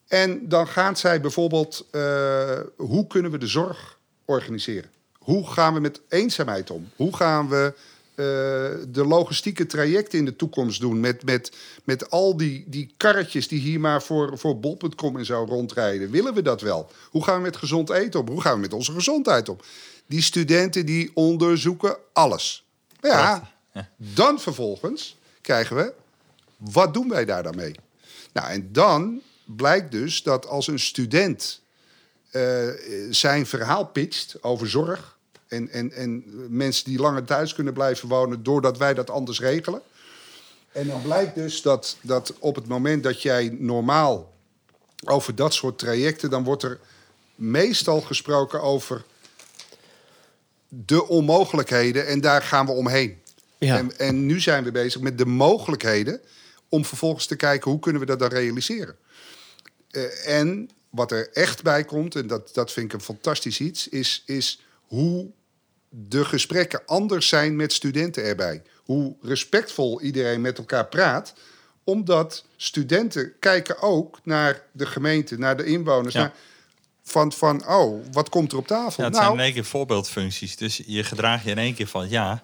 En 0.08 0.50
dan 0.50 0.68
gaan 0.68 0.98
zij 0.98 1.22
bijvoorbeeld, 1.22 1.86
eh, 1.92 2.60
hoe 2.76 3.08
kunnen 3.08 3.32
we 3.32 3.38
de 3.38 3.48
zorg 3.48 3.98
organiseren? 4.26 4.92
Hoe 5.18 5.48
gaan 5.48 5.74
we 5.74 5.80
met 5.80 6.02
eenzaamheid 6.10 6.70
om? 6.70 6.90
Hoe 6.96 7.16
gaan 7.16 7.50
we 7.50 7.74
de 8.18 9.04
logistieke 9.08 9.66
trajecten 9.66 10.20
in 10.20 10.26
de 10.26 10.36
toekomst 10.36 10.80
doen? 10.80 11.00
Met, 11.00 11.26
met, 11.26 11.52
met 11.84 12.10
al 12.10 12.38
die, 12.38 12.66
die 12.68 12.94
karretjes 12.98 13.48
die 13.48 13.60
hier 13.60 13.80
maar 13.80 14.04
voor, 14.04 14.38
voor 14.38 14.60
bol.com 14.60 15.18
en 15.18 15.26
zo 15.26 15.46
rondrijden. 15.50 16.12
Willen 16.12 16.34
we 16.34 16.42
dat 16.42 16.62
wel? 16.62 16.92
Hoe 17.10 17.24
gaan 17.24 17.36
we 17.36 17.42
met 17.42 17.58
gezond 17.58 17.90
eten 17.90 18.20
om? 18.20 18.28
Hoe 18.28 18.42
gaan 18.42 18.54
we 18.54 18.60
met 18.60 18.74
onze 18.74 18.92
gezondheid 18.92 19.50
om? 19.50 19.58
Die 20.06 20.22
studenten 20.22 20.86
die 20.86 21.12
onderzoeken 21.14 21.98
alles. 22.14 22.66
Ja, 23.02 23.52
dan 23.98 24.40
vervolgens 24.40 25.18
krijgen 25.42 25.76
we, 25.76 25.94
wat 26.58 26.94
doen 26.94 27.10
wij 27.10 27.26
daar 27.26 27.44
dan 27.44 27.56
mee? 27.56 27.76
Nou, 28.34 28.50
en 28.50 28.70
dan 28.72 29.22
blijkt 29.46 29.92
dus 29.92 30.24
dat 30.24 30.48
als 30.48 30.68
een 30.68 30.80
student 30.80 31.62
eh, 32.32 32.68
zijn 33.10 33.46
verhaal 33.46 33.86
pitcht 33.86 34.44
over 34.44 34.70
zorg... 34.70 35.17
En, 35.48 35.70
en, 35.70 35.92
en 35.92 36.24
mensen 36.50 36.86
die 36.86 37.00
langer 37.00 37.24
thuis 37.24 37.54
kunnen 37.54 37.74
blijven 37.74 38.10
wonen... 38.10 38.44
doordat 38.44 38.78
wij 38.78 38.94
dat 38.94 39.10
anders 39.10 39.40
regelen... 39.40 39.82
En 40.72 40.88
dan 40.88 41.02
blijkt 41.02 41.36
dus 41.36 41.62
dat, 41.62 41.98
dat 42.02 42.34
op 42.40 42.56
het 42.56 42.68
moment 42.68 43.04
dat 43.04 43.22
jij 43.22 43.56
normaal 43.60 44.34
over 45.06 45.36
dat 45.36 45.54
soort 45.54 45.80
trajecten... 45.80 46.30
dan 46.30 46.44
wordt 46.44 46.64
er 46.64 46.80
meestal 47.36 48.02
gesproken 48.02 48.62
over 48.62 49.04
de 50.70 51.08
onmogelijkheden 51.08 52.08
en 52.08 52.22
daar 52.22 52.42
gaan 52.42 52.66
we 52.66 52.72
omheen. 52.72 53.22
Ja. 53.58 53.78
En, 53.78 53.98
en 53.98 54.26
nu 54.26 54.40
zijn 54.40 54.64
we 54.64 54.72
bezig 54.72 55.02
met 55.02 55.18
de 55.18 55.26
mogelijkheden 55.26 56.22
om 56.70 56.86
vervolgens 56.86 57.26
te 57.26 57.36
kijken 57.36 57.72
hoe 57.72 57.80
kunnen 57.80 58.02
we 58.02 58.08
dat 58.08 58.20
dan 58.20 58.30
realiseren. 58.30 58.96
Eh, 59.92 60.40
en 60.40 60.70
wat 60.90 61.12
er 61.12 61.30
echt 61.34 61.64
bij 61.64 61.84
komt, 61.84 62.16
en 62.16 62.28
dat, 62.28 62.54
dat 62.54 62.72
vind 62.72 62.86
ik 62.86 62.94
een 62.94 63.06
fantastisch 63.06 63.60
iets, 63.60 63.90
is, 63.90 64.24
is 64.26 64.62
hoe 64.88 65.32
de 65.90 66.26
gesprekken 66.26 66.82
anders 66.86 67.28
zijn 67.28 67.56
met 67.56 67.74
studenten 67.74 68.24
erbij. 68.24 68.62
Hoe 68.84 69.16
respectvol 69.22 70.02
iedereen 70.02 70.42
met 70.42 70.58
elkaar 70.58 70.86
praat. 70.86 71.34
Omdat 71.84 72.46
studenten 72.56 73.34
kijken 73.40 73.82
ook 73.82 74.20
naar 74.24 74.62
de 74.72 74.86
gemeente, 74.86 75.38
naar 75.38 75.58
de 75.58 75.66
inwoners. 75.66 76.14
Ja. 76.14 76.20
Naar, 76.20 76.34
van, 77.04 77.32
van, 77.32 77.68
oh, 77.68 78.06
wat 78.12 78.30
komt 78.30 78.52
er 78.52 78.58
op 78.58 78.68
tafel? 78.68 79.04
Ja, 79.04 79.10
het 79.10 79.14
nou, 79.14 79.26
zijn 79.26 79.38
in 79.38 79.44
één 79.44 79.54
keer 79.54 79.66
voorbeeldfuncties. 79.66 80.56
Dus 80.56 80.82
je 80.86 81.04
gedraagt 81.04 81.44
je 81.44 81.50
in 81.50 81.58
één 81.58 81.74
keer 81.74 81.88
van 81.88 82.10
ja, 82.10 82.44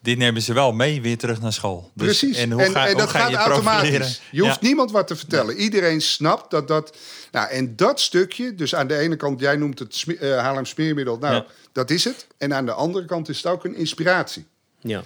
dit 0.00 0.18
nemen 0.18 0.42
ze 0.42 0.52
wel 0.52 0.72
mee 0.72 1.02
weer 1.02 1.18
terug 1.18 1.40
naar 1.40 1.52
school. 1.52 1.90
Dus, 1.94 2.06
Precies. 2.06 2.36
En, 2.38 2.50
hoe 2.52 2.62
ga, 2.70 2.86
hoe 2.86 2.96
dat 2.96 3.08
ga 3.10 3.18
gaat 3.18 3.30
je 3.30 3.36
automatisch. 3.36 3.80
profileren? 3.88 4.16
Je 4.30 4.40
hoeft 4.40 4.60
Ja. 4.60 4.66
niemand 4.66 4.90
wat 4.90 5.06
te 5.06 5.16
vertellen. 5.16 5.56
Iedereen 5.56 6.00
snapt 6.00 6.50
dat 6.50 6.68
dat. 6.68 6.96
Nou, 7.32 7.48
en 7.50 7.76
dat 7.76 8.00
stukje, 8.00 8.54
dus 8.54 8.74
aan 8.74 8.86
de 8.86 8.96
ene 8.98 9.16
kant, 9.16 9.40
jij 9.40 9.56
noemt 9.56 9.78
het 9.78 9.94
sme- 9.94 10.14
eh, 10.14 10.38
Haarlem 10.38 10.64
smeermiddel. 10.64 11.18
Nou, 11.18 11.34
Ja. 11.34 11.46
dat 11.72 11.90
is 11.90 12.04
het. 12.04 12.26
En 12.38 12.54
aan 12.54 12.66
de 12.66 12.72
andere 12.72 13.04
kant 13.04 13.28
is 13.28 13.36
het 13.36 13.46
ook 13.52 13.64
een 13.64 13.74
inspiratie. 13.76 14.46
Ja. 14.80 15.02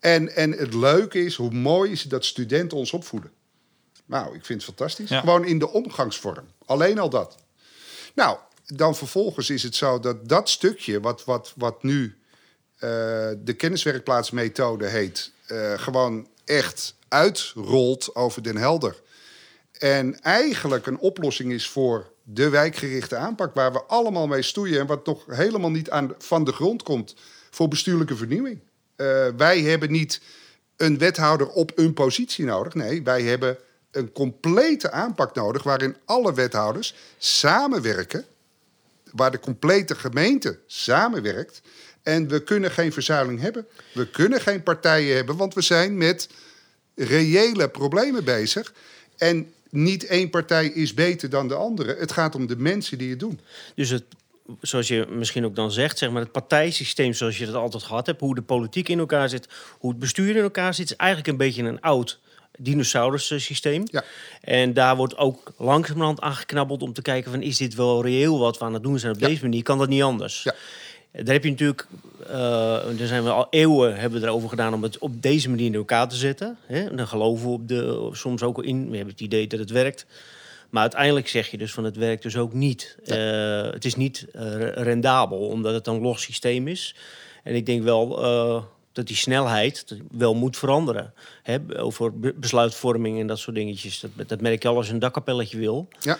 En, 0.00 0.34
en 0.36 0.50
het 0.52 0.74
leuke 0.74 1.24
is, 1.24 1.34
hoe 1.34 1.50
mooi 1.50 1.90
is 1.90 2.00
het 2.00 2.10
dat 2.10 2.24
studenten 2.24 2.78
ons 2.78 2.92
opvoeden. 2.92 3.30
Nou, 4.06 4.26
ik 4.34 4.44
vind 4.44 4.62
het 4.66 4.76
fantastisch. 4.76 5.08
Ja. 5.08 5.20
Gewoon 5.20 5.44
in 5.44 5.58
de 5.58 5.70
omgangsvorm. 5.70 6.44
Alleen 6.66 6.98
al 6.98 7.10
dat. 7.10 7.36
Nou, 8.14 8.36
dan 8.66 8.96
vervolgens 8.96 9.50
is 9.50 9.62
het 9.62 9.74
zo 9.74 10.00
dat 10.00 10.28
dat 10.28 10.48
stukje, 10.48 11.00
wat, 11.00 11.24
wat, 11.24 11.52
wat 11.56 11.82
nu 11.82 12.16
de 13.44 13.54
kenniswerkplaatsmethode 13.56 14.86
heet, 14.86 15.32
eh, 15.46 15.72
gewoon 15.76 16.28
echt 16.44 16.94
uitrolt 17.08 18.14
over 18.14 18.42
Den 18.42 18.56
Helder. 18.56 19.00
En 19.78 20.20
eigenlijk 20.20 20.86
een 20.86 20.98
oplossing 20.98 21.52
is 21.52 21.68
voor 21.68 22.10
de 22.22 22.48
wijkgerichte 22.48 23.16
aanpak, 23.16 23.54
waar 23.54 23.72
we 23.72 23.82
allemaal 23.82 24.26
mee 24.26 24.42
stoeien 24.42 24.80
en 24.80 24.86
wat 24.86 25.06
nog 25.06 25.24
helemaal 25.26 25.70
niet 25.70 25.90
aan, 25.90 26.14
van 26.18 26.44
de 26.44 26.52
grond 26.52 26.82
komt 26.82 27.14
voor 27.50 27.68
bestuurlijke 27.68 28.16
vernieuwing. 28.16 28.60
Eh, 28.96 29.26
wij 29.36 29.60
hebben 29.60 29.90
niet 29.90 30.20
een 30.76 30.98
wethouder 30.98 31.48
op 31.48 31.72
een 31.74 31.94
positie 31.94 32.44
nodig. 32.44 32.74
Nee, 32.74 33.02
wij 33.02 33.22
hebben 33.22 33.58
een 33.90 34.12
complete 34.12 34.90
aanpak 34.90 35.34
nodig 35.34 35.62
waarin 35.62 35.96
alle 36.04 36.34
wethouders 36.34 36.94
samenwerken 37.18 38.24
waar 39.12 39.30
de 39.30 39.40
complete 39.40 39.94
gemeente 39.94 40.58
samenwerkt. 40.66 41.62
En 42.02 42.28
we 42.28 42.42
kunnen 42.42 42.70
geen 42.70 42.92
verzuiling 42.92 43.40
hebben. 43.40 43.66
We 43.92 44.08
kunnen 44.08 44.40
geen 44.40 44.62
partijen 44.62 45.16
hebben, 45.16 45.36
want 45.36 45.54
we 45.54 45.60
zijn 45.60 45.96
met 45.96 46.28
reële 46.94 47.68
problemen 47.68 48.24
bezig. 48.24 48.72
En 49.16 49.52
niet 49.70 50.06
één 50.06 50.30
partij 50.30 50.66
is 50.66 50.94
beter 50.94 51.30
dan 51.30 51.48
de 51.48 51.54
andere. 51.54 51.94
Het 51.98 52.12
gaat 52.12 52.34
om 52.34 52.46
de 52.46 52.56
mensen 52.56 52.98
die 52.98 53.10
het 53.10 53.20
doen. 53.20 53.40
Dus 53.74 53.88
het, 53.90 54.04
zoals 54.60 54.88
je 54.88 55.06
misschien 55.10 55.44
ook 55.44 55.56
dan 55.56 55.72
zegt, 55.72 55.98
zeg 55.98 56.10
maar 56.10 56.22
het 56.22 56.32
partijsysteem 56.32 57.12
zoals 57.12 57.38
je 57.38 57.46
dat 57.46 57.54
altijd 57.54 57.82
gehad 57.82 58.06
hebt, 58.06 58.20
hoe 58.20 58.34
de 58.34 58.42
politiek 58.42 58.88
in 58.88 58.98
elkaar 58.98 59.28
zit, 59.28 59.48
hoe 59.78 59.90
het 59.90 59.98
bestuur 59.98 60.36
in 60.36 60.42
elkaar 60.42 60.74
zit, 60.74 60.90
is 60.90 60.96
eigenlijk 60.96 61.30
een 61.30 61.36
beetje 61.36 61.62
een 61.62 61.80
oud 61.80 62.18
dinosaurus 62.58 63.26
systeem. 63.36 63.82
Ja. 63.84 64.04
En 64.40 64.72
daar 64.72 64.96
wordt 64.96 65.16
ook 65.16 65.52
langzamerhand 65.56 66.20
aangeknabbeld 66.20 66.82
om 66.82 66.92
te 66.92 67.02
kijken 67.02 67.30
van 67.30 67.42
is 67.42 67.56
dit 67.56 67.74
wel 67.74 68.02
reëel 68.02 68.38
wat 68.38 68.58
we 68.58 68.64
aan 68.64 68.74
het 68.74 68.82
doen 68.82 68.98
zijn 68.98 69.14
op 69.14 69.20
Ja. 69.20 69.26
deze 69.26 69.42
manier? 69.42 69.62
Kan 69.62 69.78
dat 69.78 69.88
niet 69.88 70.02
anders? 70.02 70.42
Ja. 70.42 70.54
Daar 71.12 71.34
heb 71.34 71.44
je 71.44 71.50
natuurlijk, 71.50 71.86
eh 72.26 72.32
daar 72.98 73.06
zijn 73.06 73.24
we 73.24 73.30
al 73.30 73.46
eeuwen 73.50 73.96
hebben 73.96 74.20
we 74.20 74.26
erover 74.26 74.48
gedaan 74.48 74.74
om 74.74 74.82
het 74.82 74.98
op 74.98 75.22
deze 75.22 75.48
manier 75.50 75.66
in 75.66 75.74
elkaar 75.74 76.08
te 76.08 76.16
zetten. 76.16 76.58
Hè? 76.66 76.88
En 76.88 76.96
dan 76.96 77.06
geloven 77.08 77.46
we 77.46 77.52
op 77.52 77.68
de, 77.68 78.08
soms 78.12 78.42
ook 78.42 78.62
in, 78.64 78.90
we 78.90 78.96
hebben 78.96 79.14
het 79.14 79.22
idee 79.22 79.46
dat 79.46 79.58
het 79.58 79.70
werkt. 79.70 80.06
Maar 80.70 80.82
uiteindelijk 80.82 81.28
zeg 81.28 81.50
je 81.50 81.58
dus 81.58 81.72
van 81.72 81.84
het 81.84 81.96
werkt 81.96 82.22
dus 82.22 82.36
ook 82.36 82.52
niet. 82.52 82.96
Eh, 83.04 83.70
het 83.72 83.84
is 83.84 83.94
niet 83.94 84.26
eh, 84.32 84.42
rendabel, 84.74 85.38
omdat 85.38 85.74
het 85.74 85.86
een 85.86 86.00
los 86.00 86.22
systeem 86.22 86.68
is. 86.68 86.94
En 87.42 87.54
ik 87.54 87.66
denk 87.66 87.82
wel 87.82 88.08
dat 88.92 89.06
die 89.06 89.16
snelheid 89.16 89.96
wel 90.10 90.34
moet 90.34 90.56
veranderen. 90.56 91.12
Hè? 91.42 91.56
Over 91.76 92.18
be- 92.18 92.34
besluitvorming 92.36 93.20
en 93.20 93.26
dat 93.26 93.38
soort 93.38 93.56
dingetjes. 93.56 94.00
Dat, 94.00 94.28
dat 94.28 94.40
merk 94.40 94.62
je 94.62 94.68
al 94.68 94.76
als 94.76 94.86
je 94.86 94.92
een 94.92 94.98
dakkapelletje 94.98 95.58
wil. 95.58 95.88
Ja. 96.00 96.18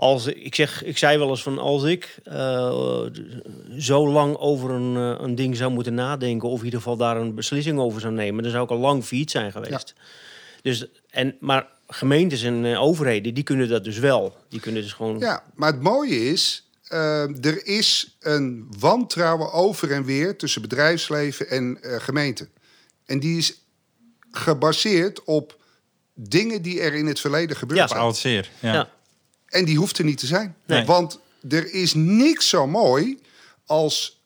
Als, 0.00 0.26
ik, 0.26 0.54
zeg, 0.54 0.84
ik 0.84 0.98
zei 0.98 1.18
wel 1.18 1.28
eens 1.28 1.42
van 1.42 1.58
als 1.58 1.82
ik 1.84 2.18
eh, 2.24 3.02
zo 3.78 4.08
lang 4.08 4.36
over 4.36 4.70
een, 4.70 4.96
eh, 4.96 5.24
een 5.24 5.34
ding 5.34 5.56
zou 5.56 5.70
moeten 5.70 5.94
nadenken... 5.94 6.48
of 6.48 6.58
in 6.58 6.64
ieder 6.64 6.78
geval 6.80 6.96
daar 6.96 7.16
een 7.16 7.34
beslissing 7.34 7.78
over 7.78 8.00
zou 8.00 8.12
nemen... 8.12 8.42
dan 8.42 8.52
zou 8.52 8.64
ik 8.64 8.70
al 8.70 8.78
lang 8.78 9.04
failliet 9.04 9.30
zijn 9.30 9.52
geweest. 9.52 9.94
Dus, 10.62 10.86
en, 11.10 11.36
maar 11.40 11.68
gemeentes 11.86 12.42
en 12.42 12.64
eh, 12.64 12.82
overheden, 12.82 13.34
die 13.34 13.42
kunnen 13.44 13.68
dat 13.68 13.84
dus 13.84 13.98
wel. 13.98 14.36
Die 14.48 14.60
kunnen 14.60 14.82
dus 14.82 14.92
gewoon... 14.92 15.18
Ja, 15.18 15.42
maar 15.54 15.72
het 15.72 15.82
mooie 15.82 16.30
is, 16.30 16.70
er 17.40 17.66
is 17.66 18.16
een 18.20 18.66
wantrouwen 18.78 19.52
over 19.52 19.92
en 19.92 20.04
weer 20.04 20.36
tussen 20.36 20.62
bedrijfsleven 20.62 21.48
en 21.48 21.82
eh, 21.82 22.00
gemeente. 22.00 22.48
En 23.06 23.20
die 23.20 23.38
is 23.38 23.54
gebaseerd 24.30 25.24
op 25.24 25.58
dingen 26.14 26.62
die 26.62 26.80
er 26.80 26.94
in 26.94 27.06
het 27.06 27.20
verleden 27.20 27.56
gebeurd 27.56 27.80
Ja. 27.80 27.86
zijn. 27.88 28.00
Oud 28.00 28.16
zeer. 28.16 28.50
Ja. 28.60 28.72
Ja. 28.72 28.88
En 29.50 29.64
die 29.64 29.78
hoeft 29.78 29.98
er 29.98 30.04
niet 30.04 30.18
te 30.18 30.26
zijn. 30.26 30.56
Nee. 30.66 30.84
Want 30.84 31.20
er 31.48 31.72
is 31.72 31.94
niks 31.94 32.48
zo 32.48 32.66
mooi 32.66 33.20
als 33.66 34.22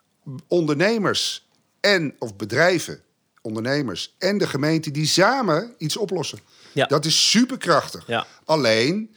ondernemers 0.49 1.49
en 1.81 2.14
of 2.18 2.37
bedrijven, 2.37 3.03
ondernemers 3.43 4.14
en 4.18 4.39
de 4.39 4.47
gemeente 4.47 4.91
die 4.91 5.07
samen 5.07 5.75
iets 5.79 5.97
oplossen. 5.97 6.39
Ja. 6.72 6.87
Dat 6.87 7.05
is 7.05 7.31
superkrachtig. 7.31 8.07
Ja. 8.07 8.27
Alleen, 8.45 9.14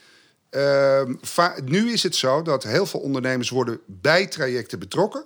ehm, 0.50 1.14
nu 1.64 1.92
is 1.92 2.04
het 2.04 2.16
zo 2.16 2.42
dat 2.42 2.64
heel 2.64 2.86
veel 2.86 3.00
ondernemers 3.00 3.50
worden 3.50 3.80
bij 3.86 4.28
trajecten 4.28 4.80
betrokken, 4.80 5.26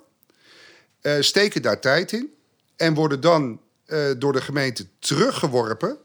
eh, 1.00 1.20
steken 1.20 1.62
daar 1.62 1.80
tijd 1.80 2.12
in 2.12 2.34
en 2.76 2.94
worden 2.94 3.20
dan 3.20 3.60
eh, 3.86 4.10
door 4.18 4.32
de 4.32 4.40
gemeente 4.40 4.86
teruggeworpen 4.98 5.98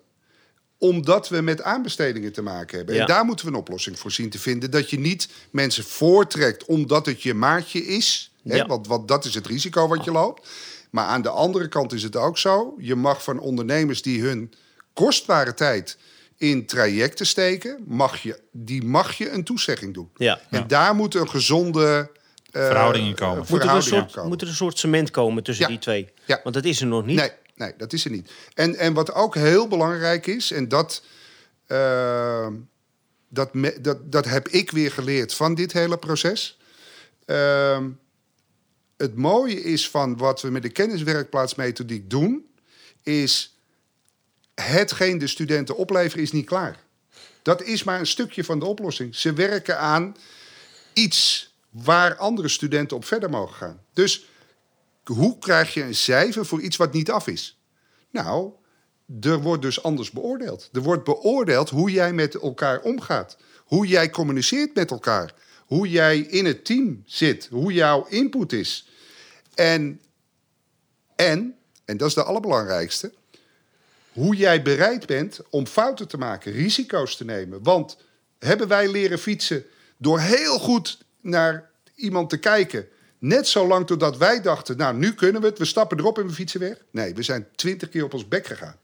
omdat 0.77 1.29
we 1.29 1.41
met 1.41 1.61
aanbestedingen 1.61 2.33
te 2.33 2.41
maken 2.41 2.77
hebben. 2.77 2.95
Ja. 2.95 3.01
En 3.01 3.07
daar 3.07 3.25
moeten 3.25 3.45
we 3.45 3.51
een 3.51 3.57
oplossing 3.57 3.99
voor 3.99 4.11
zien 4.11 4.29
te 4.29 4.39
vinden. 4.39 4.71
Dat 4.71 4.89
je 4.89 4.99
niet 4.99 5.29
mensen 5.51 5.83
voortrekt 5.83 6.65
omdat 6.65 7.05
het 7.05 7.23
je 7.23 7.33
maatje 7.33 7.85
is. 7.85 8.31
Hè? 8.43 8.55
Ja. 8.55 8.65
Want, 8.65 8.87
want 8.87 9.07
dat 9.07 9.25
is 9.25 9.33
het 9.33 9.47
risico 9.47 9.87
wat 9.87 10.03
je 10.03 10.11
loopt. 10.11 10.47
Maar 10.89 11.05
aan 11.05 11.21
de 11.21 11.29
andere 11.29 11.67
kant 11.67 11.93
is 11.93 12.03
het 12.03 12.15
ook 12.15 12.37
zo. 12.37 12.75
Je 12.77 12.95
mag 12.95 13.23
van 13.23 13.39
ondernemers 13.39 14.01
die 14.01 14.21
hun 14.21 14.53
kostbare 14.93 15.53
tijd 15.53 15.97
in 16.37 16.65
trajecten 16.65 17.25
steken... 17.25 17.83
Mag 17.87 18.17
je, 18.23 18.39
die 18.51 18.83
mag 18.83 19.13
je 19.17 19.29
een 19.29 19.43
toezegging 19.43 19.93
doen. 19.93 20.09
Ja. 20.15 20.39
En 20.49 20.67
daar 20.67 20.95
moet 20.95 21.15
een 21.15 21.29
gezonde... 21.29 22.11
eh, 22.51 22.65
Verhouding 22.65 23.07
in 23.07 23.15
komen. 23.15 23.45
Moet 23.49 23.63
er, 23.63 23.69
een 23.69 23.81
soort, 23.83 24.23
moet 24.23 24.41
er 24.41 24.47
een 24.47 24.53
soort 24.53 24.77
cement 24.79 25.11
komen 25.11 25.43
tussen 25.43 25.63
Ja. 25.65 25.69
die 25.71 25.79
twee? 25.79 26.09
Ja. 26.25 26.39
Want 26.43 26.55
dat 26.55 26.65
is 26.65 26.81
er 26.81 26.87
nog 26.87 27.05
niet. 27.05 27.15
Nee, 27.15 27.31
nee, 27.57 27.73
dat 27.77 27.93
is 27.93 28.05
er 28.05 28.11
niet. 28.11 28.31
En, 28.53 28.75
en 28.75 28.93
wat 28.93 29.13
ook 29.13 29.35
heel 29.35 29.67
belangrijk 29.67 30.27
is, 30.27 30.51
en 30.51 30.67
dat, 30.67 31.03
eh, 31.67 32.47
dat, 33.29 33.49
dat, 33.81 34.11
dat 34.11 34.25
heb 34.25 34.47
ik 34.47 34.71
weer 34.71 34.91
geleerd 34.91 35.33
van 35.33 35.55
dit 35.55 35.73
hele 35.73 35.97
proces. 35.97 36.59
Eh, 37.25 37.83
het 38.97 39.15
mooie 39.15 39.61
is 39.61 39.89
van 39.89 40.17
wat 40.17 40.41
we 40.41 40.49
met 40.49 40.61
de 40.61 40.69
kenniswerkplaatsmethodiek 40.69 42.09
doen, 42.09 42.45
is 43.03 43.57
hetgeen 44.55 45.17
de 45.17 45.27
studenten 45.27 45.77
opleveren 45.77 46.23
is 46.23 46.31
niet 46.31 46.45
klaar. 46.45 46.85
Dat 47.41 47.61
is 47.61 47.83
maar 47.83 47.99
een 47.99 48.07
stukje 48.07 48.43
van 48.43 48.59
de 48.59 48.65
oplossing. 48.65 49.15
Ze 49.15 49.33
werken 49.33 49.79
aan 49.79 50.15
iets 50.93 51.51
waar 51.69 52.15
andere 52.15 52.47
studenten 52.47 52.97
op 52.97 53.05
verder 53.05 53.29
mogen 53.29 53.55
gaan. 53.55 53.81
Dus 53.93 54.25
hoe 55.07 55.39
krijg 55.39 55.73
je 55.73 55.83
een 55.83 55.95
cijfer 55.95 56.45
voor 56.45 56.61
iets 56.61 56.77
wat 56.77 56.93
niet 56.93 57.11
af 57.11 57.27
is? 57.27 57.59
Nou, 58.11 58.51
er 59.21 59.41
wordt 59.41 59.61
dus 59.61 59.83
anders 59.83 60.11
beoordeeld. 60.11 60.69
Er 60.73 60.81
wordt 60.81 61.03
beoordeeld 61.03 61.69
hoe 61.69 61.91
jij 61.91 62.13
met 62.13 62.35
elkaar 62.35 62.81
omgaat. 62.81 63.37
Hoe 63.65 63.87
jij 63.87 64.09
communiceert 64.09 64.75
met 64.75 64.91
elkaar. 64.91 65.33
Hoe 65.65 65.89
jij 65.89 66.19
in 66.19 66.45
het 66.45 66.65
team 66.65 67.03
zit. 67.05 67.47
Hoe 67.51 67.73
jouw 67.73 68.05
input 68.05 68.53
is. 68.53 68.89
En, 69.55 70.01
en, 71.15 71.55
en 71.85 71.97
dat 71.97 72.07
is 72.07 72.13
de 72.13 72.23
allerbelangrijkste... 72.23 73.13
hoe 74.11 74.35
jij 74.35 74.61
bereid 74.61 75.05
bent 75.05 75.39
om 75.49 75.67
fouten 75.67 76.07
te 76.07 76.17
maken, 76.17 76.51
risico's 76.51 77.15
te 77.17 77.25
nemen. 77.25 77.63
Want 77.63 77.97
hebben 78.39 78.67
wij 78.67 78.91
leren 78.91 79.19
fietsen 79.19 79.65
door 79.97 80.19
heel 80.19 80.59
goed 80.59 80.97
naar 81.21 81.71
iemand 81.95 82.29
te 82.29 82.37
kijken... 82.37 82.87
net 83.19 83.47
zo 83.47 83.67
lang 83.67 83.87
totdat 83.87 84.17
wij 84.17 84.41
dachten, 84.41 84.77
nou, 84.77 84.95
nu 84.97 85.13
kunnen 85.13 85.41
we 85.41 85.47
het, 85.47 85.57
we 85.57 85.65
stappen 85.65 85.99
erop 85.99 86.17
en 86.19 86.27
we 86.27 86.33
fietsen 86.33 86.59
weg? 86.59 86.77
Nee, 86.91 87.13
we 87.13 87.23
zijn 87.23 87.47
twintig 87.55 87.89
keer 87.89 88.03
op 88.03 88.13
ons 88.13 88.27
bek 88.27 88.47
gegaan. 88.47 88.75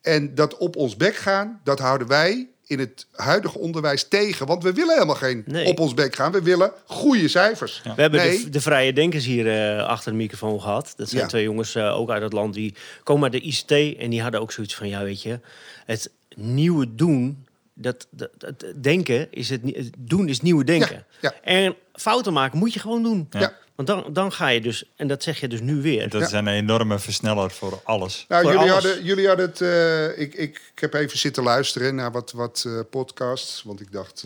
En 0.00 0.34
dat 0.34 0.56
op 0.56 0.76
ons 0.76 0.96
bek 0.96 1.14
gaan, 1.16 1.60
dat 1.64 1.78
houden 1.78 2.06
wij 2.06 2.48
in 2.66 2.78
het 2.78 3.06
huidige 3.12 3.58
onderwijs 3.58 4.08
tegen. 4.08 4.46
Want 4.46 4.62
we 4.62 4.72
willen 4.72 4.92
helemaal 4.94 5.14
geen 5.14 5.42
Nee. 5.46 5.66
op 5.66 5.80
ons 5.80 5.94
bek 5.94 6.14
gaan. 6.14 6.32
We 6.32 6.42
willen 6.42 6.72
goede 6.86 7.28
cijfers. 7.28 7.80
We 7.84 8.00
hebben 8.02 8.20
nee, 8.20 8.44
de, 8.44 8.50
de 8.50 8.60
vrije 8.60 8.92
denkers 8.92 9.24
hier 9.24 9.76
eh, 9.78 9.86
achter 9.86 10.10
de 10.12 10.16
microfoon 10.18 10.60
gehad. 10.60 10.92
Dat 10.96 11.08
zijn 11.08 11.22
Ja. 11.22 11.28
twee 11.28 11.42
jongens 11.42 11.74
eh, 11.74 11.98
ook 11.98 12.10
uit 12.10 12.22
het 12.22 12.32
land 12.32 12.54
die 12.54 12.74
komen 13.02 13.32
uit 13.32 13.42
de 13.42 13.48
ICT. 13.48 13.98
En 13.98 14.10
die 14.10 14.22
hadden 14.22 14.40
ook 14.40 14.52
zoiets 14.52 14.74
van, 14.74 14.88
ja 14.88 15.02
weet 15.02 15.22
je, 15.22 15.40
het 15.86 16.10
nieuwe 16.36 16.94
doen, 16.94 17.46
dat, 17.74 18.06
dat, 18.10 18.30
dat 18.38 18.64
denken 18.76 19.26
is 19.32 19.48
het, 19.50 19.62
nie- 19.62 19.76
het 19.76 19.90
doen 19.98 20.28
is 20.28 20.40
nieuwe 20.40 20.64
denken. 20.64 21.04
Ja, 21.20 21.32
ja. 21.42 21.50
En 21.52 21.74
fouten 21.92 22.32
maken 22.32 22.58
moet 22.58 22.72
je 22.72 22.80
gewoon 22.80 23.02
doen. 23.02 23.26
Ja. 23.30 23.52
Want 23.74 23.88
dan, 23.88 24.04
dan 24.12 24.32
ga 24.32 24.48
je 24.48 24.60
dus, 24.60 24.84
en 24.96 25.08
dat 25.08 25.22
zeg 25.22 25.40
je 25.40 25.48
dus 25.48 25.60
nu 25.60 25.82
weer. 25.82 26.08
Dat 26.08 26.22
is 26.22 26.32
een 26.32 26.46
enorme 26.48 26.98
versneller 26.98 27.50
voor 27.50 27.80
alles. 27.84 28.24
Nou, 28.28 28.42
Voor 28.42 28.52
jullie 28.52 28.70
alles. 28.72 28.84
hadden, 28.84 29.04
jullie 29.04 29.26
hadden 29.28 29.46
het. 29.46 29.60
eh, 29.60 30.04
ik, 30.08 30.34
ik, 30.34 30.60
ik 30.74 30.80
heb 30.80 30.94
even 30.94 31.18
zitten 31.18 31.42
luisteren 31.42 31.94
naar 31.94 32.12
wat, 32.12 32.32
wat 32.32 32.64
eh, 32.66 32.72
podcasts. 32.90 33.62
Want 33.62 33.80
ik 33.80 33.92
dacht. 33.92 34.24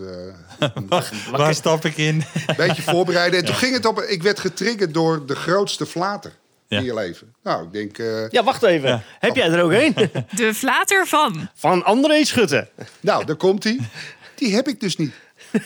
eh, 0.59 0.71
Waar 1.31 1.55
stap 1.55 1.85
ik 1.85 1.97
in? 1.97 2.25
een 2.47 2.57
beetje 2.57 2.83
voorbereiden. 2.83 3.39
En 3.41 3.45
toen 3.45 3.55
ging 3.55 3.75
het 3.75 3.85
op. 3.87 4.01
Ik 4.01 4.23
werd 4.23 4.41
getriggerd 4.41 4.95
door 4.95 5.27
de 5.27 5.37
grootste 5.37 5.87
flater 5.87 6.33
Ja. 6.69 6.79
in 6.79 6.85
je 6.85 6.95
leven. 6.95 7.35
Nou, 7.43 7.65
ik 7.65 7.73
denk. 7.73 7.99
eh, 7.99 8.29
Ja, 8.31 8.43
wacht 8.45 8.63
even. 8.63 9.03
Heb 9.19 9.37
jij 9.37 9.51
er 9.51 9.63
ook 9.63 9.71
een? 9.73 9.95
De 10.37 10.55
flater 10.55 11.07
van. 11.07 11.49
Van 11.55 11.85
André 11.85 12.25
Schutte. 12.25 12.69
nou, 13.01 13.25
daar 13.25 13.37
komt 13.37 13.65
hij. 13.65 13.79
Die 14.35 14.55
heb 14.55 14.69
ik 14.69 14.81
dus 14.81 14.97
niet. 14.97 15.13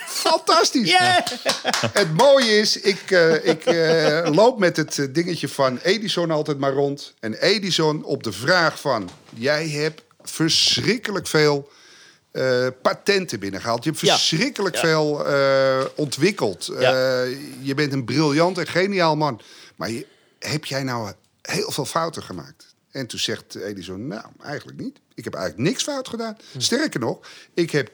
Fantastisch. 0.06 0.90
Yeah! 0.90 1.26
Het 1.92 2.14
mooie 2.16 2.58
is, 2.58 2.80
ik, 2.80 3.10
eh, 3.10 3.44
ik 3.46 3.64
eh, 3.64 4.28
loop 4.34 4.58
met 4.58 4.76
het 4.76 5.08
dingetje 5.10 5.48
van 5.48 5.78
Edison 5.82 6.30
altijd 6.30 6.58
maar 6.58 6.72
rond. 6.72 7.14
En 7.20 7.34
Edison 7.34 8.04
op 8.04 8.22
de 8.22 8.32
vraag 8.32 8.80
van... 8.80 9.10
jij 9.34 9.68
hebt 9.68 10.02
verschrikkelijk 10.22 11.26
veel 11.26 11.70
eh, 12.30 12.66
patenten 12.82 13.40
binnengehaald. 13.40 13.84
Je 13.84 13.90
hebt 13.90 14.02
Ja. 14.02 14.12
verschrikkelijk 14.16 14.74
Ja. 14.74 14.80
veel 14.80 15.26
eh, 15.26 15.84
ontwikkeld. 15.94 16.70
Ja. 16.78 17.22
Eh, 17.22 17.30
je 17.60 17.74
bent 17.74 17.92
een 17.92 18.04
briljant 18.04 18.58
en 18.58 18.66
geniaal 18.66 19.16
man. 19.16 19.40
Maar 19.76 19.90
je, 19.90 20.06
heb 20.48 20.64
jij 20.64 20.82
nou 20.82 21.12
heel 21.42 21.70
veel 21.70 21.84
fouten 21.84 22.22
gemaakt? 22.22 22.74
En 22.90 23.06
toen 23.06 23.18
zegt 23.18 23.54
Edison, 23.54 24.06
nou, 24.06 24.24
eigenlijk 24.42 24.78
niet. 24.80 25.00
Ik 25.14 25.24
heb 25.24 25.34
eigenlijk 25.34 25.68
niks 25.68 25.82
fout 25.82 26.08
gedaan. 26.08 26.36
Hm. 26.52 26.60
Sterker 26.60 27.00
nog, 27.00 27.20
ik 27.54 27.70
heb 27.70 27.90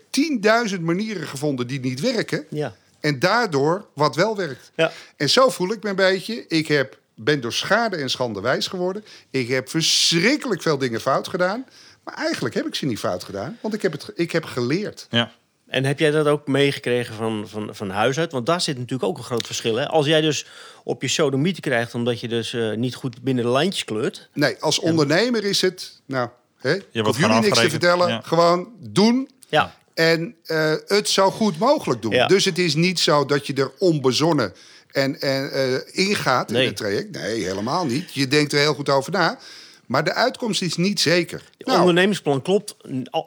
10.000 0.75 0.81
manieren 0.81 1.27
gevonden 1.27 1.67
die 1.67 1.81
niet 1.81 2.01
werken. 2.01 2.47
Ja. 2.51 2.75
En 3.01 3.19
daardoor 3.19 3.87
wat 3.93 4.17
wel 4.17 4.37
werkt. 4.37 4.71
Ja. 4.75 4.93
En 5.17 5.31
zo 5.31 5.51
voel 5.51 5.73
ik 5.73 5.83
me 5.83 5.89
een 5.89 5.97
beetje. 5.97 6.47
Ik 6.47 6.69
heb, 6.69 6.99
ben 7.15 7.41
door 7.41 7.53
schade 7.53 7.97
en 7.97 8.11
schande 8.11 8.41
wijs 8.41 8.67
geworden. 8.67 9.05
Ik 9.31 9.49
heb 9.49 9.69
verschrikkelijk 9.69 10.63
veel 10.63 10.79
dingen 10.79 11.01
fout 11.01 11.29
gedaan. 11.29 11.67
Maar 12.05 12.15
eigenlijk 12.15 12.55
heb 12.55 12.67
ik 12.67 12.75
ze 12.75 12.87
niet 12.87 12.99
fout 12.99 13.25
gedaan. 13.25 13.59
Want 13.61 13.75
ik 13.75 13.83
heb, 13.83 13.93
het, 13.93 14.11
ik 14.15 14.33
heb 14.33 14.45
geleerd. 14.45 15.07
Ja. 15.11 15.33
En 15.69 15.85
heb 15.85 15.99
jij 15.99 16.11
dat 16.11 16.27
ook 16.27 16.47
meegekregen 16.47 17.15
van, 17.15 17.45
van, 17.49 17.69
van 17.75 17.91
huis 17.91 18.19
uit? 18.19 18.33
Want 18.33 18.47
daar 18.47 18.61
zit 18.61 18.77
natuurlijk 18.79 19.09
ook 19.09 19.19
een 19.19 19.25
groot 19.25 19.47
verschil. 19.47 19.77
Hè? 19.77 19.89
Als 19.89 20.07
jij 20.07 20.21
dus 20.21 20.47
op 20.85 21.03
je 21.03 21.09
sodomieten 21.09 21.63
krijgt 21.63 21.95
omdat 21.95 22.21
je 22.21 22.29
dus 22.29 22.53
eh, 22.55 22.73
niet 22.73 22.95
goed 22.95 23.23
binnen 23.23 23.45
de 23.45 23.51
lijntjes 23.51 23.85
kleurt. 23.85 24.29
Nee, 24.33 24.57
als 24.61 24.79
ondernemer 24.79 25.45
is 25.45 25.61
het... 25.61 26.01
Nou, 26.07 26.29
hè, 26.57 26.71
wordt 26.71 27.09
hoef 27.09 27.19
jullie 27.21 27.41
niks 27.41 27.61
te 27.61 27.71
vertellen. 27.71 28.09
Ja. 28.09 28.21
Gewoon 28.25 28.69
doen. 28.81 29.29
Ja, 29.49 29.75
En 29.95 30.35
eh, 30.45 30.73
het 30.87 31.09
zo 31.09 31.31
goed 31.31 31.59
mogelijk 31.59 32.03
doen. 32.03 32.13
Ja. 32.13 32.27
Dus 32.27 32.45
het 32.45 32.59
is 32.59 32.75
niet 32.75 33.01
zo 33.01 33.25
dat 33.25 33.47
je 33.47 33.55
er 33.55 33.71
onbezonnen 33.79 34.53
en, 34.91 35.21
en 35.21 35.51
eh, 35.53 35.75
ingaat 36.07 36.51
Nee. 36.51 36.63
in 36.63 36.69
het 36.69 36.77
traject. 36.77 37.11
Nee, 37.11 37.45
helemaal 37.45 37.87
niet. 37.87 38.15
Je 38.15 38.29
denkt 38.29 38.53
er 38.53 38.59
heel 38.59 38.75
goed 38.75 38.89
over 38.89 39.13
na. 39.13 39.39
Maar 39.87 40.05
de 40.05 40.15
uitkomst 40.15 40.63
is 40.63 40.77
niet 40.77 41.01
zeker. 41.01 41.43
Het 41.59 41.67
Nou, 41.67 41.79
ondernemingsplan 41.81 42.43
klopt 42.43 42.77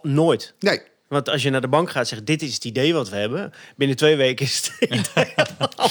nooit. 0.01 0.53
nee. 0.59 0.81
Want 1.11 1.29
als 1.29 1.43
je 1.43 1.49
naar 1.49 1.61
de 1.61 1.67
bank 1.67 1.89
gaat 1.89 2.01
en 2.01 2.07
zegt, 2.07 2.25
dit 2.25 2.41
is 2.41 2.53
het 2.53 2.65
idee 2.65 2.93
wat 2.93 3.09
we 3.09 3.15
hebben. 3.15 3.53
Binnen 3.75 3.97
twee 3.97 4.15
weken 4.15 4.45
is 4.45 4.55
het 4.79 4.89
idee. 4.99 5.33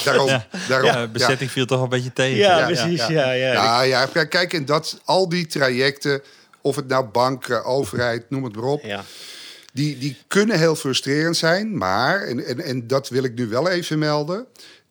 Daarom. 0.03 0.43
daarom 0.67 0.89
Ja, 0.89 1.07
bezetting 1.07 1.51
viel 1.51 1.65
toch 1.65 1.81
een 1.81 1.89
beetje 1.89 2.13
tegen. 2.13 2.37
Ja, 2.37 2.57
ja, 2.59 2.65
precies. 2.65 2.99
ja. 3.07 3.09
Ja, 3.09 3.31
ja. 3.31 3.53
Ja, 3.53 3.81
ja, 3.81 4.05
kijk, 4.05 4.29
kijk, 4.29 4.53
en 4.53 4.65
dat, 4.65 5.01
al 5.05 5.29
die 5.29 5.47
trajecten, 5.47 6.21
of 6.61 6.75
het 6.75 6.87
nou 6.87 7.05
banken, 7.05 7.63
overheid, 7.65 8.29
noem 8.29 8.43
het 8.43 8.55
maar 8.55 8.63
op, 8.63 8.83
Ja. 8.83 9.03
die, 9.73 9.97
die 9.97 10.17
kunnen 10.27 10.57
heel 10.59 10.75
frustrerend 10.75 11.37
zijn. 11.37 11.77
Maar, 11.77 12.21
en, 12.21 12.45
en, 12.45 12.59
en 12.59 12.87
dat 12.87 13.09
wil 13.09 13.23
ik 13.23 13.33
nu 13.35 13.47
wel 13.47 13.69
even 13.69 13.99
melden. 13.99 14.45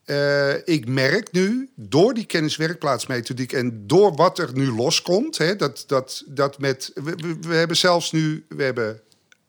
eh, 0.04 0.54
ik 0.64 0.88
merk 0.88 1.32
nu, 1.32 1.68
door 1.76 2.14
die 2.14 2.24
kenniswerkplaatsmethodiek 2.24 3.52
en 3.52 3.82
door 3.86 4.14
wat 4.14 4.38
er 4.38 4.50
nu 4.52 4.70
loskomt, 4.72 5.38
hè, 5.38 5.56
dat, 5.56 5.84
dat, 5.86 6.22
dat 6.26 6.58
met. 6.58 6.90
We, 6.94 7.14
we, 7.16 7.36
we 7.48 7.54
hebben 7.54 7.76
zelfs 7.76 8.12
nu. 8.12 8.44
We 8.48 8.62
hebben 8.62 9.00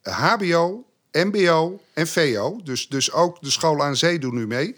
HBO, 0.02 0.86
MBO 1.12 1.82
en 1.94 2.08
VO. 2.08 2.60
Dus, 2.64 2.88
dus 2.88 3.12
ook 3.12 3.42
de 3.42 3.52
scholen 3.52 3.86
aan 3.86 3.96
zee 3.96 4.20
doen 4.20 4.36
nu 4.36 4.48
mee. 4.48 4.76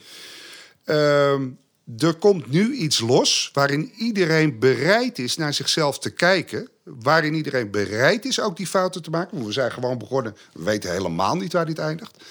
Ehm, 0.84 1.50
er 1.98 2.14
komt 2.14 2.52
nu 2.52 2.74
iets 2.74 3.00
los 3.00 3.50
waarin 3.54 3.92
iedereen 3.98 4.60
bereid 4.60 5.20
is 5.20 5.38
naar 5.38 5.54
zichzelf 5.54 6.00
te 6.00 6.10
kijken. 6.10 6.70
Waarin 6.84 7.34
iedereen 7.34 7.72
bereid 7.72 8.26
is 8.26 8.40
ook 8.40 8.58
die 8.58 8.68
fouten 8.68 9.02
te 9.02 9.10
maken. 9.10 9.46
We 9.46 9.52
zijn 9.52 9.72
gewoon 9.72 9.98
begonnen. 9.98 10.36
We 10.54 10.64
weten 10.64 10.92
helemaal 10.92 11.36
niet 11.36 11.54
waar 11.54 11.66
dit 11.66 11.80
eindigt. 11.80 12.24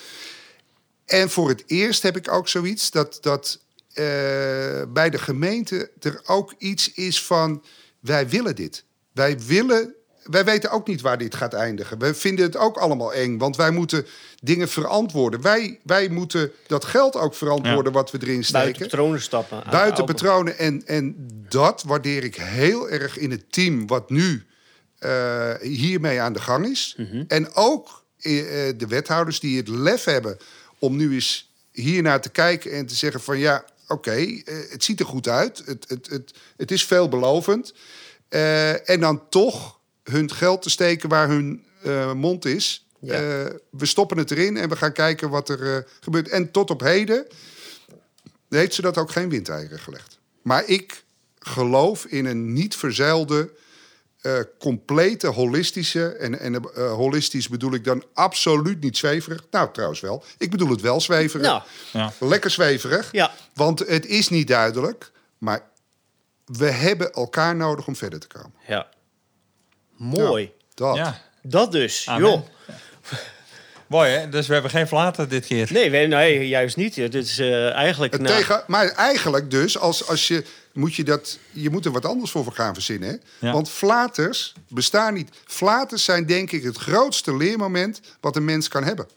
En 1.05 1.31
voor 1.31 1.49
het 1.49 1.63
eerst 1.67 2.03
heb 2.03 2.17
ik 2.17 2.33
ook 2.33 2.49
zoiets 2.49 2.91
dat, 2.91 3.19
dat 3.21 3.61
eh, 3.93 4.05
bij 4.89 5.11
de 5.11 5.19
gemeente 5.19 5.91
er 6.01 6.21
ook 6.27 6.55
iets 6.59 6.93
is 6.93 7.25
van... 7.25 7.65
wij 8.01 8.29
willen 8.29 8.57
dit. 8.57 8.85
Wij 9.13 9.41
willen... 9.41 9.95
Wij 10.23 10.45
weten 10.45 10.71
ook 10.71 10.87
niet 10.87 11.01
waar 11.01 11.19
dit 11.19 11.35
gaat 11.35 11.55
eindigen. 11.55 11.99
We 11.99 12.15
vinden 12.15 12.45
het 12.45 12.57
ook 12.57 12.77
allemaal 12.77 13.13
eng, 13.13 13.39
want 13.39 13.57
wij 13.57 13.71
moeten 13.71 14.07
dingen 14.41 14.69
verantwoorden. 14.69 15.41
Wij, 15.41 15.81
wij 15.83 16.09
moeten 16.09 16.53
dat 16.67 16.85
geld 16.85 17.17
ook 17.17 17.35
verantwoorden 17.35 17.93
wat 17.93 18.11
we 18.11 18.19
erin 18.21 18.45
steken. 18.45 18.63
Buiten 18.63 18.89
patronen 18.89 19.21
stappen. 19.21 19.63
Buiten 19.71 20.05
patronen. 20.05 20.59
En, 20.59 20.83
en 20.87 21.15
dat 21.49 21.83
waardeer 21.87 22.25
ik 22.25 22.37
heel 22.37 22.91
erg 22.91 23.19
in 23.19 23.31
het 23.31 23.53
team 23.53 23.87
wat 23.87 24.11
nu 24.11 24.47
eh, 25.03 25.55
hiermee 25.61 26.21
aan 26.21 26.33
de 26.33 26.41
gang 26.41 26.67
is. 26.67 26.97
En 27.29 27.55
ook 27.55 28.05
eh, 28.21 28.69
eh, 28.69 28.79
de 28.79 28.87
wethouders 28.87 29.41
die 29.41 29.57
het 29.57 29.69
lef 29.69 30.05
hebben 30.05 30.37
om 30.79 30.97
nu 30.97 31.15
eens 31.15 31.51
hiernaar 31.73 32.21
te 32.21 32.31
kijken 32.31 32.73
en 32.73 32.87
te 32.87 32.95
zeggen 32.95 33.21
van 33.21 33.39
ja, 33.39 33.65
oké, 33.89 34.43
het 34.71 34.85
ziet 34.85 35.01
er 35.01 35.07
goed 35.07 35.29
uit. 35.29 35.63
Het, 35.65 35.85
het, 35.89 36.07
het, 36.11 36.35
het 36.57 36.71
is 36.71 36.85
veelbelovend. 36.85 37.75
En 38.85 39.01
dan 39.01 39.29
toch 39.29 39.79
hun 40.03 40.31
geld 40.31 40.63
te 40.63 40.71
steken 40.71 41.09
waar 41.09 41.29
hun 41.29 41.65
eh, 41.83 42.13
mond 42.13 42.45
is. 42.45 42.87
Ja. 43.01 43.15
Eh, 43.15 43.55
we 43.71 43.87
stoppen 43.87 44.19
het 44.19 44.31
erin 44.31 44.57
en 44.57 44.69
we 44.69 44.77
gaan 44.77 44.93
kijken 44.93 45.31
wat 45.31 45.49
er 45.49 45.75
eh, 45.75 45.83
gebeurt. 46.01 46.29
En 46.29 46.51
tot 46.51 46.71
op 46.71 46.81
heden 46.81 47.27
heeft 48.49 48.75
ze 48.75 48.83
dat 48.83 48.99
ook 48.99 49.11
geen 49.11 49.29
windeieren 49.29 49.79
gelegd. 49.79 50.19
Maar 50.43 50.65
ik 50.67 51.05
geloof 51.39 52.05
in 52.05 52.27
een 52.27 52.53
niet 52.53 52.77
verzeilde, 52.77 53.51
eh, 54.23 54.39
complete 54.59 55.27
holistische... 55.27 56.09
en, 56.09 56.39
en 56.39 56.55
eh, 56.55 56.93
holistisch 56.93 57.49
bedoel 57.49 57.75
ik 57.75 57.85
dan 57.85 58.05
absoluut 58.13 58.81
niet 58.81 58.97
zweverig. 58.97 59.47
Nou, 59.51 59.73
trouwens 59.73 60.01
wel. 60.01 60.25
Ik 60.39 60.51
bedoel 60.51 60.69
het 60.69 60.81
wel 60.81 61.01
zweverig. 61.01 61.47
Nou. 61.47 61.63
Ja. 61.93 62.13
Lekker 62.19 62.51
zweverig. 62.51 63.13
Ja. 63.13 63.35
Want 63.55 63.79
het 63.79 64.07
is 64.07 64.29
niet 64.29 64.49
duidelijk. 64.49 65.11
Maar 65.39 65.71
we 66.45 66.71
hebben 66.71 67.13
elkaar 67.13 67.57
nodig 67.57 67.87
om 67.87 67.97
verder 67.97 68.21
te 68.21 68.27
komen. 68.27 68.55
Ja. 68.67 68.89
Mooi. 69.97 70.53
Dat. 70.75 70.97
Ja, 70.97 71.21
Dat 71.43 71.73
dus. 71.73 72.09
Amen. 72.09 72.29
Joh. 72.31 72.41
mooi 73.87 74.11
hè? 74.11 74.29
Dus 74.29 74.47
we 74.47 74.53
hebben 74.53 74.71
geen 74.71 74.89
flaten 74.89 75.29
dit 75.29 75.47
keer. 75.47 75.69
Nee, 75.73 75.91
we- 75.91 75.97
nee, 75.97 76.49
juist 76.49 76.77
niet. 76.77 76.95
Dit 76.95 77.15
is 77.15 77.39
eh, 77.39 77.71
eigenlijk... 77.73 78.13
Het 78.13 78.23
nou, 78.23 78.37
tegen, 78.37 78.65
maar 78.67 78.89
eigenlijk 78.89 79.51
dus, 79.51 79.79
als, 79.79 80.09
als 80.09 80.29
je, 80.29 80.45
moet 80.73 80.95
je, 80.95 81.05
dat, 81.05 81.39
je 81.51 81.71
moet 81.71 81.85
er 81.85 81.93
wat 81.93 82.07
anders 82.07 82.31
voor 82.31 82.53
gaan 82.53 82.75
verzinnen. 82.75 83.09
Hè? 83.09 83.47
Ja. 83.47 83.53
Want 83.53 83.71
flaters 83.71 84.53
bestaan 84.69 85.15
niet. 85.15 85.31
Flaters 85.47 86.05
zijn 86.05 86.27
denk 86.27 86.53
ik 86.53 86.63
het 86.63 86.77
grootste 86.77 87.37
leermoment 87.37 88.01
wat 88.21 88.37
een 88.37 88.45
mens 88.45 88.69
kan 88.69 88.85
hebben. 88.85 89.09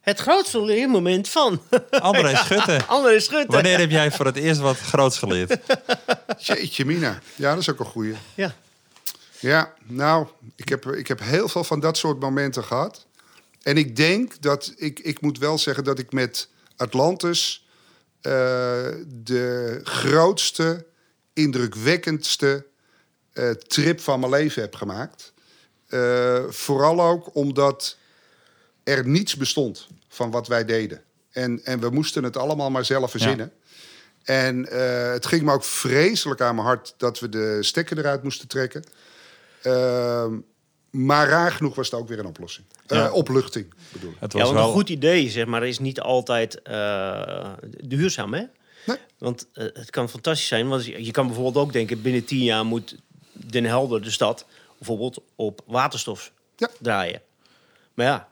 Het 0.00 0.20
grootste 0.20 0.62
leermoment 0.64 1.28
van 1.28 1.62
André 1.90 2.36
Schutte. 2.36 2.80
André 2.86 3.20
Schutte. 3.20 3.52
Wanneer 3.52 3.78
heb 3.78 3.90
jij 3.90 4.10
voor 4.10 4.26
het 4.26 4.36
eerst 4.36 4.60
wat 4.60 4.78
groots 4.78 5.18
geleerd? 5.18 5.56
Jeetje 6.46 6.84
mina. 6.84 7.18
Ja, 7.34 7.50
dat 7.50 7.58
is 7.60 7.70
ook 7.70 7.78
een 7.80 7.86
goeie. 7.86 8.14
Ja. 8.34 8.54
Ja, 9.44 9.74
nou, 9.82 10.26
ik 10.56 10.68
heb, 10.68 10.86
ik 10.86 11.08
heb 11.08 11.20
heel 11.20 11.48
veel 11.48 11.64
van 11.64 11.80
dat 11.80 11.96
soort 11.96 12.20
momenten 12.20 12.64
gehad. 12.64 13.06
En 13.62 13.76
ik 13.76 13.96
denk 13.96 14.42
dat, 14.42 14.72
ik, 14.76 14.98
ik 14.98 15.20
moet 15.20 15.38
wel 15.38 15.58
zeggen 15.58 15.84
dat 15.84 15.98
ik 15.98 16.12
met 16.12 16.48
Atlantis 16.76 17.66
eh, 18.20 18.32
de 19.06 19.80
grootste, 19.82 20.86
indrukwekkendste 21.32 22.66
eh, 23.32 23.50
trip 23.50 24.00
van 24.00 24.20
mijn 24.20 24.32
leven 24.32 24.62
heb 24.62 24.74
gemaakt. 24.74 25.32
Eh, 25.86 26.44
vooral 26.48 27.02
ook 27.02 27.34
omdat 27.34 27.96
er 28.84 29.06
niets 29.06 29.36
bestond 29.36 29.88
van 30.08 30.30
wat 30.30 30.48
wij 30.48 30.64
deden. 30.64 31.02
En, 31.30 31.64
en 31.64 31.80
we 31.80 31.90
moesten 31.90 32.24
het 32.24 32.36
allemaal 32.36 32.70
maar 32.70 32.84
zelf 32.84 33.10
verzinnen. 33.10 33.52
En 34.22 34.66
het 35.12 35.26
ging 35.26 35.42
me 35.42 35.52
ook 35.52 35.64
vreselijk 35.64 36.40
aan 36.40 36.54
mijn 36.54 36.66
hart 36.66 36.94
dat 36.96 37.18
we 37.18 37.28
de 37.28 37.58
stekker 37.60 37.98
eruit 37.98 38.22
moesten 38.22 38.48
trekken. 38.48 38.84
Ehm, 39.64 40.34
maar 40.90 41.28
raar 41.28 41.52
genoeg 41.52 41.74
was 41.74 41.90
het 41.90 42.00
ook 42.00 42.08
weer 42.08 42.18
een 42.18 42.26
oplossing. 42.26 42.66
Eh, 42.86 42.98
Ja. 42.98 43.10
opluchting, 43.12 43.74
bedoel 43.92 44.10
ik. 44.10 44.16
Het 44.20 44.32
Ja, 44.32 44.38
was 44.38 44.46
want 44.48 44.58
wel... 44.60 44.68
een 44.68 44.74
goed 44.74 44.88
idee, 44.88 45.30
zeg 45.30 45.46
maar, 45.46 45.66
is 45.66 45.78
niet 45.78 46.00
altijd 46.00 46.62
eh, 46.62 47.52
duurzaam, 47.84 48.34
hè? 48.34 48.42
Nee. 48.86 48.96
Want 49.18 49.46
eh, 49.52 49.64
het 49.72 49.90
kan 49.90 50.08
fantastisch 50.08 50.46
zijn. 50.48 50.68
Want 50.68 50.84
je 50.84 51.10
kan 51.10 51.26
bijvoorbeeld 51.26 51.64
ook 51.66 51.72
denken, 51.72 52.02
binnen 52.02 52.24
tien 52.24 52.42
jaar 52.42 52.64
moet 52.64 52.96
Den 53.32 53.64
Helder, 53.64 54.02
de 54.02 54.10
stad, 54.10 54.46
bijvoorbeeld 54.78 55.22
op 55.34 55.60
waterstof 55.66 56.32
Ja. 56.56 56.68
draaien. 56.80 57.20
Maar 57.94 58.06
ja, 58.06 58.28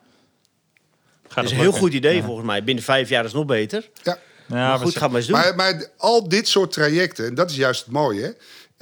Gaat 1.22 1.34
dat 1.34 1.44
is 1.44 1.50
een 1.50 1.56
heel 1.64 1.72
goed 1.72 1.92
idee 1.92 2.16
Ja. 2.16 2.22
volgens 2.22 2.46
mij. 2.46 2.64
Binnen 2.64 2.84
vijf 2.84 3.08
jaar 3.08 3.24
is 3.24 3.30
het 3.30 3.38
nog 3.38 3.46
beter. 3.48 3.90
Ja. 4.02 4.18
Ja, 4.48 4.54
maar 4.54 4.78
we 4.78 4.84
goed, 4.84 4.92
z- 4.92 4.96
ga 4.98 5.06
maar 5.08 5.16
eens 5.16 5.26
doen. 5.26 5.38
Maar, 5.38 5.54
maar 5.54 5.88
al 5.96 6.28
dit 6.28 6.48
soort 6.48 6.72
trajecten, 6.72 7.26
en 7.26 7.34
dat 7.34 7.50
is 7.50 7.56
juist 7.56 7.80
het 7.84 7.92
mooie. 7.92 8.22
hè, 8.22 8.30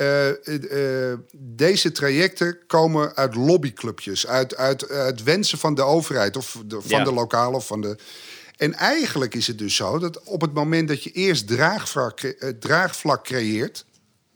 eh, 0.01 1.11
eh, 1.13 1.19
deze 1.37 1.93
trajecten 1.93 2.59
komen 2.67 3.17
uit 3.17 3.35
lobbyclubjes, 3.35 4.27
uit, 4.27 4.57
uit, 4.57 4.89
uit 4.89 5.23
wensen 5.23 5.59
van 5.59 5.75
de 5.75 5.83
overheid 5.83 6.37
of 6.37 6.63
de, 6.67 6.81
van 6.81 6.99
Ja. 6.99 7.05
de 7.05 7.13
lokale 7.13 7.57
of 7.57 7.67
van 7.67 7.81
de. 7.81 7.97
En 8.57 8.75
eigenlijk 8.75 9.35
is 9.35 9.47
het 9.47 9.59
dus 9.59 9.75
zo 9.77 9.99
dat 9.99 10.23
op 10.23 10.41
het 10.41 10.55
moment 10.55 10.89
dat 10.89 11.03
je 11.03 11.11
eerst 11.11 11.47
draagvlak, 11.47 12.21
eh, 12.21 12.49
draagvlak 12.49 13.25
creëert, 13.25 13.85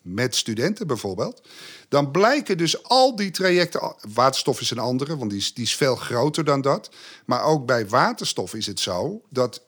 met 0.02 0.36
studenten 0.36 0.86
bijvoorbeeld, 0.86 1.48
dan 1.88 2.10
blijken 2.10 2.58
dus 2.58 2.82
al 2.82 3.16
die 3.16 3.30
trajecten. 3.30 3.94
Waterstof 4.14 4.60
is 4.60 4.70
een 4.70 4.78
andere, 4.78 5.16
want 5.16 5.30
die 5.30 5.40
is, 5.40 5.54
die 5.54 5.64
is 5.64 5.76
veel 5.76 5.96
groter 5.96 6.44
dan 6.44 6.60
dat. 6.60 6.90
Maar 7.24 7.42
ook 7.42 7.66
bij 7.66 7.88
waterstof 7.88 8.54
is 8.54 8.66
het 8.66 8.80
zo 8.80 9.22
dat 9.30 9.62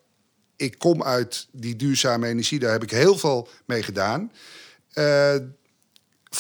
ik 0.57 0.78
kom 0.78 1.03
uit 1.03 1.49
die 1.53 1.76
duurzame 1.76 2.26
energie, 2.28 2.59
daar 2.59 2.72
heb 2.72 2.82
ik 2.82 2.90
heel 2.90 3.18
veel 3.18 3.49
mee 3.64 3.82
gedaan. 3.82 4.32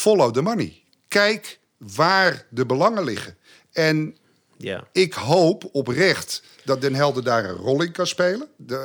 Follow 0.06 0.32
the 0.32 0.42
money. 0.42 0.82
Kijk 1.08 1.58
waar 1.78 2.46
de 2.50 2.66
belangen 2.66 3.04
liggen. 3.04 3.36
En 3.72 4.16
Ja. 4.56 4.88
ik 4.92 5.12
hoop 5.12 5.68
oprecht 5.72 6.42
dat 6.64 6.80
Den 6.80 6.94
Helder 6.94 7.24
daar 7.24 7.44
een 7.44 7.56
rol 7.56 7.82
in 7.82 7.92
kan 7.92 8.06
spelen. 8.06 8.48
De, 8.56 8.76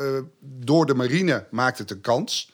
eh, 0.00 0.24
door 0.40 0.86
de 0.86 0.94
marine 0.94 1.46
maakt 1.50 1.78
het 1.78 1.90
een 1.90 2.00
kans. 2.00 2.52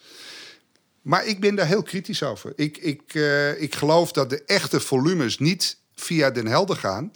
Maar 1.02 1.26
ik 1.26 1.40
ben 1.40 1.54
daar 1.54 1.66
heel 1.66 1.82
kritisch 1.82 2.22
over. 2.22 2.52
Ik, 2.56 2.78
ik, 2.78 3.14
eh, 3.14 3.62
ik 3.62 3.74
geloof 3.74 4.12
dat 4.12 4.30
de 4.30 4.42
echte 4.44 4.80
volumes 4.80 5.38
niet 5.38 5.76
via 5.94 6.30
Den 6.30 6.46
Helder 6.46 6.76
gaan. 6.76 7.12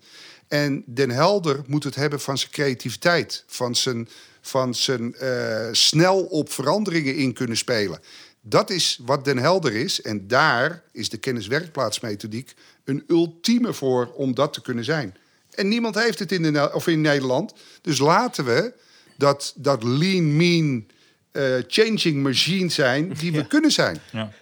En 0.48 0.82
Den 0.86 1.10
Helder 1.10 1.62
moet 1.66 1.84
het 1.84 1.94
hebben 1.94 2.20
van 2.20 2.38
zijn 2.38 2.50
creativiteit. 2.50 3.44
Van 3.46 3.74
zijn, 3.74 4.08
van 4.40 4.74
zijn 4.74 5.14
eh, 5.14 5.68
snel 5.72 6.24
op 6.24 6.52
veranderingen 6.52 7.16
in 7.16 7.32
kunnen 7.32 7.56
spelen. 7.56 8.00
Dat 8.48 8.70
is 8.70 8.98
wat 9.04 9.24
Den 9.24 9.38
Helder 9.38 9.74
is. 9.74 10.02
En 10.02 10.28
daar 10.28 10.82
is 10.92 11.08
de 11.08 11.16
kenniswerkplaatsmethodiek 11.16 12.54
een 12.84 13.04
ultieme 13.08 13.72
voor 13.72 14.12
om 14.14 14.34
dat 14.34 14.52
te 14.52 14.62
kunnen 14.62 14.84
zijn. 14.84 15.16
En 15.54 15.68
niemand 15.68 15.94
heeft 15.94 16.18
het 16.18 16.32
in, 16.32 16.42
de, 16.42 16.70
of 16.74 16.86
in 16.86 17.00
Nederland. 17.00 17.54
Dus 17.82 17.98
laten 17.98 18.44
we 18.44 18.72
dat, 19.16 19.52
dat 19.56 19.82
lean, 19.82 20.36
mean, 20.36 20.86
eh, 21.32 21.54
changing 21.66 22.22
machine 22.22 22.68
zijn 22.68 23.12
die 23.12 23.32
we 23.32 23.46
kunnen 23.46 23.70
zijn. 23.70 23.98
Ja. 24.12 24.32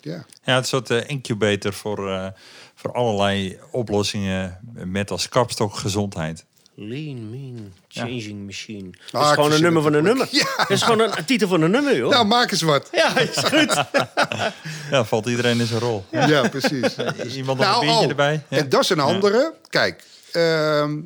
Ja. 0.00 0.26
Ja, 0.44 0.56
een 0.56 0.64
soort 0.64 0.90
eh, 0.90 1.08
incubator 1.08 1.72
voor, 1.72 2.10
eh, 2.10 2.26
voor 2.74 2.92
allerlei 2.92 3.58
oplossingen 3.70 4.58
met 4.84 5.10
als 5.10 5.28
kapstok 5.28 5.74
gezondheid. 5.74 6.44
Lean, 6.76 7.30
mean, 7.30 7.72
changing 7.88 8.46
machine. 8.46 8.90
Dat 9.10 9.20
Ah, 9.20 9.22
is 9.22 9.28
ik 9.28 9.34
gewoon 9.34 9.52
een 9.52 9.62
nummer 9.62 9.82
van 9.82 9.92
een 9.92 10.04
het 10.04 10.16
nummer. 10.16 10.28
ook. 10.32 10.56
Dat 10.56 10.70
is 10.70 10.82
gewoon 10.82 11.00
een, 11.00 11.18
een 11.18 11.24
titel 11.24 11.48
van 11.48 11.62
een 11.62 11.70
nummer, 11.70 11.96
joh. 11.96 12.10
Nou, 12.10 12.26
maak 12.26 12.50
eens 12.50 12.62
wat. 12.62 12.88
Ja, 12.92 13.18
is 13.18 13.36
goed. 13.36 13.84
Ja, 14.90 15.04
valt 15.04 15.26
iedereen 15.26 15.60
in 15.60 15.66
zijn 15.66 15.80
rol. 15.80 16.04
Ja, 16.10 16.48
precies. 16.48 16.96
Iemand 17.36 17.58
nog 17.58 17.74
een 17.74 17.80
biertje 17.80 18.04
oh, 18.04 18.08
erbij? 18.08 18.42
Ja. 18.48 18.56
En 18.56 18.68
dat 18.68 18.82
is 18.82 18.88
een 18.88 19.00
andere. 19.00 19.54
Kijk, 19.68 20.04
ehm, 20.32 20.96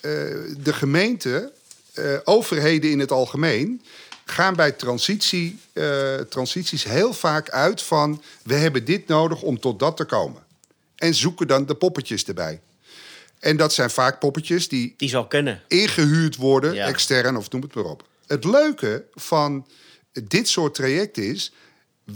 eh, 0.00 0.10
de 0.58 0.72
gemeente, 0.72 1.52
eh, 1.94 2.04
overheden 2.24 2.90
in 2.90 2.98
het 2.98 3.12
algemeen, 3.12 3.82
gaan 4.24 4.54
bij 4.54 4.72
transitie, 4.72 5.58
eh, 5.72 6.14
transities 6.14 6.84
heel 6.84 7.12
vaak 7.12 7.50
uit 7.50 7.82
van... 7.82 8.22
we 8.42 8.54
hebben 8.54 8.84
dit 8.84 9.06
nodig 9.06 9.42
om 9.42 9.60
tot 9.60 9.78
dat 9.78 9.96
te 9.96 10.04
komen. 10.04 10.42
En 10.96 11.14
zoeken 11.14 11.46
dan 11.46 11.66
de 11.66 11.74
poppetjes 11.74 12.24
erbij. 12.24 12.60
En 13.40 13.56
dat 13.56 13.72
zijn 13.72 13.90
vaak 13.90 14.18
poppetjes 14.18 14.68
die 14.68 14.94
Die 14.96 15.08
zal 15.08 15.26
kennen. 15.26 15.62
ingehuurd 15.68 16.36
worden, 16.36 16.74
Ja. 16.74 16.86
extern 16.86 17.36
of 17.36 17.50
noem 17.50 17.62
het 17.62 17.74
maar 17.74 17.84
op. 17.84 18.06
Het 18.26 18.44
leuke 18.44 19.04
van 19.14 19.66
dit 20.24 20.48
soort 20.48 20.74
trajecten 20.74 21.22
is, 21.24 21.52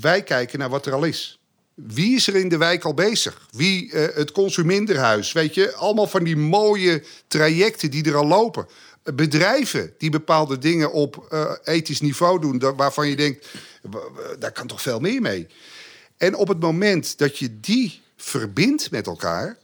wij 0.01 0.23
kijken 0.23 0.59
naar 0.59 0.69
wat 0.69 0.87
er 0.87 0.93
al 0.93 1.05
is. 1.05 1.39
Wie 1.75 2.15
is 2.17 2.27
er 2.27 2.37
in 2.37 2.49
de 2.49 2.57
wijk 2.57 2.85
al 2.85 2.95
bezig? 2.95 3.47
Wie 3.51 3.93
eh, 3.93 4.17
het 4.17 4.33
consumenderhuis? 4.33 5.33
Weet 5.33 5.55
je, 5.55 5.75
allemaal 5.75 6.07
van 6.07 6.25
die 6.25 6.37
mooie 6.37 7.03
trajecten 7.29 7.91
die 7.91 8.05
er 8.05 8.17
al 8.17 8.27
lopen. 8.27 8.67
Bedrijven 9.15 9.95
die 9.99 10.11
bepaalde 10.11 10.59
dingen 10.59 10.93
op 10.93 11.27
eh, 11.31 11.53
ethisch 11.65 12.01
niveau 12.01 12.41
doen, 12.41 12.75
waarvan 12.77 13.09
je 13.09 13.17
denkt, 13.17 13.47
daar 14.39 14.53
kan 14.53 14.67
toch 14.67 14.83
veel 14.83 15.01
meer 15.01 15.21
mee. 15.21 15.47
En 16.17 16.35
op 16.35 16.49
het 16.49 16.61
moment 16.61 17.19
dat 17.19 17.39
je 17.39 17.61
die 17.61 18.01
verbindt 18.17 18.91
met 18.91 19.07
elkaar, 19.07 19.59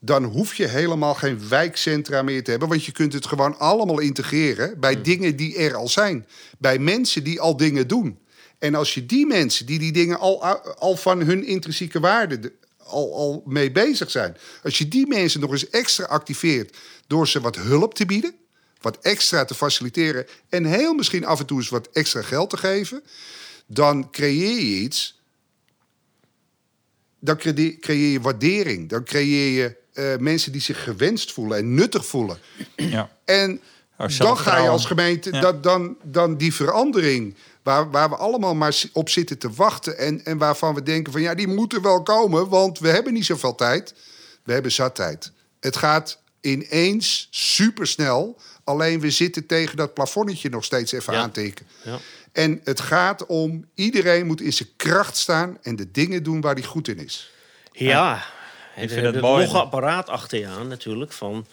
dan 0.00 0.24
hoef 0.24 0.54
je 0.54 0.66
helemaal 0.66 1.14
geen 1.14 1.48
wijkcentra 1.48 2.22
meer 2.22 2.44
te 2.44 2.50
hebben. 2.50 2.68
Want 2.68 2.84
je 2.84 2.92
kunt 2.92 3.12
het 3.12 3.26
gewoon 3.26 3.58
allemaal 3.58 3.98
integreren 3.98 4.80
bij 4.80 5.02
dingen 5.02 5.36
die 5.36 5.56
er 5.56 5.74
al 5.74 5.88
zijn. 5.88 6.26
Bij 6.58 6.78
mensen 6.78 7.24
die 7.24 7.40
al 7.40 7.56
dingen 7.56 7.88
doen. 7.88 8.18
En 8.58 8.74
als 8.74 8.94
je 8.94 9.06
die 9.06 9.26
mensen 9.26 9.66
die 9.66 9.78
die 9.78 9.92
dingen 9.92 10.18
al, 10.18 10.44
al 10.78 10.96
van 10.96 11.20
hun 11.20 11.44
intrinsieke 11.44 12.00
waarde 12.00 12.38
de- 12.38 12.52
al, 12.78 13.14
al 13.14 13.42
mee 13.46 13.72
bezig 13.72 14.10
zijn. 14.10 14.36
Als 14.62 14.78
je 14.78 14.88
die 14.88 15.06
mensen 15.06 15.40
nog 15.40 15.50
eens 15.50 15.70
extra 15.70 16.04
activeert 16.04 16.76
door 17.06 17.28
ze 17.28 17.40
wat 17.40 17.56
hulp 17.56 17.94
te 17.94 18.06
bieden. 18.06 18.34
Wat 18.80 18.98
extra 19.00 19.44
te 19.44 19.54
faciliteren. 19.54 20.26
En 20.48 20.64
heel 20.64 20.94
misschien 20.94 21.24
af 21.24 21.40
en 21.40 21.46
toe 21.46 21.58
eens 21.58 21.68
wat 21.68 21.88
extra 21.92 22.22
geld 22.22 22.50
te 22.50 22.56
geven. 22.56 23.02
Dan 23.66 24.10
creëer 24.10 24.60
je 24.60 24.76
iets 24.80 25.18
dan 27.20 27.36
creëer 27.36 28.12
je 28.12 28.20
waardering. 28.20 28.88
Dan 28.88 29.04
creëer 29.04 29.62
je 29.62 29.76
eh, 29.92 30.16
mensen 30.18 30.52
die 30.52 30.60
zich 30.60 30.82
gewenst 30.84 31.32
voelen 31.32 31.58
en 31.58 31.74
nuttig 31.74 32.06
voelen. 32.06 32.38
Ja. 32.76 33.10
En 33.24 33.60
dan 34.18 34.38
ga 34.38 34.58
je 34.58 34.68
als 34.68 34.86
gemeente, 34.86 35.32
Ja. 35.32 35.40
dat, 35.40 35.62
dan, 35.62 35.96
dan 36.02 36.36
die 36.36 36.54
verandering... 36.54 37.34
Waar, 37.62 37.90
waar 37.90 38.08
we 38.08 38.16
allemaal 38.16 38.54
maar 38.54 38.82
op 38.92 39.08
zitten 39.08 39.38
te 39.38 39.50
wachten... 39.50 39.98
En, 39.98 40.24
en 40.24 40.38
waarvan 40.38 40.74
we 40.74 40.82
denken 40.82 41.12
van 41.12 41.20
ja, 41.20 41.34
die 41.34 41.46
moeten 41.48 41.82
wel 41.82 42.02
komen... 42.02 42.48
want 42.48 42.78
we 42.78 42.88
hebben 42.88 43.12
niet 43.12 43.24
zoveel 43.24 43.54
tijd. 43.54 43.94
We 44.44 44.52
hebben 44.52 44.72
zat 44.72 44.94
tijd. 44.94 45.32
Het 45.60 45.76
gaat 45.76 46.18
ineens 46.40 47.28
supersnel. 47.30 48.40
Alleen 48.64 49.00
we 49.00 49.10
zitten 49.10 49.46
tegen 49.46 49.76
dat 49.76 49.94
plafonnetje 49.94 50.48
nog 50.48 50.64
steeds 50.64 50.92
even 50.92 51.12
Ja. 51.12 51.20
aantikken. 51.20 51.66
Ja. 51.82 51.98
En 52.32 52.60
het 52.64 52.80
gaat 52.80 53.26
om, 53.26 53.64
iedereen 53.74 54.26
moet 54.26 54.40
in 54.40 54.52
zijn 54.52 54.68
kracht 54.76 55.16
staan... 55.16 55.58
en 55.62 55.76
de 55.76 55.90
dingen 55.90 56.22
doen 56.22 56.40
waar 56.40 56.54
hij 56.54 56.64
goed 56.64 56.88
in 56.88 56.98
is. 56.98 57.32
Ja, 57.72 58.24
vind 58.74 58.90
het, 58.90 59.04
het 59.04 59.14
het 59.14 59.22
mooi. 59.24 59.46
apparaat 59.46 60.08
achter 60.08 60.38
je 60.38 60.46
aan 60.46 60.68
natuurlijk. 60.68 61.12
Van 61.12 61.46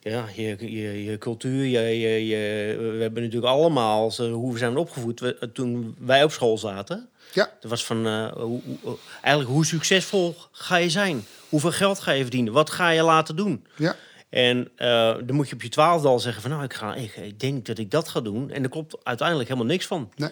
ja, 0.00 0.24
je, 0.34 0.56
je, 0.58 1.04
je 1.04 1.18
cultuur. 1.18 1.64
Je, 1.64 1.80
je, 2.00 2.26
je- 2.26 2.76
we 2.96 3.02
hebben 3.02 3.22
natuurlijk 3.22 3.52
allemaal, 3.52 4.10
zo, 4.10 4.30
hoe 4.32 4.52
we 4.52 4.58
zijn 4.58 4.76
opgevoed 4.76 5.20
we- 5.20 5.50
toen 5.52 5.94
wij 5.98 6.24
op 6.24 6.32
school 6.32 6.58
zaten. 6.58 7.08
Ja, 7.32 7.50
Dat 7.60 7.70
was 7.70 7.84
van, 7.84 8.06
eh, 8.06 8.32
hoe, 8.32 8.60
hoe- 8.82 8.96
eigenlijk 9.20 9.54
hoe 9.54 9.66
succesvol 9.66 10.36
ga 10.52 10.76
je 10.76 10.90
zijn? 10.90 11.24
Hoeveel 11.48 11.72
geld 11.72 12.00
ga 12.00 12.10
je 12.12 12.22
verdienen? 12.22 12.52
Wat 12.52 12.70
ga 12.70 12.88
je 12.90 13.02
laten 13.02 13.36
doen? 13.36 13.66
ja. 13.76 13.96
En 14.28 14.68
eh, 14.76 15.14
dan 15.24 15.34
moet 15.36 15.48
je 15.48 15.54
op 15.54 15.62
je 15.62 15.68
twaalfde 15.68 16.08
al 16.08 16.18
zeggen 16.18 16.42
van, 16.42 16.50
nou, 16.50 16.62
ik, 16.64 16.74
ga, 16.74 16.94
ik, 16.94 17.16
ik 17.16 17.40
denk 17.40 17.66
dat 17.66 17.78
ik 17.78 17.90
dat 17.90 18.08
ga 18.08 18.20
doen. 18.20 18.50
En 18.50 18.62
er 18.62 18.68
komt 18.68 18.94
uiteindelijk 19.02 19.48
helemaal 19.48 19.70
niks 19.70 19.86
van. 19.86 20.10
Nee. 20.16 20.30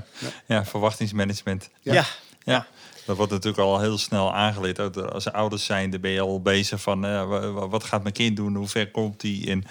ja, 0.46 0.64
verwachtingsmanagement. 0.64 1.70
Ja, 1.80 1.92
Ja. 1.92 2.04
Ja. 2.44 2.66
Dat 3.06 3.16
wordt 3.16 3.32
natuurlijk 3.32 3.62
al 3.62 3.80
heel 3.80 3.98
snel 3.98 4.34
aangeleerd. 4.34 5.12
Als 5.12 5.32
ouders 5.32 5.64
zijn, 5.64 5.90
dan 5.90 6.00
ben 6.00 6.10
je 6.10 6.20
al 6.20 6.42
bezig 6.42 6.80
van 6.82 7.04
eh, 7.06 7.28
wa- 7.28 7.50
wa- 7.50 7.68
wat 7.68 7.84
gaat 7.84 8.02
mijn 8.02 8.14
kind 8.14 8.36
doen, 8.36 8.54
hoe 8.54 8.68
ver 8.68 8.90
komt 8.90 9.22
hij 9.22 9.44
en 9.48 9.64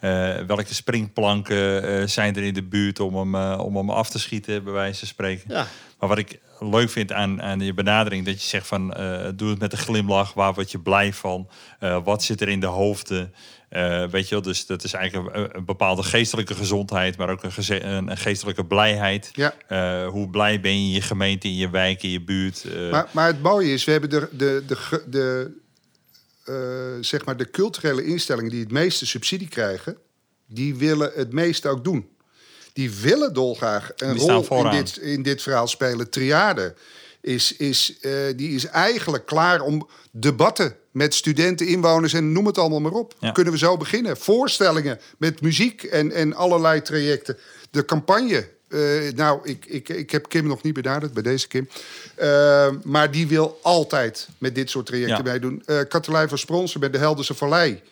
eh, 0.00 0.46
welke 0.46 0.74
springplanken 0.74 1.82
eh, 1.82 2.06
zijn 2.06 2.36
er 2.36 2.42
in 2.42 2.54
de 2.54 2.62
buurt 2.62 3.00
om 3.00 3.16
hem, 3.16 3.54
om 3.60 3.76
hem 3.76 3.90
af 3.90 4.10
te 4.10 4.18
schieten, 4.18 4.64
bij 4.64 4.72
wijze 4.72 4.98
van 4.98 5.08
spreken. 5.08 5.44
ja. 5.54 5.66
Maar 5.98 6.08
wat 6.08 6.18
ik 6.18 6.40
leuk 6.60 6.90
vind 6.90 7.12
aan, 7.12 7.42
aan 7.42 7.60
je 7.60 7.74
benadering, 7.74 8.24
dat 8.24 8.42
je 8.42 8.48
zegt 8.48 8.66
van 8.66 8.88
doe 9.36 9.50
het 9.50 9.58
met 9.58 9.72
een 9.72 9.78
glimlach, 9.78 10.34
waar 10.34 10.54
word 10.54 10.70
je 10.70 10.78
blij 10.78 11.12
van, 11.12 11.48
wat 12.04 12.22
zit 12.22 12.40
er 12.40 12.48
in 12.48 12.60
de 12.60 12.66
hoofden. 12.66 13.34
Eh, 13.68 14.08
weet 14.08 14.28
je 14.28 14.34
wel, 14.34 14.42
dus 14.44 14.66
dat 14.66 14.84
is 14.84 14.92
eigenlijk 14.92 15.36
een, 15.36 15.56
een 15.56 15.64
bepaalde 15.64 16.02
geestelijke 16.02 16.54
gezondheid, 16.54 17.16
maar 17.16 17.30
ook 17.30 17.42
een, 17.42 17.52
geze- 17.52 17.82
een, 17.82 18.10
een 18.10 18.16
geestelijke 18.16 18.64
blijheid. 18.64 19.30
Ja. 19.32 19.54
Eh, 19.68 20.08
hoe 20.08 20.28
blij 20.30 20.60
ben 20.60 20.72
je 20.72 20.86
in 20.86 20.90
je 20.94 21.00
gemeente, 21.00 21.48
in 21.48 21.56
je 21.56 21.70
wijk, 21.70 22.02
in 22.02 22.10
je 22.10 22.22
buurt. 22.22 22.64
eh, 22.64 22.90
Maar, 22.90 23.08
maar 23.12 23.26
het 23.26 23.42
mooie 23.42 23.72
is, 23.72 23.84
we 23.84 23.90
hebben 23.90 24.10
de, 24.10 24.28
de, 24.32 24.62
de, 24.66 25.50
de, 26.44 26.98
zeg 27.00 27.24
maar 27.24 27.36
de 27.36 27.50
culturele 27.50 28.04
instellingen 28.04 28.50
die 28.50 28.60
het 28.60 28.70
meeste 28.72 29.06
subsidie 29.06 29.48
krijgen, 29.48 29.96
die 30.46 30.76
willen 30.76 31.12
het 31.14 31.32
meeste 31.32 31.68
ook 31.68 31.84
doen. 31.84 32.08
Die 32.72 32.90
willen 32.90 33.34
dolgraag 33.34 33.90
een 33.96 34.12
Die 34.14 34.22
rol 34.30 34.64
in 34.64 34.70
dit, 34.70 34.96
in 34.96 35.22
dit 35.22 35.42
verhaal 35.42 35.66
spelen. 35.68 36.10
Triade 36.10 36.74
is, 37.20 37.56
is, 37.56 37.98
eh, 38.00 38.12
die 38.36 38.50
is 38.54 38.64
eigenlijk 38.66 39.26
klaar 39.26 39.60
om 39.60 39.88
debatten 40.10 40.76
met 40.90 41.14
studenten, 41.14 41.66
inwoners 41.66 42.12
en 42.12 42.32
noem 42.32 42.46
het 42.46 42.58
allemaal 42.58 42.80
maar 42.80 42.92
op. 42.92 43.14
Ja. 43.20 43.30
Kunnen 43.30 43.52
we 43.52 43.58
zo 43.58 43.76
beginnen. 43.76 44.16
Voorstellingen 44.16 45.00
met 45.18 45.40
muziek 45.40 45.82
en, 45.82 46.12
en 46.12 46.34
allerlei 46.34 46.82
trajecten. 46.82 47.38
De 47.70 47.84
campagne. 47.84 48.48
eh, 48.68 48.80
nou, 49.14 49.40
ik, 49.42 49.64
ik, 49.66 49.88
ik 49.88 50.10
heb 50.10 50.28
Kim 50.28 50.46
nog 50.46 50.62
niet 50.62 50.74
benaderd, 50.74 51.12
bij 51.12 51.22
deze 51.22 51.48
Kim. 51.48 51.68
Eh, 52.14 52.68
maar 52.84 53.10
die 53.10 53.26
wil 53.26 53.58
altijd 53.62 54.28
met 54.38 54.54
dit 54.54 54.70
soort 54.70 54.86
trajecten 54.86 55.16
Ja. 55.24 55.30
meedoen. 55.32 55.62
Eh 55.66 55.78
Katelijn 55.88 56.28
van 56.28 56.38
Spronsen 56.38 56.80
met 56.80 56.92
de 56.92 56.98
Helderse 56.98 57.34
Vallei. 57.34 57.82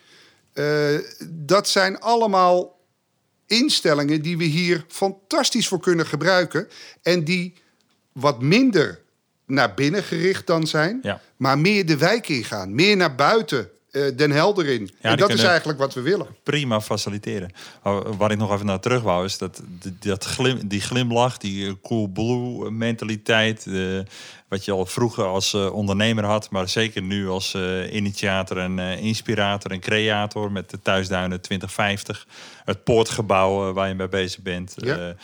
Dat 1.28 1.68
zijn 1.68 2.00
allemaal 2.00 2.78
instellingen 3.46 4.22
die 4.22 4.36
we 4.38 4.44
hier 4.44 4.84
fantastisch 4.88 5.68
voor 5.68 5.80
kunnen 5.80 6.06
gebruiken. 6.06 6.68
En 7.02 7.24
die 7.24 7.54
wat 8.12 8.42
minder 8.42 9.00
naar 9.46 9.74
binnen 9.74 10.02
gericht 10.02 10.46
dan 10.46 10.66
zijn. 10.66 10.98
Ja. 11.02 11.20
Maar 11.36 11.58
meer 11.58 11.86
de 11.86 11.96
wijk 11.96 12.28
ingaan. 12.28 12.74
Meer 12.74 12.96
naar 12.96 13.14
buiten. 13.14 13.70
eh, 13.90 14.02
Den 14.16 14.30
Helder 14.30 14.66
in. 14.66 14.90
en 15.00 15.16
die 15.16 15.16
dat 15.16 15.30
is 15.30 15.42
eigenlijk 15.42 15.78
wat 15.78 15.94
we 15.94 16.00
willen. 16.00 16.26
prima 16.42 16.80
faciliteren. 16.80 17.52
Maar 17.82 18.16
Waar 18.16 18.30
ik 18.30 18.38
nog 18.38 18.52
even 18.52 18.66
naar 18.66 18.80
terug 18.80 19.02
wou, 19.02 19.24
is 19.24 19.38
dat, 19.38 19.62
dat 20.00 20.24
glim, 20.24 20.68
die 20.68 20.80
glimlach, 20.80 21.38
die 21.38 21.66
eh, 21.66 21.72
cool 21.82 22.06
blue 22.08 22.70
mentaliteit, 22.70 23.66
eh, 23.66 23.98
wat 24.48 24.64
je 24.64 24.72
al 24.72 24.86
vroeger 24.86 25.24
als 25.24 25.54
ondernemer 25.54 26.24
had, 26.24 26.50
maar 26.50 26.68
zeker 26.68 27.02
nu 27.02 27.28
als 27.28 27.54
initiator 27.92 28.58
en 28.58 28.78
inspirator 28.78 29.70
en 29.70 29.80
creator 29.80 30.52
met 30.52 30.70
de 30.70 30.78
Thuisduinen 30.82 31.40
2050, 31.40 32.26
het 32.64 32.84
poortgebouw 32.84 33.72
waar 33.72 33.88
je 33.88 33.94
mee 33.94 34.08
bezig 34.08 34.42
bent. 34.42 34.74
Ja. 34.76 35.14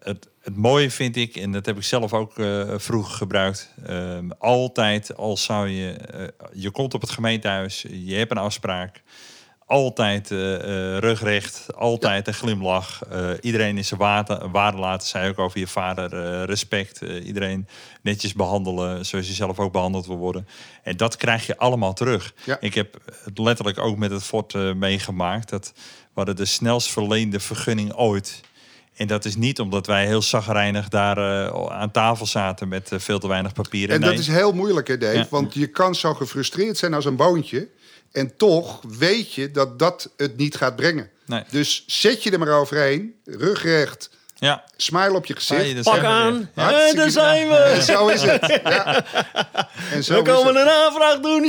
Het, 0.00 0.28
het 0.40 0.56
mooie 0.56 0.90
vind 0.90 1.16
ik, 1.16 1.36
en 1.36 1.52
dat 1.52 1.66
heb 1.66 1.76
ik 1.76 1.82
zelf 1.82 2.12
ook 2.12 2.38
eh, 2.38 2.74
vroeger 2.76 3.14
gebruikt, 3.14 3.74
eh, 3.86 4.18
altijd 4.38 5.16
als 5.16 5.44
zou 5.44 5.68
je, 5.68 5.92
eh, 5.92 6.26
je 6.52 6.70
komt 6.70 6.94
op 6.94 7.00
het 7.00 7.10
gemeentehuis, 7.10 7.86
je 7.90 8.14
hebt 8.14 8.30
een 8.30 8.36
afspraak, 8.36 9.02
altijd 9.66 10.30
eh, 10.30 10.38
rugrecht, 10.98 11.74
altijd 11.76 12.26
een 12.26 12.34
glimlach. 12.34 13.02
Iedereen 13.40 13.78
is 13.78 13.88
zijn 13.88 14.00
waarde, 14.00 14.48
waarde 14.52 14.78
laten, 14.78 15.08
zei 15.08 15.28
ook 15.28 15.38
over 15.38 15.58
je 15.58 15.66
vader, 15.66 16.44
respect. 16.44 17.00
Iedereen 17.00 17.68
netjes 18.02 18.32
behandelen, 18.32 19.06
zoals 19.06 19.26
je 19.26 19.32
zelf 19.32 19.58
ook 19.58 19.72
behandeld 19.72 20.06
wil 20.06 20.16
worden. 20.16 20.48
En 20.82 20.96
dat 20.96 21.16
krijg 21.16 21.46
je 21.46 21.56
allemaal 21.56 21.92
terug. 21.92 22.34
Ja. 22.44 22.56
Ik 22.60 22.74
heb 22.74 22.96
het 23.24 23.38
letterlijk 23.38 23.78
ook 23.78 23.96
met 23.96 24.10
het 24.10 24.22
fort 24.22 24.74
meegemaakt. 24.74 25.48
Dat 25.48 25.72
we 25.74 26.10
hadden 26.14 26.36
de 26.36 26.44
snelst 26.44 26.90
verleende 26.90 27.40
vergunning 27.40 27.94
ooit. 27.94 28.40
En 29.00 29.06
dat 29.06 29.24
is 29.24 29.36
niet 29.36 29.60
omdat 29.60 29.86
wij 29.86 30.06
heel 30.06 30.22
zagrijnig 30.22 30.88
daar 30.88 31.18
eh, 31.18 31.66
aan 31.70 31.90
tafel 31.90 32.26
zaten 32.26 32.68
met 32.68 32.92
eh, 32.92 32.98
veel 32.98 33.18
te 33.18 33.28
weinig 33.28 33.52
papieren. 33.52 33.94
En 33.94 34.00
Nee. 34.00 34.10
dat 34.10 34.18
is 34.18 34.26
heel 34.26 34.52
moeilijk, 34.52 34.88
hè, 34.88 34.98
Dave? 34.98 35.16
Ja. 35.16 35.26
Want 35.30 35.54
je 35.54 35.66
kan 35.66 35.94
zo 35.94 36.14
gefrustreerd 36.14 36.78
zijn 36.78 36.94
als 36.94 37.04
een 37.04 37.16
boontje. 37.16 37.68
En 38.12 38.36
toch 38.36 38.80
weet 38.98 39.34
je 39.34 39.50
dat 39.50 39.78
dat 39.78 40.10
het 40.16 40.36
niet 40.36 40.56
gaat 40.56 40.76
brengen. 40.76 41.10
Nee. 41.26 41.42
Dus 41.50 41.84
zet 41.86 42.22
je 42.22 42.30
er 42.30 42.38
maar 42.38 42.58
overheen. 42.60 43.14
Rugrecht. 43.24 44.10
Ja. 44.40 44.64
Smile 44.76 45.14
op 45.14 45.26
je 45.26 45.34
gezicht. 45.36 45.82
Pak 45.82 46.04
aan. 46.04 46.50
En 46.54 46.94
daar 46.96 47.10
zijn 47.10 47.50
En 47.50 47.74
we. 47.76 47.82
zo 47.82 48.08
is 48.08 48.22
het. 48.22 48.60
Ja. 48.64 49.04
En 49.92 50.04
zo 50.04 50.22
We 50.22 50.30
is 50.30 50.34
komen 50.34 50.54
het. 50.54 50.66
een 50.66 50.72
aanvraag 50.72 51.20
doen. 51.20 51.44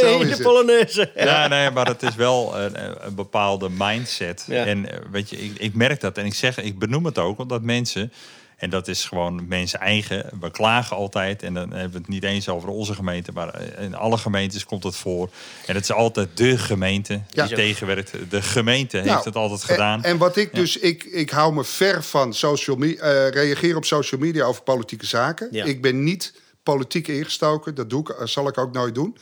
Zo 0.00 0.18
Jee, 0.18 0.26
de. 0.36 0.42
Polonaise. 0.42 1.10
Ja, 1.16 1.48
nee, 1.48 1.70
maar 1.70 1.86
het 1.86 2.02
is 2.02 2.14
wel 2.14 2.56
een, 2.58 2.74
een 3.06 3.14
bepaalde 3.14 3.68
mindset. 3.70 4.44
Ja. 4.46 4.64
En 4.64 4.90
eh, 4.90 4.98
weet 5.10 5.30
je, 5.30 5.36
ik, 5.36 5.58
ik 5.58 5.74
merk 5.74 6.00
dat 6.00 6.18
en 6.18 6.24
ik 6.24 6.34
zeg, 6.34 6.58
ik 6.58 6.78
benoem 6.78 7.04
het 7.04 7.18
ook, 7.18 7.38
omdat 7.38 7.62
mensen, 7.62 8.12
en 8.56 8.70
dat 8.70 8.88
is 8.88 9.04
gewoon 9.04 9.48
mensen 9.48 9.80
eigen, 9.80 10.30
we 10.40 10.50
klagen 10.50 10.96
altijd, 10.96 11.42
en 11.42 11.54
dan 11.54 11.70
hebben 11.70 11.90
we 11.92 11.98
het 11.98 12.08
niet 12.08 12.22
eens 12.24 12.48
over 12.48 12.68
onze 12.68 12.94
gemeente, 12.94 13.32
maar 13.32 13.54
eh, 13.54 13.84
in 13.84 13.94
alle 13.94 14.18
gemeentes 14.18 14.64
komt 14.64 14.82
het 14.82 14.96
voor. 14.96 15.30
En 15.66 15.74
het 15.74 15.84
is 15.84 15.92
altijd 15.92 16.28
de 16.34 16.58
gemeente 16.58 17.20
Ja. 17.30 17.46
die 17.46 17.56
tegenwerkt. 17.56 18.12
De 18.30 18.42
gemeente 18.42 18.96
heeft 18.96 19.08
Nou, 19.08 19.24
het 19.24 19.36
altijd 19.36 19.64
gedaan. 19.64 20.02
En, 20.02 20.18
wat 20.18 20.36
ik 20.36 20.54
dus, 20.54 20.76
ik, 20.78 21.04
ik 21.04 21.30
hou 21.30 21.52
me 21.54 21.64
ver 21.64 22.02
van 22.04 22.34
social 22.34 22.76
media, 22.76 23.28
reageren 23.28 23.76
op 23.76 23.84
social 23.84 24.20
media 24.20 24.44
over 24.44 24.62
politieke 24.62 25.06
zaken. 25.06 25.48
Ja. 25.50 25.64
Ik 25.64 25.82
ben 25.82 26.04
niet 26.04 26.34
politiek 26.62 27.08
ingestoken, 27.08 27.74
dat 27.74 27.90
doe 27.90 28.00
ik, 28.00 28.08
eh, 28.08 28.26
zal 28.26 28.48
ik 28.48 28.58
ook 28.58 28.72
nooit 28.72 28.94
doen. 28.94 29.16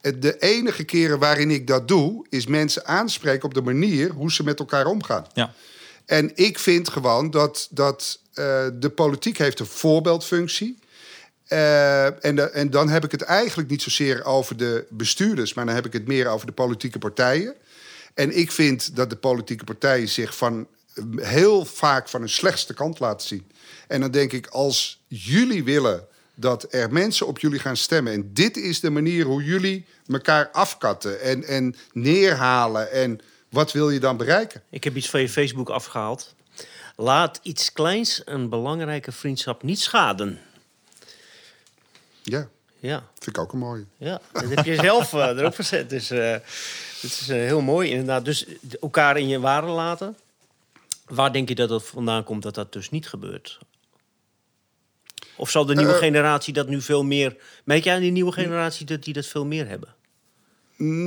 Eh, 0.00 0.12
De 0.18 0.38
enige 0.38 0.84
keren 0.84 1.18
waarin 1.18 1.50
ik 1.50 1.66
dat 1.66 1.88
doe, 1.88 2.26
is 2.28 2.46
mensen 2.46 2.86
aanspreken 2.86 3.44
op 3.44 3.54
de 3.54 3.62
manier 3.62 4.10
hoe 4.10 4.32
ze 4.32 4.42
met 4.42 4.58
elkaar 4.58 4.86
omgaan. 4.86 5.26
ja. 5.34 5.52
En 6.06 6.30
ik 6.34 6.58
vind 6.58 6.88
gewoon 6.88 7.30
dat, 7.30 7.68
dat 7.70 8.20
eh, 8.24 8.27
de 8.74 8.92
politiek 8.94 9.38
heeft 9.38 9.60
een 9.60 9.66
voorbeeldfunctie. 9.66 10.78
Eh, 11.48 12.24
en, 12.24 12.54
en 12.54 12.70
dan 12.70 12.88
heb 12.88 13.04
ik 13.04 13.10
het 13.10 13.22
eigenlijk 13.22 13.70
niet 13.70 13.82
zozeer 13.82 14.24
over 14.24 14.56
de 14.56 14.86
bestuurders, 14.88 15.54
maar 15.54 15.66
dan 15.66 15.74
heb 15.74 15.86
ik 15.86 15.92
het 15.92 16.06
meer 16.06 16.28
over 16.28 16.46
de 16.46 16.52
politieke 16.52 16.98
partijen. 16.98 17.54
En 18.14 18.38
ik 18.38 18.52
vind 18.52 18.96
dat 18.96 19.10
de 19.10 19.16
politieke 19.16 19.64
partijen 19.64 20.08
zich 20.08 20.36
van 20.36 20.66
heel 21.16 21.64
vaak 21.64 22.08
van 22.08 22.20
hun 22.20 22.28
slechtste 22.28 22.74
kant 22.74 22.98
laten 22.98 23.28
zien. 23.28 23.50
En 23.86 24.00
dan 24.00 24.10
denk 24.10 24.32
ik, 24.32 24.46
als 24.46 25.00
jullie 25.06 25.64
willen 25.64 26.06
dat 26.34 26.66
er 26.70 26.92
mensen 26.92 27.26
op 27.26 27.38
jullie 27.38 27.58
gaan 27.58 27.76
stemmen. 27.76 28.12
En 28.12 28.30
dit 28.32 28.56
is 28.56 28.80
de 28.80 28.90
manier 28.90 29.24
hoe 29.24 29.44
jullie 29.44 29.86
elkaar 30.06 30.48
afkatten 30.52 31.20
en, 31.20 31.44
en 31.44 31.76
neerhalen. 31.92 32.92
En 32.92 33.20
wat 33.50 33.72
wil 33.72 33.90
je 33.90 34.00
dan 34.00 34.16
bereiken? 34.16 34.62
Ik 34.70 34.84
heb 34.84 34.96
iets 34.96 35.10
van 35.10 35.20
je 35.20 35.28
Facebook 35.28 35.68
afgehaald. 35.68 36.34
Laat 37.00 37.40
iets 37.42 37.72
kleins 37.72 38.22
een 38.24 38.48
belangrijke 38.48 39.12
vriendschap 39.12 39.62
niet 39.62 39.80
schaden. 39.80 40.40
Ja, 42.22 42.48
Ja, 42.80 43.06
vind 43.18 43.36
ik 43.36 43.42
ook 43.42 43.52
een 43.52 43.58
mooie. 43.58 43.84
ja. 43.96 44.20
dat 44.32 44.48
heb 44.48 44.64
je 44.64 44.74
zelf 44.74 45.12
eh, 45.12 45.26
erop 45.28 45.54
gezet. 45.54 45.90
Dus 45.90 46.10
eh 46.10 46.32
het 47.00 47.10
is 47.10 47.28
eh, 47.28 47.36
heel 47.36 47.60
mooi 47.60 47.90
inderdaad. 47.90 48.24
Dus 48.24 48.46
elkaar 48.80 49.16
in 49.18 49.28
je 49.28 49.40
waarde 49.40 49.66
laten. 49.66 50.16
Waar 51.06 51.32
denk 51.32 51.48
je 51.48 51.54
dat 51.54 51.70
het 51.70 51.84
vandaan 51.84 52.24
komt 52.24 52.42
dat 52.42 52.54
dat 52.54 52.72
dus 52.72 52.90
niet 52.90 53.08
gebeurt? 53.08 53.58
Of 55.36 55.50
zal 55.50 55.66
de 55.66 55.74
nieuwe 55.74 55.92
Eh, 55.92 55.98
generatie 55.98 56.52
dat 56.52 56.68
nu 56.68 56.80
veel 56.82 57.04
meer... 57.04 57.36
Merk 57.64 57.84
jij 57.84 57.94
aan 57.94 58.00
die 58.00 58.10
nieuwe 58.12 58.32
generatie 58.32 58.86
dat 58.86 59.04
die 59.04 59.14
dat 59.14 59.26
veel 59.26 59.44
meer 59.46 59.68
hebben? 59.68 59.94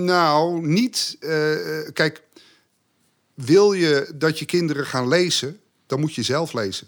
Nou, 0.05 0.67
niet. 0.67 1.17
eh, 1.19 1.89
kijk, 1.93 2.23
wil 3.33 3.73
je 3.73 4.11
dat 4.15 4.39
je 4.39 4.45
kinderen 4.45 4.85
gaan 4.85 5.07
lezen, 5.07 5.59
dan 5.91 5.99
moet 5.99 6.15
je 6.15 6.23
zelf 6.23 6.53
lezen. 6.53 6.87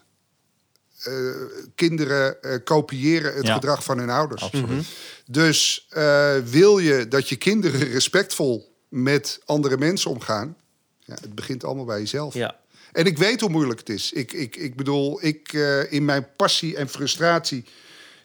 Eh, 1.03 1.13
kinderen 1.75 2.41
eh, 2.41 2.57
kopiëren 2.63 3.33
het 3.33 3.45
Ja. 3.45 3.53
gedrag 3.53 3.83
van 3.83 3.97
hun 3.97 4.09
ouders. 4.09 4.43
Absoluut. 4.43 4.85
Dus 5.25 5.87
eh, 5.89 6.35
wil 6.37 6.77
je 6.79 7.07
dat 7.07 7.29
je 7.29 7.35
kinderen 7.35 7.79
respectvol 7.91 8.75
met 8.89 9.41
andere 9.45 9.77
mensen 9.77 10.11
omgaan, 10.11 10.57
ja, 10.99 11.13
het 11.21 11.35
begint 11.35 11.63
allemaal 11.63 11.85
bij 11.85 11.99
jezelf. 11.99 12.33
Ja. 12.33 12.59
En 12.91 13.05
ik 13.05 13.17
weet 13.17 13.41
hoe 13.41 13.49
moeilijk 13.49 13.79
het 13.79 13.89
is. 13.89 14.11
Ik, 14.11 14.33
ik, 14.33 14.55
ik 14.55 14.75
bedoel, 14.75 15.25
ik 15.25 15.53
in 15.89 16.05
mijn 16.05 16.27
passie 16.35 16.77
en 16.77 16.89
frustratie. 16.89 17.65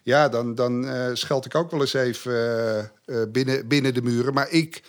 Ja, 0.03 0.29
dan, 0.29 0.55
dan 0.55 0.87
scheld 1.17 1.45
ik 1.45 1.55
ook 1.55 1.71
wel 1.71 1.81
eens 1.81 1.93
even 1.93 2.91
binnen, 3.31 3.67
binnen 3.67 3.93
de 3.93 4.01
muren. 4.01 4.33
Maar 4.33 4.49
ik 4.49 4.81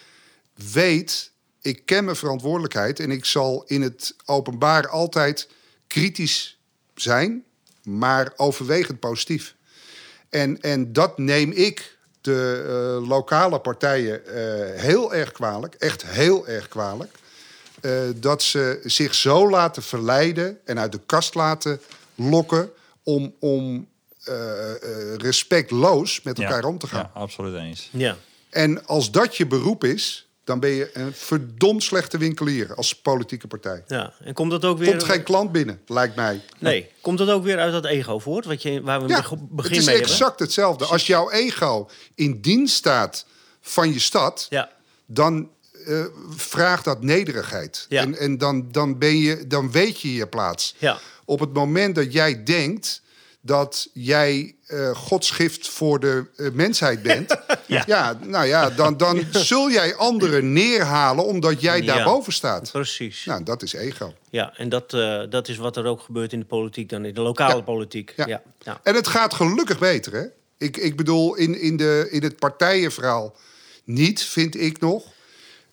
weet, 0.73 1.31
ik 1.61 1.87
ken 1.87 2.05
mijn 2.05 2.17
verantwoordelijkheid. 2.17 3.01
En 3.01 3.11
ik 3.11 3.25
zal 3.25 3.65
in 3.67 3.83
het 3.83 4.15
openbaar 4.25 4.89
altijd 4.89 5.49
kritisch 5.91 6.59
zijn, 6.95 7.45
maar 7.83 8.33
overwegend 8.37 9.01
positief. 9.01 9.55
En, 10.29 10.61
en 10.61 10.93
dat 10.93 11.19
neem 11.19 11.51
ik 11.51 11.99
de 12.21 12.65
eh, 12.67 13.09
lokale 13.09 13.61
partijen 13.61 14.27
eh, 14.27 14.81
heel 14.81 15.15
erg 15.15 15.33
kwalijk. 15.33 15.75
Echt 15.75 16.07
heel 16.07 16.49
erg 16.49 16.69
kwalijk. 16.69 17.19
Eh, 17.81 17.93
dat 18.17 18.43
ze 18.43 18.81
zich 18.85 19.15
zo 19.15 19.51
laten 19.51 19.83
verleiden 19.83 20.59
en 20.65 20.79
uit 20.79 20.93
de 20.93 21.01
kast 21.07 21.35
laten 21.35 21.81
lokken 22.15 22.71
om, 23.03 23.35
om 23.39 23.89
eh, 24.25 24.71
eh, 24.71 25.15
respectloos 25.17 26.23
met 26.23 26.39
elkaar 26.39 26.63
ja. 26.63 26.69
om 26.69 26.79
te 26.79 26.87
gaan. 26.87 27.11
Ja, 27.15 27.21
absoluut 27.21 27.55
eens. 27.55 27.89
Ja. 27.93 28.17
En 28.51 28.87
als 28.87 29.11
dat 29.11 29.37
je 29.37 29.47
beroep 29.47 29.85
is, 29.85 30.29
dan 30.45 30.61
ben 30.61 30.71
je 30.71 30.91
een 30.93 31.13
verdomd 31.13 31.83
slechte 31.83 32.19
winkelier 32.19 32.75
als 32.75 32.95
politieke 33.01 33.47
partij. 33.47 33.85
ja. 33.87 34.13
En 34.25 34.35
komt 34.35 34.51
dat 34.51 34.65
ook 34.65 34.79
weer... 34.79 34.89
Komt 34.91 35.05
geen 35.05 35.23
klant 35.23 35.53
binnen, 35.53 35.81
lijkt 35.87 36.17
mij. 36.17 36.41
Nee, 36.59 36.91
komt 37.01 37.19
dat 37.19 37.29
ook 37.29 37.45
weer 37.45 37.59
uit 37.59 37.73
dat 37.73 37.85
ego 37.85 38.19
voort? 38.19 38.45
Wat 38.45 38.63
je, 38.63 38.83
waar 38.83 39.03
we 39.03 39.09
Ja, 39.09 39.17
beg- 39.21 39.29
begin 39.31 39.71
het 39.71 39.81
is 39.81 39.87
mee 39.87 39.95
hebben? 39.97 40.13
exact 40.13 40.41
hetzelfde. 40.41 40.85
Als 40.85 41.07
jouw 41.07 41.31
ego 41.31 41.89
in 42.15 42.41
dienst 42.41 42.75
staat 42.77 43.27
van 43.61 43.93
je 43.93 43.99
stad, 43.99 44.47
Ja, 44.51 44.71
dan 45.07 45.51
eh, 45.87 46.05
vraagt 46.37 46.85
dat 46.85 47.03
nederigheid. 47.03 47.87
Ja. 47.89 48.03
En, 48.03 48.19
en 48.19 48.39
dan, 48.39 48.69
dan, 48.73 48.99
ben 48.99 49.17
je, 49.17 49.47
dan 49.47 49.71
weet 49.73 50.01
je 50.01 50.15
je 50.15 50.27
plaats. 50.27 50.75
ja, 50.79 50.99
Op 51.25 51.41
het 51.41 51.53
moment 51.53 51.95
dat 51.95 52.13
jij 52.13 52.43
denkt 52.45 53.03
dat 53.41 53.89
jij 53.93 54.55
eh 54.67 54.91
godsgift 54.91 55.69
voor 55.69 56.01
de 56.01 56.25
eh, 56.37 56.51
mensheid 56.53 57.03
bent, 57.03 57.37
ja. 57.87 58.19
nou 58.23 58.47
ja, 58.47 58.71
dan, 58.71 58.97
dan 58.97 59.25
zul 59.51 59.71
jij 59.71 59.95
anderen 59.97 60.53
neerhalen 60.53 61.25
omdat 61.25 61.61
jij 61.61 61.81
Ja. 61.83 61.95
daarboven 61.95 62.33
staat. 62.33 62.71
precies. 62.73 63.25
Nou, 63.25 63.43
dat 63.43 63.63
is 63.63 63.73
ego. 63.73 64.15
Ja, 64.31 64.57
en 64.57 64.69
dat, 64.69 64.95
eh, 64.95 65.23
dat 65.31 65.49
is 65.49 65.57
wat 65.57 65.77
er 65.77 65.85
ook 65.85 66.01
gebeurt 66.01 66.33
in 66.33 66.39
de 66.41 66.47
politiek 66.47 66.89
dan, 66.89 67.05
in 67.05 67.15
de 67.15 67.21
lokale 67.21 67.55
Ja. 67.57 67.61
politiek. 67.63 68.13
Ja. 68.17 68.27
Ja. 68.27 68.43
Ja. 68.59 68.81
En 68.83 68.95
het 68.95 69.07
gaat 69.09 69.35
gelukkig 69.35 69.79
beter, 69.79 70.13
hè? 70.13 70.25
Ik, 70.59 70.77
ik 70.77 70.97
bedoel, 70.97 71.35
in, 71.35 71.61
in, 71.61 71.77
de, 71.77 72.09
in 72.11 72.23
het 72.23 72.37
partijenverhaal 72.39 73.37
niet, 73.85 74.23
vind 74.23 74.61
ik 74.61 74.81
nog. 74.81 75.05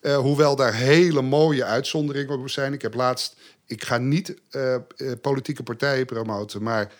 Eh, 0.00 0.16
hoewel 0.16 0.56
daar 0.56 0.74
hele 0.74 1.22
mooie 1.22 1.64
uitzonderingen 1.64 2.38
op 2.38 2.48
zijn. 2.50 2.72
Ik 2.72 2.82
heb 2.82 2.94
laatst, 2.94 3.36
ik 3.66 3.84
ga 3.84 3.98
niet 3.98 4.34
eh, 4.50 4.74
eh, 4.74 4.80
politieke 5.22 5.62
partijen 5.62 6.06
promoten, 6.06 6.62
maar 6.62 6.92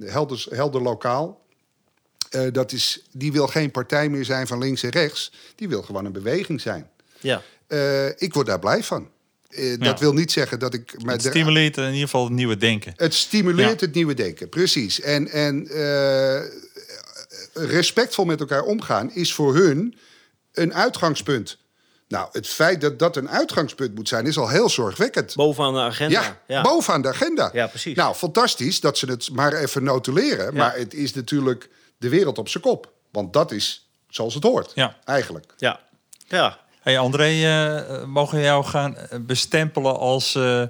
helder, 0.00 0.46
helder 0.50 0.82
lokaal. 0.82 1.44
Eh, 2.30 2.42
dat 2.52 2.72
is, 2.72 3.02
die 3.12 3.32
wil 3.32 3.46
geen 3.46 3.70
partij 3.70 4.08
meer 4.08 4.24
zijn 4.24 4.46
van 4.46 4.58
links 4.58 4.82
en 4.82 4.90
rechts. 4.90 5.32
Die 5.54 5.68
wil 5.68 5.82
gewoon 5.82 6.04
een 6.04 6.12
beweging 6.12 6.60
zijn. 6.60 6.90
ja. 7.20 7.42
Eh, 7.66 8.08
ik 8.08 8.34
word 8.34 8.46
daar 8.46 8.58
blij 8.58 8.82
van. 8.82 9.10
Eh, 9.48 9.70
Ja. 9.70 9.76
Dat 9.76 10.00
wil 10.00 10.12
niet 10.12 10.32
zeggen 10.32 10.58
dat 10.58 10.74
ik. 10.74 11.02
maar 11.04 11.14
Het 11.14 11.24
er- 11.24 11.30
stimuleert 11.30 11.76
in 11.76 11.84
ieder 11.84 12.00
geval 12.00 12.24
het 12.24 12.32
nieuwe 12.32 12.56
denken. 12.56 12.92
het 12.96 13.14
stimuleert 13.14 13.80
Ja. 13.80 13.86
het 13.86 13.94
nieuwe 13.94 14.14
denken, 14.14 14.48
precies. 14.48 15.00
En, 15.00 15.28
en 15.28 15.66
eh, 15.68 16.40
respectvol 17.54 18.24
met 18.24 18.40
elkaar 18.40 18.62
omgaan 18.62 19.10
is 19.14 19.34
voor 19.34 19.54
hun 19.54 19.94
een 20.52 20.74
uitgangspunt. 20.74 21.58
Nou, 22.08 22.28
het 22.32 22.46
feit 22.46 22.80
dat 22.80 22.98
dat 22.98 23.16
een 23.16 23.28
uitgangspunt 23.30 23.94
moet 23.94 24.08
zijn, 24.08 24.26
is 24.26 24.38
al 24.38 24.48
heel 24.48 24.68
zorgwekkend. 24.68 25.34
Bovenaan 25.34 25.74
de 25.74 25.80
agenda. 25.80 26.20
Ja, 26.20 26.38
ja. 26.46 26.62
bovenaan 26.62 27.02
de 27.02 27.08
agenda. 27.08 27.50
Ja, 27.52 27.66
precies. 27.66 27.96
Nou, 27.96 28.14
fantastisch 28.14 28.80
dat 28.80 28.98
ze 28.98 29.06
het 29.06 29.30
maar 29.32 29.52
even 29.52 29.82
notuleren. 29.84 30.54
Maar 30.54 30.76
het 30.76 30.94
is 30.94 31.14
natuurlijk 31.14 31.70
de 31.98 32.08
wereld 32.08 32.38
op 32.38 32.48
zijn 32.48 32.62
kop. 32.62 32.92
Want 33.12 33.32
dat 33.32 33.52
is 33.52 33.88
zoals 34.08 34.34
het 34.34 34.42
hoort, 34.42 34.72
Ja. 34.74 34.96
eigenlijk. 35.04 35.52
ja. 35.56 35.80
ja. 36.26 36.58
Hey 36.80 36.98
André, 36.98 37.24
eh, 37.44 38.04
mogen 38.04 38.38
we 38.38 38.44
jou 38.44 38.64
gaan 38.64 38.96
eh, 38.96 39.18
bestempelen 39.20 39.98
als 39.98 40.34
eh, 40.34 40.62
eh, 40.62 40.62
eh, 40.62 40.68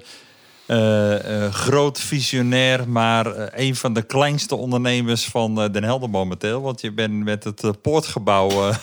groot 1.51 1.99
visionair, 1.99 2.89
maar 2.89 3.35
eh, 3.35 3.67
een 3.67 3.75
van 3.75 3.93
de 3.93 4.01
kleinste 4.01 4.55
ondernemers 4.55 5.25
van 5.25 5.61
eh, 5.61 5.71
Den 5.71 5.83
Helder 5.83 6.09
momenteel? 6.09 6.61
Want 6.61 6.81
je 6.81 6.91
bent 6.91 7.23
met 7.23 7.43
het 7.43 7.63
eh, 7.63 7.71
poortgebouw, 7.81 8.49
eh, 8.49 8.75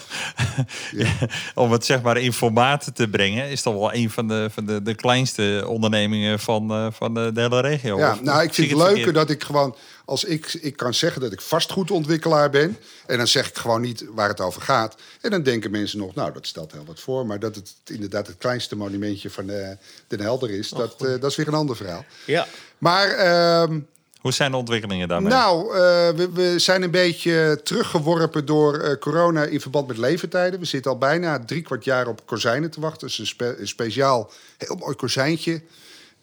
om 1.65 1.73
het 1.73 1.85
zeg 1.85 2.03
maar 2.03 2.17
in 2.17 2.33
formaat 2.33 2.91
te 2.95 3.09
brengen, 3.09 3.51
is 3.51 3.63
toch 3.63 3.75
wel 3.75 3.95
een 3.95 4.11
van 4.11 4.29
de, 4.29 4.49
van 4.53 4.67
de, 4.67 4.83
de 4.83 4.95
kleinste 4.95 5.65
ondernemingen 5.69 6.39
van, 6.39 6.71
eh, 6.71 6.87
van 6.91 7.15
de, 7.15 7.31
hele 7.35 7.61
regio. 7.61 7.99
Ja, 7.99 8.13
Of- 8.13 8.23
nou, 8.23 8.43
ik 8.43 8.55
vind 8.55 8.71
het 8.71 8.79
leuker 8.79 9.13
dat 9.13 9.31
ik 9.31 9.45
gewoon... 9.45 9.75
Als 10.05 10.25
ik, 10.25 10.55
ik 10.55 10.77
kan 10.77 10.95
zeggen 10.95 11.21
dat 11.21 11.33
ik 11.33 11.41
vastgoedontwikkelaar 11.41 12.51
ben... 12.51 12.79
en 13.07 13.17
dan 13.17 13.27
zeg 13.27 13.49
ik 13.49 13.57
gewoon 13.57 13.81
niet 13.81 14.05
waar 14.15 14.29
het 14.29 14.41
over 14.41 14.63
gaat. 14.63 14.95
En 15.21 15.31
dan 15.31 15.43
denken 15.43 15.71
mensen 15.71 15.99
nog, 15.99 16.15
nou, 16.15 16.33
dat 16.33 16.47
stelt 16.47 16.73
heel 16.73 16.85
wat 16.85 17.01
voor... 17.01 17.27
maar 17.27 17.39
dat 17.39 17.55
het 17.55 17.75
inderdaad 17.85 18.27
het 18.27 18.39
kleinste 18.39 18.77
monumentje 18.77 19.31
van 19.31 19.47
de, 19.47 19.77
Den 20.09 20.21
Helder 20.21 20.51
is... 20.51 20.69
dat, 20.69 21.03
eh, 21.03 21.11
dat 21.21 21.31
is 21.31 21.37
weer 21.37 21.49
een 21.49 21.55
ander 21.55 21.77
verhaal. 21.77 22.05
ja. 22.27 22.47
Maar 22.79 23.09
ehm, 23.09 23.81
Hoe 24.21 24.33
zijn 24.33 24.51
de 24.51 24.57
ontwikkelingen 24.57 25.09
daarmee? 25.09 25.33
nou, 25.33 25.75
eh, 25.75 25.79
we, 26.11 26.29
we 26.33 26.59
zijn 26.59 26.83
een 26.83 26.91
beetje 26.91 27.61
teruggeworpen 27.63 28.47
door 28.47 28.79
eh, 28.79 28.99
corona 28.99 29.43
in 29.45 29.61
verband 29.61 29.87
met 29.87 29.99
levertijden. 29.99 30.61
We 30.61 30.67
zitten 30.67 30.91
al 30.91 30.99
bijna 30.99 31.45
drie 31.45 31.63
kwart 31.63 31.85
jaar 31.85 32.07
op 32.07 32.27
kozijnen 32.27 32.71
te 32.71 32.81
wachten. 32.81 33.07
Dus 33.07 33.19
een, 33.19 33.27
spe- 33.27 33.57
een 33.59 33.69
speciaal, 33.69 34.31
heel 34.59 34.77
mooi 34.77 34.95
kozijntje. 34.97 35.63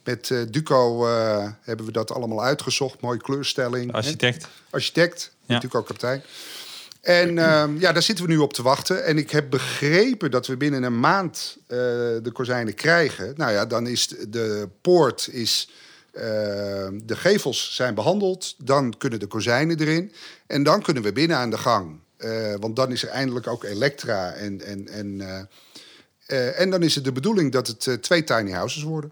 Met 0.04 0.30
eh, 0.32 0.40
Duco 0.50 1.08
eh, 1.08 1.48
hebben 1.62 1.86
we 1.86 1.92
dat 1.92 2.12
allemaal 2.12 2.44
uitgezocht. 2.44 3.02
Mooie 3.02 3.22
kleurstelling. 3.22 3.86
hè? 3.92 3.98
Architect. 3.98 4.48
Architect, 4.70 5.32
Ja. 5.46 5.60
Duco 5.60 5.82
kapitein. 5.82 6.24
En 7.02 7.38
ehm, 7.38 7.80
ja, 7.80 7.92
daar 7.92 8.02
zitten 8.02 8.26
we 8.26 8.32
nu 8.32 8.38
op 8.38 8.54
te 8.54 8.62
wachten. 8.62 9.06
En 9.06 9.18
ik 9.18 9.32
heb 9.32 9.50
begrepen 9.50 10.32
dat 10.32 10.48
we 10.48 10.58
binnen 10.58 10.84
een 10.84 11.00
maand 11.00 11.58
eh, 11.68 11.78
de 11.78 12.30
kozijnen 12.34 12.74
krijgen. 12.74 13.34
Nou 13.38 13.52
ja, 13.52 13.66
dan 13.66 13.88
is 13.88 14.08
de, 14.08 14.30
de 14.30 14.70
poort 14.82 15.28
is... 15.32 15.70
eh, 16.12 16.22
de 17.04 17.16
gevels 17.16 17.76
zijn 17.76 17.94
behandeld. 17.96 18.56
Dan 18.58 18.98
kunnen 18.98 19.20
de 19.20 19.28
kozijnen 19.28 19.80
erin. 19.80 20.12
En 20.48 20.64
dan 20.64 20.82
kunnen 20.82 21.04
we 21.04 21.12
binnen 21.12 21.38
aan 21.38 21.50
de 21.50 21.58
gang. 21.58 22.00
Want 22.60 22.76
dan 22.76 22.92
is 22.92 23.04
er 23.04 23.10
eindelijk 23.10 23.48
ook 23.48 23.64
elektra. 23.64 24.32
En, 24.32 24.62
en, 24.62 24.88
en, 24.88 25.22
en 26.56 26.70
dan 26.70 26.84
is 26.84 26.96
het 26.96 27.04
de 27.04 27.12
bedoeling 27.12 27.52
dat 27.52 27.68
het 27.68 27.98
twee 28.02 28.24
tiny 28.24 28.52
houses 28.52 28.84
worden. 28.84 29.12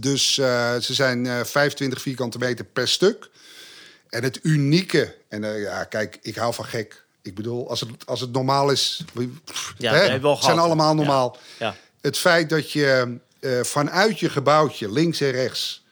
Dus 0.00 0.38
eh, 0.38 0.76
ze 0.76 0.94
zijn 0.94 1.26
eh 1.26 1.44
25 1.44 2.00
vierkante 2.02 2.38
meter 2.38 2.64
per 2.64 2.88
stuk. 2.88 3.30
En 4.08 4.22
het 4.22 4.38
unieke, 4.42 5.14
en 5.28 5.44
eh, 5.44 5.62
ja, 5.62 5.84
kijk, 5.84 6.18
ik 6.22 6.36
hou 6.36 6.54
van 6.54 6.64
gek. 6.64 7.04
Ik 7.22 7.34
bedoel, 7.34 7.68
als 7.68 7.80
het, 7.80 7.90
als 8.06 8.20
het 8.20 8.32
normaal 8.32 8.70
is, 8.70 9.04
pff, 9.44 9.74
Ja, 9.78 9.92
hè, 9.92 9.98
het 9.98 10.20
zijn 10.22 10.36
gehad. 10.36 10.58
allemaal 10.58 10.94
normaal. 10.94 11.36
Ja. 11.58 11.76
Het 12.00 12.18
feit 12.18 12.48
dat 12.48 12.72
je 12.72 13.18
vanuit 13.62 14.18
je 14.20 14.30
gebouwtje, 14.30 14.92
links 14.92 15.20
en 15.20 15.30
rechts, 15.30 15.84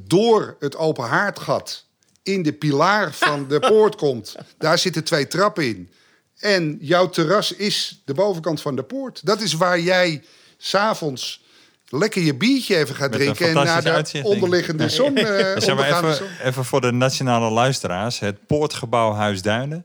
door 0.00 0.56
het 0.58 0.76
open 0.76 1.04
haardgat 1.04 1.84
in 2.22 2.42
de 2.42 2.52
pilaar 2.52 3.12
van 3.12 3.48
de 3.48 3.60
poort 3.70 3.96
komt. 3.96 4.34
Daar 4.58 4.78
zitten 4.78 5.04
twee 5.04 5.26
trappen 5.26 5.66
in. 5.66 5.90
En 6.38 6.78
jouw 6.80 7.08
terras 7.08 7.52
is 7.52 8.02
de 8.04 8.14
bovenkant 8.14 8.60
van 8.60 8.76
de 8.76 8.82
poort. 8.82 9.26
Dat 9.26 9.40
is 9.40 9.52
waar 9.52 9.80
jij 9.80 10.24
s'avonds 10.56 11.42
lekker 11.88 12.22
je 12.22 12.34
biertje 12.34 12.76
even 12.76 12.94
gaat 12.94 13.10
Met 13.10 13.18
drinken... 13.20 13.48
en 13.48 13.54
naar 13.54 13.82
de 13.82 13.90
uitzicht, 13.90 14.24
onderliggende 14.24 14.88
zon... 14.88 15.16
eh, 15.16 15.24
Zeg 15.24 15.66
maar 15.66 15.70
ondergaande 15.70 16.08
even, 16.08 16.14
zon. 16.16 16.46
even 16.46 16.64
voor 16.64 16.80
de 16.80 16.92
nationale 16.92 17.50
luisteraars. 17.50 18.18
Het 18.18 18.46
poortgebouw 18.46 19.12
Huisduinen 19.12 19.84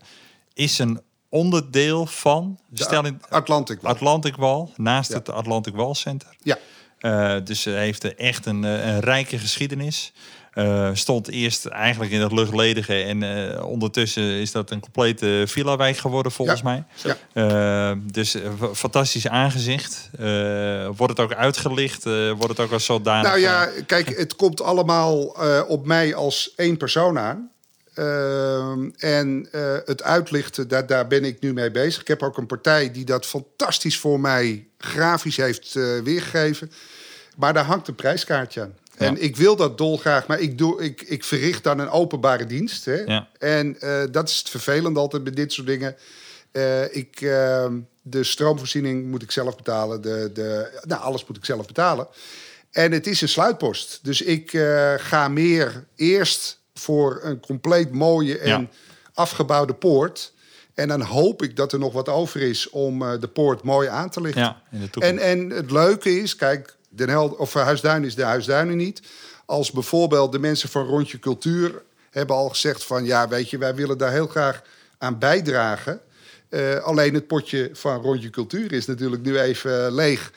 is 0.53 0.79
een 0.79 1.01
onderdeel 1.29 2.05
van 2.05 2.59
De 2.69 2.83
stel 2.83 3.05
in, 3.05 3.21
Atlantic 3.29 3.81
Wall. 3.81 3.91
Atlantic 3.91 4.35
Wall, 4.35 4.67
naast 4.75 5.09
Ja. 5.09 5.15
het 5.17 5.29
Atlantic 5.29 5.75
Wall 5.75 5.93
Center. 5.93 6.27
Ja, 6.41 6.57
Eh, 6.99 7.35
dus 7.43 7.63
heeft 7.63 8.15
echt 8.15 8.45
een, 8.45 8.63
eh, 8.63 8.85
een 8.85 8.99
rijke 8.99 9.37
geschiedenis. 9.39 10.13
Eh, 10.53 10.89
stond 10.93 11.29
eerst 11.29 11.65
eigenlijk 11.65 12.11
in 12.11 12.21
het 12.21 12.31
luchtledige 12.31 13.03
en 13.03 13.23
eh, 13.57 13.65
ondertussen 13.65 14.23
is 14.23 14.51
dat 14.51 14.71
een 14.71 14.79
complete 14.79 15.43
villa-wijk 15.47 15.97
geworden 15.97 16.31
volgens 16.31 16.61
Ja. 16.61 16.65
mij. 16.65 16.83
ja. 17.33 17.91
Eh, 17.91 17.97
dus 18.11 18.35
eh, 18.35 18.41
fantastisch 18.73 19.27
aangezicht. 19.27 20.09
Eh, 20.19 20.87
wordt 20.95 21.17
het 21.17 21.19
ook 21.19 21.33
uitgelicht? 21.33 22.05
Eh, 22.05 22.31
wordt 22.31 22.47
het 22.47 22.59
ook 22.59 22.71
als 22.71 22.85
zodanig? 22.85 23.27
Nou 23.29 23.39
ja, 23.39 23.67
eh, 23.67 23.83
kijk, 23.85 24.17
het 24.17 24.35
komt 24.35 24.61
allemaal 24.61 25.35
eh, 25.43 25.61
op 25.67 25.85
mij 25.85 26.15
als 26.15 26.53
één 26.55 26.77
persoon 26.77 27.19
aan. 27.19 27.51
En 28.97 29.47
eh, 29.51 29.75
het 29.85 30.03
uitlichten, 30.03 30.67
daar, 30.67 30.87
daar 30.87 31.07
ben 31.07 31.23
ik 31.25 31.41
nu 31.41 31.53
mee 31.53 31.71
bezig. 31.71 32.01
Ik 32.01 32.07
heb 32.07 32.23
ook 32.23 32.37
een 32.37 32.45
partij 32.45 32.91
die 32.91 33.05
dat 33.05 33.25
fantastisch 33.25 33.97
voor 33.97 34.19
mij 34.19 34.67
grafisch 34.77 35.37
heeft 35.37 35.75
eh, 35.75 35.83
weergegeven. 36.03 36.71
Maar 37.37 37.53
daar 37.53 37.65
hangt 37.65 37.87
een 37.87 37.95
prijskaartje 37.95 38.61
aan. 38.61 38.73
En 39.03 39.13
Ja. 39.15 39.19
ik 39.21 39.35
wil 39.35 39.55
dat 39.55 39.77
dolgraag, 39.77 40.27
maar 40.27 40.39
ik, 40.39 40.57
doe, 40.57 40.81
ik, 40.83 41.01
ik 41.01 41.23
verricht 41.23 41.63
dan 41.63 41.79
een 41.79 41.89
openbare 41.89 42.45
dienst. 42.45 42.85
Hè? 42.85 42.95
Ja. 42.95 43.27
En 43.39 43.79
eh, 43.79 44.03
dat 44.11 44.29
is 44.29 44.37
het 44.37 44.49
vervelende 44.49 44.99
altijd 44.99 45.23
bij 45.23 45.33
dit 45.33 45.53
soort 45.53 45.67
dingen. 45.67 45.95
Eh, 46.51 46.95
ik, 46.95 47.21
ehm, 47.21 47.73
de 48.01 48.23
stroomvoorziening 48.23 49.05
moet 49.09 49.21
ik 49.21 49.31
zelf 49.31 49.55
betalen. 49.55 50.01
De, 50.01 50.29
de, 50.33 50.79
nou, 50.81 51.01
alles 51.01 51.25
moet 51.25 51.37
ik 51.37 51.45
zelf 51.45 51.65
betalen. 51.67 52.07
En 52.71 52.91
het 52.91 53.07
is 53.07 53.21
een 53.21 53.29
sluitpost. 53.29 53.99
Dus 54.03 54.21
ik 54.21 54.53
eh, 54.53 54.93
ga 54.97 55.27
meer 55.27 55.85
eerst 55.95 56.59
voor 56.73 57.19
een 57.23 57.39
compleet 57.39 57.91
mooie 57.91 58.37
en 58.39 58.49
Ja. 58.61 58.67
afgebouwde 59.13 59.73
poort. 59.73 60.31
En 60.73 60.87
dan 60.87 61.01
hoop 61.01 61.43
ik 61.43 61.55
dat 61.55 61.73
er 61.73 61.79
nog 61.79 61.93
wat 61.93 62.09
over 62.09 62.41
is 62.41 62.69
om 62.69 62.99
de 63.19 63.27
poort 63.27 63.63
mooi 63.63 63.87
aan 63.87 64.09
te 64.09 64.21
lichten. 64.21 64.41
Ja, 64.41 64.61
in 64.71 64.79
de 64.79 64.89
toekomst. 64.89 65.17
En, 65.23 65.29
en 65.39 65.49
het 65.49 65.71
leuke 65.71 66.19
is, 66.21 66.35
kijk, 66.35 66.75
Den 66.95 67.09
Helder, 67.09 67.37
of 67.37 67.53
Huisduin 67.53 68.03
is 68.03 68.15
de 68.15 68.23
Huisduinen 68.23 68.77
niet. 68.77 69.01
Als 69.45 69.71
bijvoorbeeld 69.71 70.31
de 70.31 70.39
mensen 70.39 70.69
van 70.69 70.85
Rondje 70.85 71.19
Cultuur 71.19 71.81
hebben 72.09 72.35
al 72.35 72.49
gezegd 72.49 72.83
van... 72.83 73.05
ja, 73.05 73.27
weet 73.27 73.49
je, 73.49 73.57
wij 73.57 73.75
willen 73.75 73.97
daar 73.97 74.11
heel 74.11 74.27
graag 74.27 74.61
aan 74.97 75.19
bijdragen. 75.19 76.01
Eh, 76.49 76.77
alleen 76.77 77.13
het 77.13 77.27
potje 77.27 77.69
van 77.73 78.01
Rondje 78.01 78.29
Cultuur 78.29 78.71
is 78.71 78.85
natuurlijk 78.85 79.23
nu 79.23 79.39
even 79.39 79.85
eh, 79.85 79.93
leeg. 79.93 80.31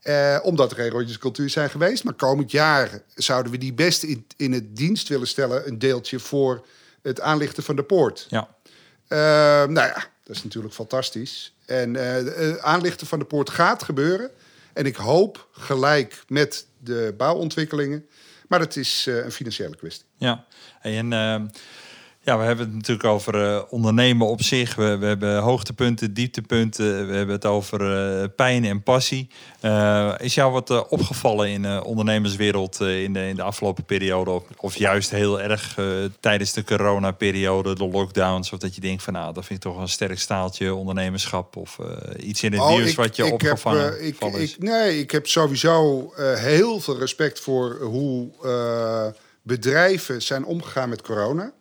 Eh, 0.00 0.38
omdat 0.42 0.70
er 0.70 0.76
geen 0.76 0.90
rondjes 0.90 1.18
cultuur 1.18 1.50
zijn 1.50 1.70
geweest. 1.70 2.04
Maar 2.04 2.14
komend 2.14 2.50
jaar 2.50 3.02
zouden 3.14 3.52
we 3.52 3.58
die 3.58 3.72
best 3.72 4.02
in, 4.02 4.26
in 4.36 4.52
het 4.52 4.76
dienst 4.76 5.08
willen 5.08 5.26
stellen. 5.26 5.68
Een 5.68 5.78
deeltje 5.78 6.18
voor 6.18 6.66
het 7.02 7.20
aanlichten 7.20 7.62
van 7.62 7.76
de 7.76 7.82
poort. 7.82 8.26
ja. 8.28 8.48
Eh, 9.08 9.18
nou 9.68 9.86
ja, 9.86 10.04
dat 10.24 10.36
is 10.36 10.42
natuurlijk 10.42 10.74
fantastisch. 10.74 11.54
En 11.66 11.96
eh, 11.96 12.12
het 12.12 12.34
eh, 12.34 12.56
aanlichten 12.56 13.06
van 13.06 13.18
de 13.18 13.24
poort 13.24 13.50
gaat 13.50 13.82
gebeuren. 13.82 14.30
En 14.78 14.86
ik 14.86 14.96
hoop 14.96 15.48
gelijk 15.52 16.22
met 16.28 16.66
de 16.78 17.14
bouwontwikkelingen. 17.16 18.06
Maar 18.48 18.60
het 18.60 18.76
is 18.76 19.06
eh, 19.06 19.24
een 19.24 19.32
financiële 19.32 19.76
kwestie. 19.76 20.06
Ja, 20.16 20.46
en 20.80 21.12
ehm, 21.12 21.46
ja, 22.28 22.38
we 22.38 22.44
hebben 22.44 22.64
het 22.66 22.74
natuurlijk 22.74 23.08
over 23.08 23.44
eh, 23.54 23.62
ondernemen 23.68 24.26
op 24.26 24.42
zich. 24.42 24.74
We, 24.74 24.96
we 24.98 25.06
hebben 25.06 25.38
hoogtepunten, 25.38 26.14
dieptepunten. 26.14 27.08
We 27.08 27.14
hebben 27.16 27.34
het 27.34 27.44
over 27.44 27.80
eh, 28.22 28.28
pijn 28.36 28.64
en 28.64 28.82
passie. 28.82 29.28
Eh, 29.60 30.14
is 30.18 30.34
jou 30.34 30.52
wat 30.52 30.88
opgevallen 30.88 31.48
in 31.48 31.62
de 31.62 31.84
ondernemerswereld 31.84 32.80
in, 32.80 33.12
de, 33.12 33.28
in 33.28 33.36
de 33.36 33.42
afgelopen 33.42 33.84
periode? 33.84 34.30
Of, 34.30 34.42
of 34.56 34.76
juist 34.76 35.10
heel 35.10 35.40
erg 35.40 35.78
tijdens 36.20 36.52
de 36.52 36.64
coronaperiode, 36.64 37.74
de 37.74 37.88
lockdowns? 37.88 38.52
Of 38.52 38.58
dat 38.58 38.74
je 38.74 38.80
denkt 38.80 39.02
van 39.02 39.12
nou, 39.12 39.34
dat 39.34 39.44
vind 39.44 39.64
ik 39.64 39.70
toch 39.72 39.80
een 39.80 39.88
sterk 39.88 40.18
staaltje 40.18 40.74
ondernemerschap. 40.74 41.56
Of 41.56 41.78
iets 42.20 42.42
in 42.42 42.52
het 42.52 42.60
Oh, 42.60 42.68
nieuws 42.68 42.90
ik- 42.90 42.96
wat 42.96 43.16
je 43.16 43.22
ik 43.22 43.30
heb, 43.40 43.40
opgevangen 43.50 43.98
eh, 43.98 44.06
ik, 44.06 44.20
is. 44.24 44.54
ik, 44.54 44.62
Nee, 44.62 44.98
ik 44.98 45.10
heb 45.10 45.26
sowieso 45.26 46.12
heel 46.16 46.80
veel 46.80 46.98
respect 46.98 47.40
voor 47.40 47.78
hoe 47.80 48.30
bedrijven 49.42 50.22
zijn 50.22 50.44
omgegaan 50.44 50.88
met 50.88 51.02
corona. 51.02 51.52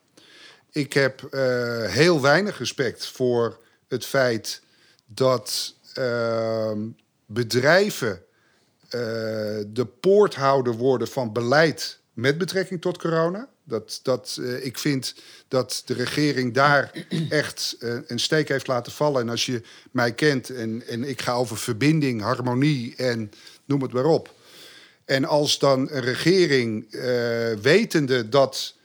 Ik 0.78 0.94
heb 0.94 1.24
eh, 1.24 1.84
heel 1.84 2.22
weinig 2.22 2.58
respect 2.58 3.08
voor 3.08 3.60
het 3.88 4.06
feit 4.06 4.62
dat 5.06 5.74
ehm, 5.94 6.80
bedrijven 7.26 8.22
eh, 8.90 9.00
de 9.68 9.88
poorthouder 10.00 10.74
worden 10.74 11.08
van 11.08 11.34
beleid 11.34 12.00
met 12.14 12.38
betrekking 12.38 12.82
tot 12.82 12.98
corona. 12.98 13.50
Dat, 13.64 14.00
dat, 14.04 14.38
eh, 14.42 14.66
ik 14.66 14.78
vind 14.78 15.16
dat 15.48 15.82
de 15.86 15.94
regering 15.94 16.54
daar 16.54 16.92
echt 17.30 17.76
een 18.08 18.20
steek 18.20 18.48
heeft 18.48 18.68
laten 18.68 18.92
vallen. 18.92 19.22
En 19.22 19.30
als 19.30 19.46
je 19.46 19.62
mij 19.92 20.14
kent 20.14 20.50
en, 20.50 20.88
en 20.88 21.04
ik 21.04 21.22
ga 21.22 21.34
over 21.34 21.58
verbinding, 21.58 22.22
harmonie 22.22 22.96
en 22.96 23.32
noem 23.66 23.82
het 23.82 23.94
maar 23.94 24.06
op. 24.06 24.34
En 25.06 25.26
als 25.26 25.60
dan 25.60 25.80
een 25.92 26.02
regering, 26.02 26.88
wetende 27.62 28.30
dat 28.30 28.76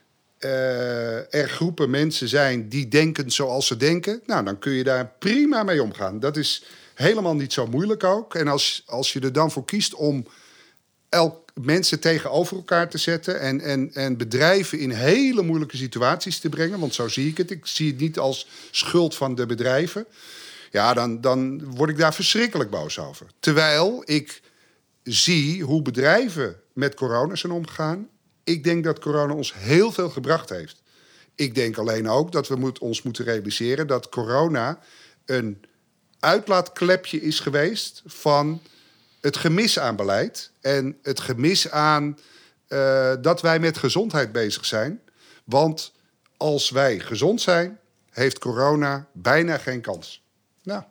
eh, 0.43 1.35
er 1.35 1.49
groepen 1.49 1.91
mensen 1.91 2.29
zijn 2.29 2.69
die 2.69 2.89
denken 2.89 3.31
zoals 3.31 3.67
ze 3.67 3.77
denken, 3.77 4.23
nou, 4.27 4.45
dan 4.45 4.59
kun 4.59 4.73
je 4.73 4.85
daar 4.85 5.13
prima 5.19 5.63
mee 5.63 5.83
omgaan. 5.83 6.21
Dat 6.21 6.37
is 6.37 6.65
helemaal 6.95 7.35
niet 7.35 7.53
zo 7.53 7.67
moeilijk 7.67 8.05
ook. 8.05 8.35
En 8.35 8.49
als, 8.49 8.83
als 8.87 9.13
je 9.13 9.21
er 9.21 9.33
dan 9.33 9.51
voor 9.51 9.65
kiest 9.65 9.95
om 9.95 10.27
elk, 11.09 11.51
mensen 11.55 12.01
tegenover 12.01 12.57
elkaar 12.57 12.89
te 12.89 12.99
zetten 12.99 13.41
en, 13.41 13.61
en, 13.61 13.91
en 13.95 14.17
bedrijven 14.17 14.79
in 14.79 14.91
hele 14.91 15.43
moeilijke 15.43 15.77
situaties 15.77 16.39
te 16.39 16.49
brengen, 16.49 16.81
want 16.81 16.95
zo 16.95 17.09
zie 17.09 17.29
ik 17.29 17.37
het. 17.37 17.51
Ik 17.51 17.67
zie 17.67 17.91
het 17.91 18.01
niet 18.01 18.19
als 18.19 18.49
schuld 18.71 19.15
van 19.15 19.35
de 19.35 19.47
bedrijven. 19.47 20.07
Ja, 20.71 20.95
dan, 20.95 21.21
dan 21.21 21.65
word 21.75 21.91
ik 21.91 21.99
daar 21.99 22.15
verschrikkelijk 22.15 22.71
boos 22.71 22.99
over. 22.99 23.27
Terwijl 23.41 24.03
ik 24.05 24.43
zie 25.03 25.63
hoe 25.63 25.83
bedrijven 25.83 26.61
met 26.73 26.95
corona 26.95 27.35
zijn 27.35 27.53
omgegaan. 27.53 28.09
Ik 28.45 28.65
denk 28.65 28.85
dat 28.85 28.99
corona 28.99 29.35
ons 29.35 29.55
heel 29.55 29.93
veel 29.93 30.11
gebracht 30.11 30.49
heeft. 30.49 30.83
Ik 31.35 31.55
denk 31.55 31.79
alleen 31.79 32.09
ook 32.09 32.33
dat 32.33 32.49
we 32.49 32.57
moet, 32.57 32.79
ons 32.79 33.03
moeten 33.03 33.25
realiseren 33.25 33.87
dat 33.87 34.09
corona 34.09 34.79
een 35.25 35.65
uitlaatklepje 36.19 37.21
is 37.21 37.41
geweest 37.41 38.03
van 38.07 38.63
het 39.21 39.37
gemis 39.37 39.79
aan 39.79 39.97
beleid 39.97 40.51
en 40.61 40.99
het 41.03 41.21
gemis 41.21 41.71
aan 41.71 42.19
eh, 42.67 43.13
dat 43.21 43.41
wij 43.41 43.59
met 43.59 43.79
gezondheid 43.79 44.33
bezig 44.33 44.65
zijn. 44.65 45.01
Want 45.45 45.93
als 46.37 46.71
wij 46.71 46.99
gezond 46.99 47.41
zijn, 47.41 47.79
heeft 48.11 48.39
corona 48.39 49.07
bijna 49.13 49.59
geen 49.59 49.81
kans. 49.81 50.23
Nou, 50.63 50.83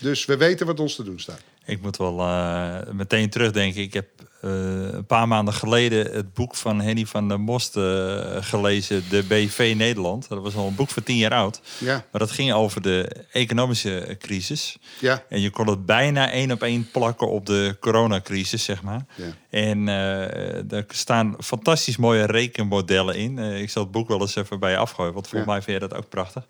dus 0.00 0.24
we 0.24 0.36
weten 0.36 0.66
wat 0.66 0.80
ons 0.80 0.94
te 0.94 1.02
doen 1.02 1.20
staat. 1.20 1.40
Ik 1.68 1.82
moet 1.82 1.96
wel 1.96 2.20
eh, 2.20 2.76
meteen 2.92 3.30
terugdenken. 3.30 3.82
Ik 3.82 3.92
heb 3.92 4.06
eh, 4.40 4.50
een 4.92 5.06
paar 5.06 5.28
maanden 5.28 5.54
geleden 5.54 6.12
het 6.12 6.34
boek 6.34 6.54
van 6.54 6.80
Henny 6.80 7.06
van 7.06 7.28
der 7.28 7.40
Most 7.40 7.76
eh, 7.76 8.36
gelezen, 8.40 9.04
De 9.08 9.22
BV 9.22 9.74
Nederland. 9.76 10.28
Dat 10.28 10.42
was 10.42 10.54
al 10.54 10.66
een 10.66 10.74
boek 10.74 10.88
van 10.88 11.02
tien 11.02 11.16
jaar 11.16 11.34
oud. 11.34 11.60
Ja, 11.78 12.04
Maar 12.10 12.20
dat 12.20 12.30
ging 12.30 12.52
over 12.52 12.82
de 12.82 13.24
economische 13.32 14.16
crisis. 14.18 14.78
ja, 15.00 15.24
En 15.28 15.40
je 15.40 15.50
kon 15.50 15.68
het 15.68 15.86
bijna 15.86 16.30
één 16.30 16.50
op 16.50 16.62
één 16.62 16.90
plakken 16.90 17.30
op 17.30 17.46
de 17.46 17.76
coronacrisis, 17.80 18.64
zeg 18.64 18.82
maar. 18.82 19.06
ja. 19.14 19.24
En 19.50 19.88
er 19.88 20.84
staan 20.88 21.36
fantastisch 21.38 21.96
mooie 21.96 22.24
rekenmodellen 22.24 23.14
in. 23.14 23.38
Ik 23.38 23.70
zal 23.70 23.82
het 23.82 23.92
boek 23.92 24.08
wel 24.08 24.20
eens 24.20 24.36
even 24.36 24.58
bij 24.58 24.70
je 24.70 24.76
afgooien, 24.76 25.12
want 25.12 25.28
volgens 25.28 25.50
mij 25.50 25.62
vind 25.62 25.82
je 25.82 25.88
dat 25.88 25.98
ook 25.98 26.08
prachtig. 26.08 26.46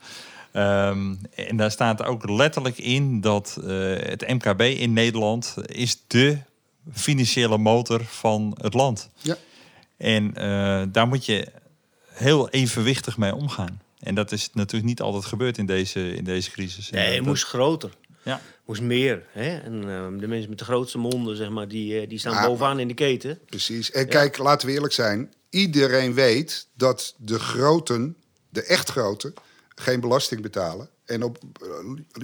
Ehm, 0.53 1.15
en 1.35 1.57
daar 1.57 1.71
staat 1.71 2.05
ook 2.05 2.29
letterlijk 2.31 2.79
in 2.79 3.21
dat 3.21 3.59
eh, 3.65 3.69
het 3.97 4.29
MKB 4.29 4.61
in 4.61 4.93
Nederland 4.93 5.55
is 5.67 6.03
de 6.07 6.39
financiële 6.93 7.59
motor 7.59 8.05
van 8.05 8.57
het 8.61 8.75
land. 8.75 9.11
Ja. 9.21 9.37
En 9.97 10.35
eh, 10.35 10.83
daar 10.93 11.09
moet 11.09 11.27
je 11.27 11.47
heel 12.09 12.49
evenwichtig 12.49 13.17
mee 13.17 13.35
omgaan. 13.35 13.81
En 13.99 14.15
dat 14.15 14.33
is 14.33 14.51
natuurlijk 14.53 14.89
niet 14.89 15.01
altijd 15.01 15.25
gebeurd 15.25 15.59
in 15.59 15.67
deze, 15.67 16.15
in 16.15 16.25
deze 16.25 16.51
crisis. 16.51 16.91
Nee, 16.91 17.07
dat- 17.07 17.15
het 17.15 17.25
moest 17.27 17.45
groter. 17.45 17.91
Ja. 18.25 18.41
moest 18.67 18.81
meer. 18.81 19.23
Hè? 19.33 19.57
En 19.59 19.75
eh, 19.83 20.21
de 20.21 20.27
mensen 20.27 20.49
met 20.49 20.59
de 20.59 20.65
grootste 20.65 20.99
monden, 20.99 21.37
zeg 21.37 21.49
maar, 21.49 21.69
die, 21.69 22.01
eh, 22.01 22.09
die 22.09 22.19
staan 22.19 22.35
Ah, 22.35 22.45
bovenaan 22.47 22.79
in 22.81 22.89
de 22.89 22.95
keten. 22.95 23.39
Precies. 23.47 23.91
En 23.91 24.09
kijk, 24.09 24.39
laten 24.39 24.67
we 24.69 24.75
eerlijk 24.75 24.93
zijn. 24.93 25.33
Iedereen 25.51 26.15
weet 26.15 26.67
dat 26.75 27.15
de 27.19 27.39
groten, 27.39 28.17
de 28.49 28.63
echt 28.63 28.91
groten, 28.91 29.35
geen 29.79 30.01
belasting 30.01 30.41
betalen. 30.41 30.89
En 31.05 31.22
op, 31.22 31.39
eh, 31.62 31.68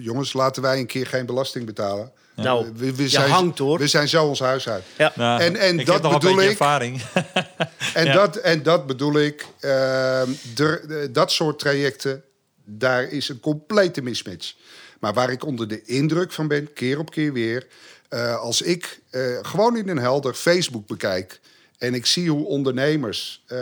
jongens, 0.03 0.33
laten 0.33 0.63
wij 0.63 0.79
een 0.79 0.87
keer 0.87 1.07
geen 1.07 1.27
belasting 1.27 1.67
betalen. 1.67 2.13
Nou, 2.37 2.65
Eh, 2.67 2.71
we, 2.77 2.95
we 2.95 3.03
je 3.03 3.09
zijn, 3.09 3.31
hangt, 3.31 3.59
hoor. 3.59 3.79
We 3.79 3.87
zijn 3.87 4.09
zo 4.09 4.27
ons 4.27 4.39
huis 4.41 4.69
uit. 4.69 4.85
Ja. 4.99 5.13
Nou, 5.17 5.41
En- 5.41 5.57
en 5.57 5.79
ik 5.79 5.87
dat 5.87 6.03
heb 6.03 6.13
bedoel 6.13 6.41
ik. 6.41 6.49
ervaring. 6.51 7.03
En, 7.95 8.05
Ja. 8.05 8.13
dat, 8.13 8.37
en 8.37 8.63
dat 8.63 8.87
bedoel 8.87 9.19
ik. 9.19 9.47
ehm, 9.61 10.31
de- 10.55 11.09
dat 11.13 11.33
soort 11.33 11.59
trajecten, 11.59 12.25
daar 12.65 13.03
is 13.03 13.29
een 13.29 13.41
complete 13.41 14.03
mismatch. 14.03 14.55
Maar 15.01 15.13
waar 15.13 15.31
ik 15.31 15.45
onder 15.45 15.69
de 15.69 15.83
indruk 15.83 16.33
van 16.33 16.49
ben, 16.49 16.73
keer 16.73 16.99
op 16.99 17.11
keer 17.11 17.33
weer. 17.33 17.67
eh, 18.09 18.37
als 18.41 18.63
ik 18.63 19.01
eh, 19.11 19.39
gewoon 19.43 19.77
in 19.77 19.89
een 19.89 19.99
helder 19.99 20.35
Facebook 20.35 20.87
bekijk. 20.87 21.41
En 21.87 21.95
ik 21.95 22.07
zie 22.07 22.31
hoe 22.31 22.47
ondernemers 22.47 23.43
eh, 23.47 23.59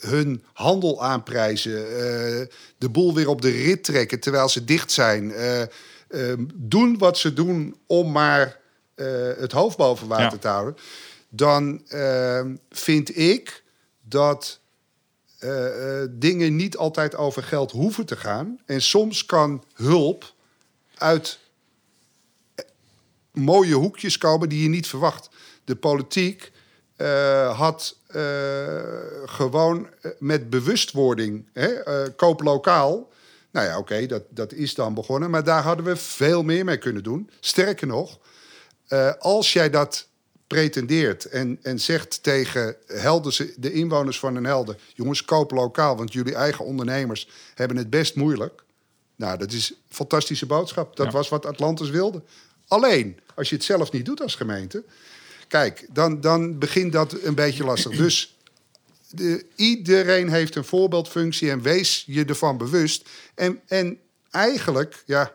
hun 0.00 0.44
handel 0.52 1.02
aanprijzen. 1.04 1.76
eh, 1.86 2.46
de 2.78 2.88
boel 2.90 3.14
weer 3.14 3.28
op 3.28 3.42
de 3.42 3.50
rit 3.50 3.84
trekken 3.84 4.20
terwijl 4.20 4.48
ze 4.48 4.64
dicht 4.64 4.92
zijn. 4.92 5.32
eh, 5.32 5.60
ehm, 6.08 6.44
doen 6.54 6.98
wat 6.98 7.18
ze 7.18 7.32
doen 7.32 7.76
om 7.86 8.12
maar 8.12 8.60
het 9.38 9.52
hoofd 9.52 9.76
boven 9.76 10.08
water 10.08 10.24
Ja. 10.32 10.38
te 10.38 10.48
houden. 10.48 10.76
Dan 11.28 11.82
ehm, 11.88 12.56
vind 12.70 13.18
ik 13.18 13.62
dat 14.02 14.60
dingen 16.10 16.56
niet 16.56 16.76
altijd 16.76 17.16
over 17.16 17.42
geld 17.42 17.70
hoeven 17.70 18.06
te 18.06 18.16
gaan. 18.16 18.60
En 18.66 18.82
soms 18.82 19.26
kan 19.26 19.64
hulp 19.74 20.32
uit 20.94 21.38
mooie 23.32 23.74
hoekjes 23.74 24.18
komen 24.18 24.48
die 24.48 24.62
je 24.62 24.68
niet 24.68 24.86
verwacht. 24.86 25.28
De 25.64 25.76
politiek 25.76 26.52
eh, 26.96 27.58
had 27.58 27.96
eh, 28.06 28.22
gewoon 29.24 29.88
eh, 30.00 30.10
met 30.18 30.50
bewustwording, 30.50 31.48
hè, 31.52 31.68
koop 32.16 32.40
lokaal. 32.42 33.12
Nou 33.50 33.66
ja, 33.66 33.78
oké, 33.78 34.06
dat, 34.06 34.22
dat 34.28 34.52
is 34.52 34.74
dan 34.74 34.94
begonnen. 34.94 35.30
Maar 35.30 35.44
daar 35.44 35.62
hadden 35.62 35.84
we 35.84 35.96
veel 35.96 36.42
meer 36.42 36.64
mee 36.64 36.78
kunnen 36.78 37.02
doen. 37.02 37.30
Sterker 37.40 37.86
nog, 37.86 38.18
als 39.18 39.52
jij 39.52 39.70
dat 39.70 40.06
pretendeert 40.46 41.24
en, 41.24 41.58
en 41.62 41.80
zegt 41.80 42.22
tegen 42.22 42.76
Helden, 42.86 43.54
de 43.56 43.72
inwoners 43.72 44.18
van 44.18 44.36
een 44.36 44.44
Helden... 44.44 44.78
jongens, 44.94 45.24
koop 45.24 45.50
lokaal, 45.50 45.96
want 45.96 46.12
jullie 46.12 46.34
eigen 46.34 46.64
ondernemers 46.64 47.28
hebben 47.54 47.76
het 47.76 47.90
best 47.90 48.14
moeilijk. 48.16 48.62
Nou, 49.16 49.38
dat 49.38 49.52
is 49.52 49.70
een 49.70 49.76
fantastische 49.88 50.46
boodschap. 50.46 50.96
Dat 50.96 51.06
Ja. 51.06 51.12
was 51.12 51.28
wat 51.28 51.46
Atlantis 51.46 51.90
wilde. 51.90 52.22
Alleen, 52.68 53.20
als 53.34 53.48
je 53.48 53.54
het 53.54 53.64
zelf 53.64 53.92
niet 53.92 54.04
doet 54.04 54.22
als 54.22 54.34
gemeente... 54.34 54.84
kijk, 55.48 55.86
dan, 55.90 56.20
dan 56.20 56.58
begint 56.58 56.92
dat 56.92 57.22
een 57.22 57.34
beetje 57.34 57.64
lastig. 57.64 57.96
Dus 58.04 58.36
de, 59.10 59.46
iedereen 59.56 60.28
heeft 60.30 60.54
een 60.56 60.64
voorbeeldfunctie 60.64 61.50
en 61.50 61.62
wees 61.62 62.04
je 62.06 62.24
ervan 62.24 62.56
bewust. 62.58 63.08
En, 63.34 63.60
en 63.66 63.98
eigenlijk, 64.30 65.02
ja, 65.06 65.32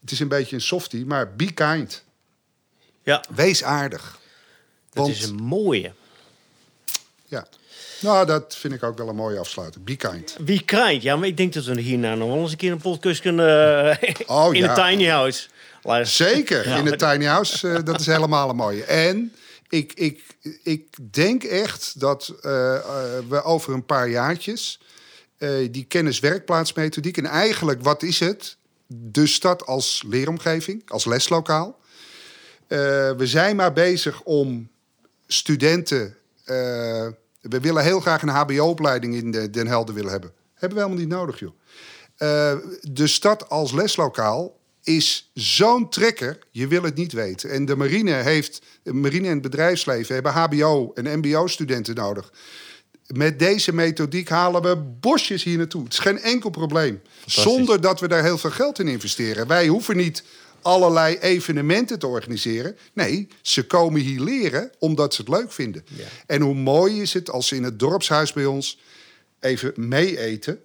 het 0.00 0.10
is 0.10 0.20
een 0.20 0.28
beetje 0.28 0.56
een 0.56 0.62
softie, 0.62 1.06
maar 1.06 1.34
be 1.36 1.52
kind. 1.52 2.04
Ja, 3.02 3.24
Wees 3.34 3.64
aardig. 3.64 4.18
dat 4.92 5.04
Want- 5.04 5.16
is 5.16 5.24
een 5.24 5.34
mooie. 5.42 5.92
Ja. 7.24 7.46
Nou, 8.00 8.26
dat 8.26 8.56
vind 8.56 8.74
ik 8.74 8.82
ook 8.82 8.98
wel 8.98 9.08
een 9.08 9.16
mooie 9.16 9.38
afsluiting. 9.38 9.84
Be 9.84 9.96
kind. 9.96 10.36
Wie 10.44 10.62
kind? 10.64 11.02
Ja, 11.02 11.16
maar 11.16 11.28
ik 11.28 11.36
denk 11.36 11.52
dat 11.52 11.64
we 11.64 11.80
hierna 11.80 12.14
nog 12.14 12.28
wel 12.28 12.40
eens 12.42 12.50
een 12.50 12.56
keer 12.56 12.72
een 12.72 12.78
podcast 12.80 13.20
kunnen... 13.20 13.98
Oh, 14.26 14.54
in 14.54 14.60
ja. 14.62 14.68
een 14.78 14.90
tiny 14.90 15.08
house. 15.08 15.48
Luister. 15.82 16.28
Zeker, 16.28 16.66
in 16.66 16.86
het 16.86 16.98
tiny 16.98 17.24
house. 17.24 17.68
eh, 17.68 17.84
dat 17.84 18.00
is 18.00 18.06
helemaal 18.06 18.50
een 18.50 18.56
mooie. 18.56 18.84
En 18.84 19.32
ik, 19.68 19.92
ik, 19.92 20.36
ik 20.62 21.12
denk 21.14 21.44
echt 21.44 22.00
dat 22.00 22.34
eh, 22.42 22.76
eh, 22.76 22.82
we 23.28 23.42
over 23.42 23.72
een 23.72 23.86
paar 23.86 24.08
jaartjes... 24.08 24.80
eh, 25.38 25.50
die 25.70 25.84
kennis-werkplaatsmethodiek... 25.84 27.16
en 27.16 27.26
eigenlijk, 27.26 27.82
wat 27.82 28.02
is 28.02 28.20
het? 28.20 28.56
De 28.86 29.26
stad 29.26 29.66
als 29.66 30.04
leeromgeving, 30.06 30.90
als 30.90 31.04
leslokaal. 31.04 31.78
We 32.68 33.22
zijn 33.24 33.56
maar 33.56 33.72
bezig 33.72 34.22
om 34.22 34.68
studenten... 35.26 36.16
we 36.44 37.60
willen 37.60 37.82
heel 37.82 38.00
graag 38.00 38.22
een 38.22 38.28
hbo-opleiding 38.28 39.14
in 39.14 39.30
de, 39.30 39.50
Den 39.50 39.66
Helder 39.66 39.94
willen 39.94 40.10
hebben. 40.10 40.32
Hebben 40.54 40.78
we 40.78 40.84
helemaal 40.84 41.04
niet 41.04 41.14
nodig, 41.14 41.38
joh. 41.38 41.52
De 42.92 43.06
stad 43.06 43.48
als 43.48 43.72
leslokaal 43.72 44.57
is 44.88 45.30
zo'n 45.34 45.88
trekker, 45.88 46.38
je 46.50 46.66
wil 46.66 46.82
het 46.82 46.94
niet 46.94 47.12
weten. 47.12 47.50
En 47.50 47.64
de 47.64 47.76
marine 47.76 48.12
heeft, 48.12 48.62
de 48.82 48.92
marine 48.92 49.26
en 49.26 49.32
het 49.32 49.42
bedrijfsleven 49.42 50.14
hebben 50.14 50.32
HBO- 50.32 50.92
en 50.94 51.18
MBO-studenten 51.18 51.94
nodig. 51.94 52.32
Met 53.06 53.38
deze 53.38 53.74
methodiek 53.74 54.28
halen 54.28 54.62
we 54.62 54.76
bosjes 54.76 55.42
hier 55.42 55.56
naartoe. 55.56 55.84
Het 55.84 55.92
is 55.92 55.98
geen 55.98 56.20
enkel 56.20 56.50
probleem. 56.50 57.02
Zonder 57.26 57.80
dat 57.80 58.00
we 58.00 58.08
daar 58.08 58.22
heel 58.22 58.38
veel 58.38 58.50
geld 58.50 58.78
in 58.78 58.88
investeren. 58.88 59.46
Wij 59.46 59.66
hoeven 59.66 59.96
niet 59.96 60.24
allerlei 60.62 61.18
evenementen 61.18 61.98
te 61.98 62.06
organiseren. 62.06 62.76
Nee, 62.92 63.28
ze 63.42 63.66
komen 63.66 64.00
hier 64.00 64.20
leren 64.20 64.70
omdat 64.78 65.14
ze 65.14 65.20
het 65.20 65.30
leuk 65.30 65.52
vinden. 65.52 65.84
En 66.26 66.40
hoe 66.40 66.54
mooi 66.54 67.00
is 67.00 67.14
het 67.14 67.30
als 67.30 67.48
ze 67.48 67.56
in 67.56 67.62
het 67.62 67.78
dorpshuis 67.78 68.32
bij 68.32 68.46
ons 68.46 68.78
even 69.40 69.72
mee 69.76 70.18
eten. 70.18 70.60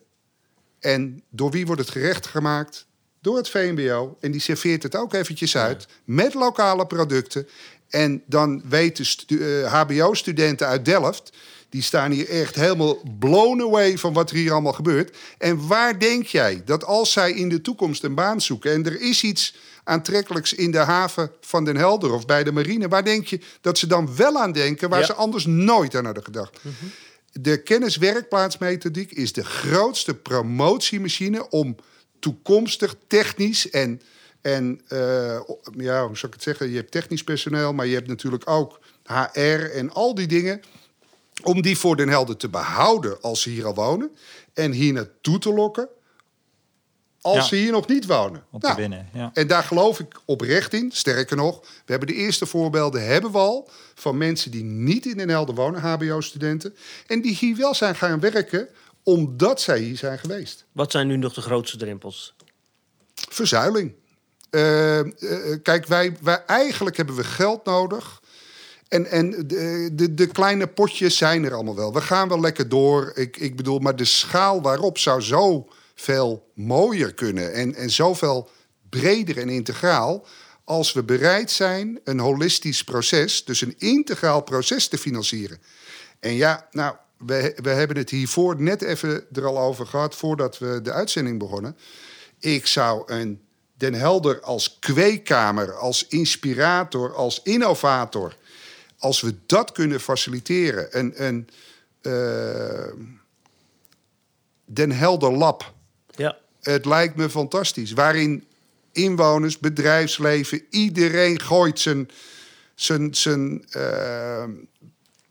En 0.79 1.23
door 1.29 1.51
wie 1.51 1.65
wordt 1.65 1.81
het 1.81 1.89
gerecht 1.89 2.25
gemaakt? 2.25 2.85
Door 3.23 3.37
het 3.37 3.49
VMBO. 3.49 4.17
En 4.19 4.31
die 4.31 4.41
serveert 4.41 4.83
het 4.83 4.95
ook 4.95 5.13
eventjes 5.13 5.57
uit 5.57 5.87
met 6.03 6.33
lokale 6.33 6.87
producten. 6.87 7.47
En 7.89 8.23
dan 8.25 8.61
weten 8.69 9.05
stu- 9.05 9.61
eh, 9.63 9.73
HBO-studenten 9.73 10.67
uit 10.67 10.85
Delft... 10.85 11.31
die 11.69 11.81
staan 11.81 12.11
hier 12.11 12.29
echt 12.29 12.55
helemaal 12.55 12.97
blown 13.19 13.61
away 13.61 13.97
van 13.97 14.13
wat 14.13 14.29
er 14.29 14.35
hier 14.35 14.51
allemaal 14.51 14.73
gebeurt. 14.73 15.17
En 15.37 15.67
waar 15.67 15.99
denk 15.99 16.25
jij 16.25 16.61
dat 16.65 16.85
als 16.85 17.11
zij 17.11 17.31
in 17.31 17.49
de 17.49 17.61
toekomst 17.61 18.03
een 18.03 18.15
baan 18.15 18.41
zoeken... 18.41 18.71
en 18.73 18.85
er 18.85 19.01
is 19.01 19.23
iets 19.23 19.55
aantrekkelijks 19.83 20.53
in 20.53 20.71
de 20.71 20.77
haven 20.77 21.31
van 21.41 21.65
Den 21.65 21.77
Helder 21.77 22.13
of 22.13 22.25
bij 22.25 22.43
de 22.43 22.51
marine... 22.51 22.87
waar 22.87 23.03
denk 23.03 23.25
je 23.27 23.39
dat 23.61 23.77
ze 23.77 23.87
dan 23.87 24.15
wel 24.15 24.37
aan 24.39 24.51
denken... 24.51 24.89
waar 24.89 24.99
Ja. 24.99 25.05
ze 25.05 25.13
anders 25.13 25.45
nooit 25.45 25.95
aan 25.95 26.05
hadden 26.05 26.23
gedacht? 26.23 26.59
De 27.31 27.63
kenniswerkplaatsmethodiek 27.63 29.11
is 29.11 29.33
de 29.33 29.43
grootste 29.45 30.13
promotiemachine 30.15 31.49
om 31.49 31.75
toekomstig 32.23 32.95
technisch 33.07 33.69
en, 33.69 34.01
en 34.41 34.81
eh, 34.87 35.39
ja, 35.77 36.05
hoe 36.07 36.17
zou 36.17 36.27
ik 36.27 36.33
het 36.33 36.43
zeggen? 36.43 36.69
Je 36.69 36.75
hebt 36.75 36.91
technisch 36.91 37.23
personeel, 37.23 37.73
maar 37.73 37.85
je 37.87 37.93
hebt 37.95 38.07
natuurlijk 38.07 38.49
ook 38.49 38.79
HR 39.03 39.39
en 39.75 39.91
al 39.91 40.15
die 40.15 40.27
dingen. 40.27 40.61
Om 41.43 41.61
die 41.61 41.77
voor 41.77 41.95
Den 41.95 42.09
Helder 42.09 42.37
te 42.37 42.49
behouden 42.49 43.21
als 43.21 43.41
ze 43.41 43.49
hier 43.49 43.65
al 43.65 43.73
wonen. 43.73 44.11
En 44.53 44.71
hier 44.71 44.93
naartoe 44.93 45.39
te 45.39 45.53
lokken 45.53 45.89
als 47.21 47.35
Ja. 47.35 47.43
ze 47.43 47.55
hier 47.55 47.71
nog 47.71 47.87
niet 47.87 48.05
wonen. 48.05 48.43
Om 48.51 48.59
te 48.59 48.65
Nou, 48.65 48.79
winnen, 48.79 49.09
ja. 49.13 49.31
En 49.33 49.47
daar 49.47 49.63
geloof 49.63 49.99
ik 49.99 50.19
oprecht 50.25 50.73
in. 50.73 50.91
Sterker 50.93 51.35
nog, 51.35 51.59
we 51.59 51.91
hebben 51.91 52.07
de 52.07 52.13
eerste 52.15 52.45
voorbeelden 52.45 53.05
hebben 53.05 53.31
we 53.31 53.37
al 53.37 53.69
van 53.95 54.17
mensen 54.17 54.51
die 54.51 54.63
niet 54.63 55.05
in 55.05 55.17
Den 55.17 55.29
Helder 55.29 55.55
wonen, 55.55 55.81
HBO-studenten, 55.81 56.75
en 57.07 57.21
die 57.21 57.35
hier 57.35 57.55
wel 57.55 57.73
zijn 57.73 57.95
gaan 57.95 58.19
werken 58.19 58.67
omdat 59.03 59.61
zij 59.61 59.79
hier 59.79 59.97
zijn 59.97 60.19
geweest. 60.19 60.65
Wat 60.71 60.91
zijn 60.91 61.07
nu 61.07 61.17
nog 61.17 61.33
de 61.33 61.41
grootste 61.41 61.77
drempels? 61.77 62.35
Verzuiling. 63.13 63.93
Eh, 64.49 64.99
eh, 64.99 65.05
kijk, 65.63 65.85
wij, 65.85 66.17
wij 66.21 66.45
eigenlijk 66.45 66.97
hebben 66.97 67.15
we 67.15 67.23
geld 67.23 67.65
nodig. 67.65 68.21
En, 68.87 69.05
en 69.05 69.47
de, 69.47 69.89
de, 69.93 70.13
de 70.13 70.27
kleine 70.27 70.67
potjes 70.67 71.17
zijn 71.17 71.43
er 71.43 71.53
allemaal 71.53 71.75
wel. 71.75 71.93
We 71.93 72.01
gaan 72.01 72.27
wel 72.27 72.39
lekker 72.39 72.69
door. 72.69 73.11
Ik, 73.15 73.37
ik 73.37 73.55
bedoel, 73.55 73.79
maar 73.79 73.95
de 73.95 74.05
schaal 74.05 74.61
waarop 74.61 74.97
zou 74.97 75.21
zo 75.21 75.67
veel 75.95 76.51
mooier 76.55 77.13
kunnen. 77.13 77.53
En, 77.53 77.75
en 77.75 77.89
zoveel 77.89 78.49
breder 78.89 79.37
en 79.37 79.49
integraal. 79.49 80.25
als 80.63 80.93
we 80.93 81.03
bereid 81.03 81.51
zijn 81.51 81.99
een 82.03 82.19
holistisch 82.19 82.83
proces, 82.83 83.45
dus 83.45 83.61
een 83.61 83.75
integraal 83.77 84.41
proces 84.41 84.87
te 84.87 84.97
financieren. 84.97 85.61
En 86.19 86.33
ja, 86.33 86.67
nou, 86.71 86.95
we, 87.25 87.57
we 87.61 87.69
hebben 87.69 87.97
het 87.97 88.09
hiervoor 88.09 88.61
net 88.61 88.81
even 88.81 89.25
er 89.33 89.45
al 89.45 89.59
over 89.59 89.85
gehad 89.85 90.15
voordat 90.15 90.57
we 90.57 90.79
de 90.81 90.91
uitzending 90.91 91.39
begonnen. 91.39 91.77
Ik 92.39 92.67
zou 92.67 93.13
een 93.13 93.41
Den 93.73 93.93
Helder 93.93 94.41
als 94.41 94.77
kweekkamer, 94.79 95.73
als 95.73 96.07
inspirator, 96.07 97.13
als 97.13 97.41
innovator, 97.43 98.35
als 98.97 99.21
we 99.21 99.35
dat 99.45 99.71
kunnen 99.71 99.99
faciliteren, 99.99 100.87
een, 100.99 101.23
een 101.25 101.49
eh, 102.01 102.93
Den 104.65 104.91
Helder 104.91 105.31
Lab. 105.31 105.73
Ja. 106.15 106.37
Het 106.61 106.85
lijkt 106.85 107.15
me 107.15 107.29
fantastisch. 107.29 107.91
Waarin 107.91 108.47
inwoners, 108.91 109.59
bedrijfsleven, 109.59 110.65
iedereen 110.69 111.39
gooit 111.39 111.79
zijn, 111.79 112.09
zijn, 112.75 113.15
zijn 113.15 113.65
eh, 113.69 114.43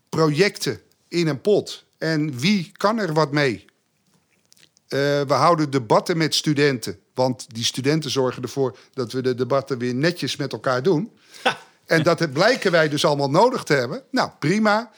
projecten 0.09 0.81
in 1.13 1.27
een 1.27 1.41
pot. 1.41 1.83
En 1.97 2.39
wie 2.39 2.71
kan 2.77 2.99
er 2.99 3.13
wat 3.13 3.31
mee? 3.31 3.65
Eh, 4.87 4.99
we 5.21 5.33
houden 5.33 5.69
debatten 5.69 6.17
met 6.17 6.35
studenten. 6.35 6.99
Want 7.13 7.45
die 7.53 7.63
studenten 7.63 8.11
zorgen 8.11 8.43
ervoor 8.43 8.77
dat 8.93 9.11
we 9.11 9.21
de 9.21 9.35
debatten 9.35 9.77
weer 9.77 9.95
netjes 9.95 10.35
met 10.35 10.51
elkaar 10.51 10.83
doen. 10.83 11.11
En 11.85 12.03
dat 12.03 12.19
het 12.19 12.33
blijken 12.33 12.71
wij 12.71 12.89
dus 12.89 13.05
allemaal 13.05 13.29
nodig 13.29 13.63
te 13.63 13.73
hebben. 13.73 14.03
Nou, 14.11 14.29
prima. 14.39 14.91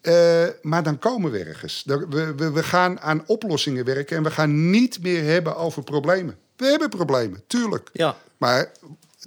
Eh, 0.00 0.46
maar 0.62 0.82
dan 0.82 0.98
komen 0.98 1.30
we 1.30 1.38
ergens. 1.38 1.82
We, 1.86 2.34
we, 2.36 2.50
we 2.50 2.62
gaan 2.62 3.00
aan 3.00 3.22
oplossingen 3.26 3.84
werken 3.84 4.16
en 4.16 4.22
we 4.22 4.30
gaan 4.30 4.70
niet 4.70 5.02
meer 5.02 5.24
hebben 5.24 5.56
over 5.56 5.82
problemen. 5.82 6.38
We 6.56 6.66
hebben 6.66 6.88
problemen, 6.88 7.42
tuurlijk. 7.46 7.90
Ja. 7.92 8.16
Maar 8.36 8.72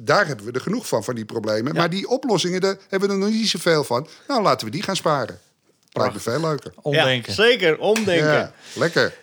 daar 0.02 0.28
hebben 0.28 0.46
we 0.46 0.52
er 0.52 0.62
genoeg 0.62 0.88
van, 0.88 1.04
van 1.04 1.16
die 1.16 1.26
problemen. 1.26 1.76
Maar 1.76 1.90
die 1.90 2.08
oplossingen, 2.08 2.62
daar 2.62 2.78
hebben 2.88 3.10
we 3.10 3.16
er 3.16 3.22
nog 3.22 3.30
niet 3.30 3.50
zoveel 3.50 3.84
van. 3.84 4.08
Nou, 4.28 4.42
laten 4.42 4.66
we 4.66 4.72
die 4.72 4.84
gaan 4.84 4.96
sparen. 4.96 5.40
Lijkt 5.92 6.14
me 6.14 6.20
veel 6.20 6.42
leuker. 6.42 6.74
Omdenken. 6.82 7.34
Ja, 7.36 7.44
zeker, 7.44 7.78
omdenken. 7.80 8.26
Ja, 8.28 8.34
Ja, 8.34 8.52
lekker. 8.74 9.14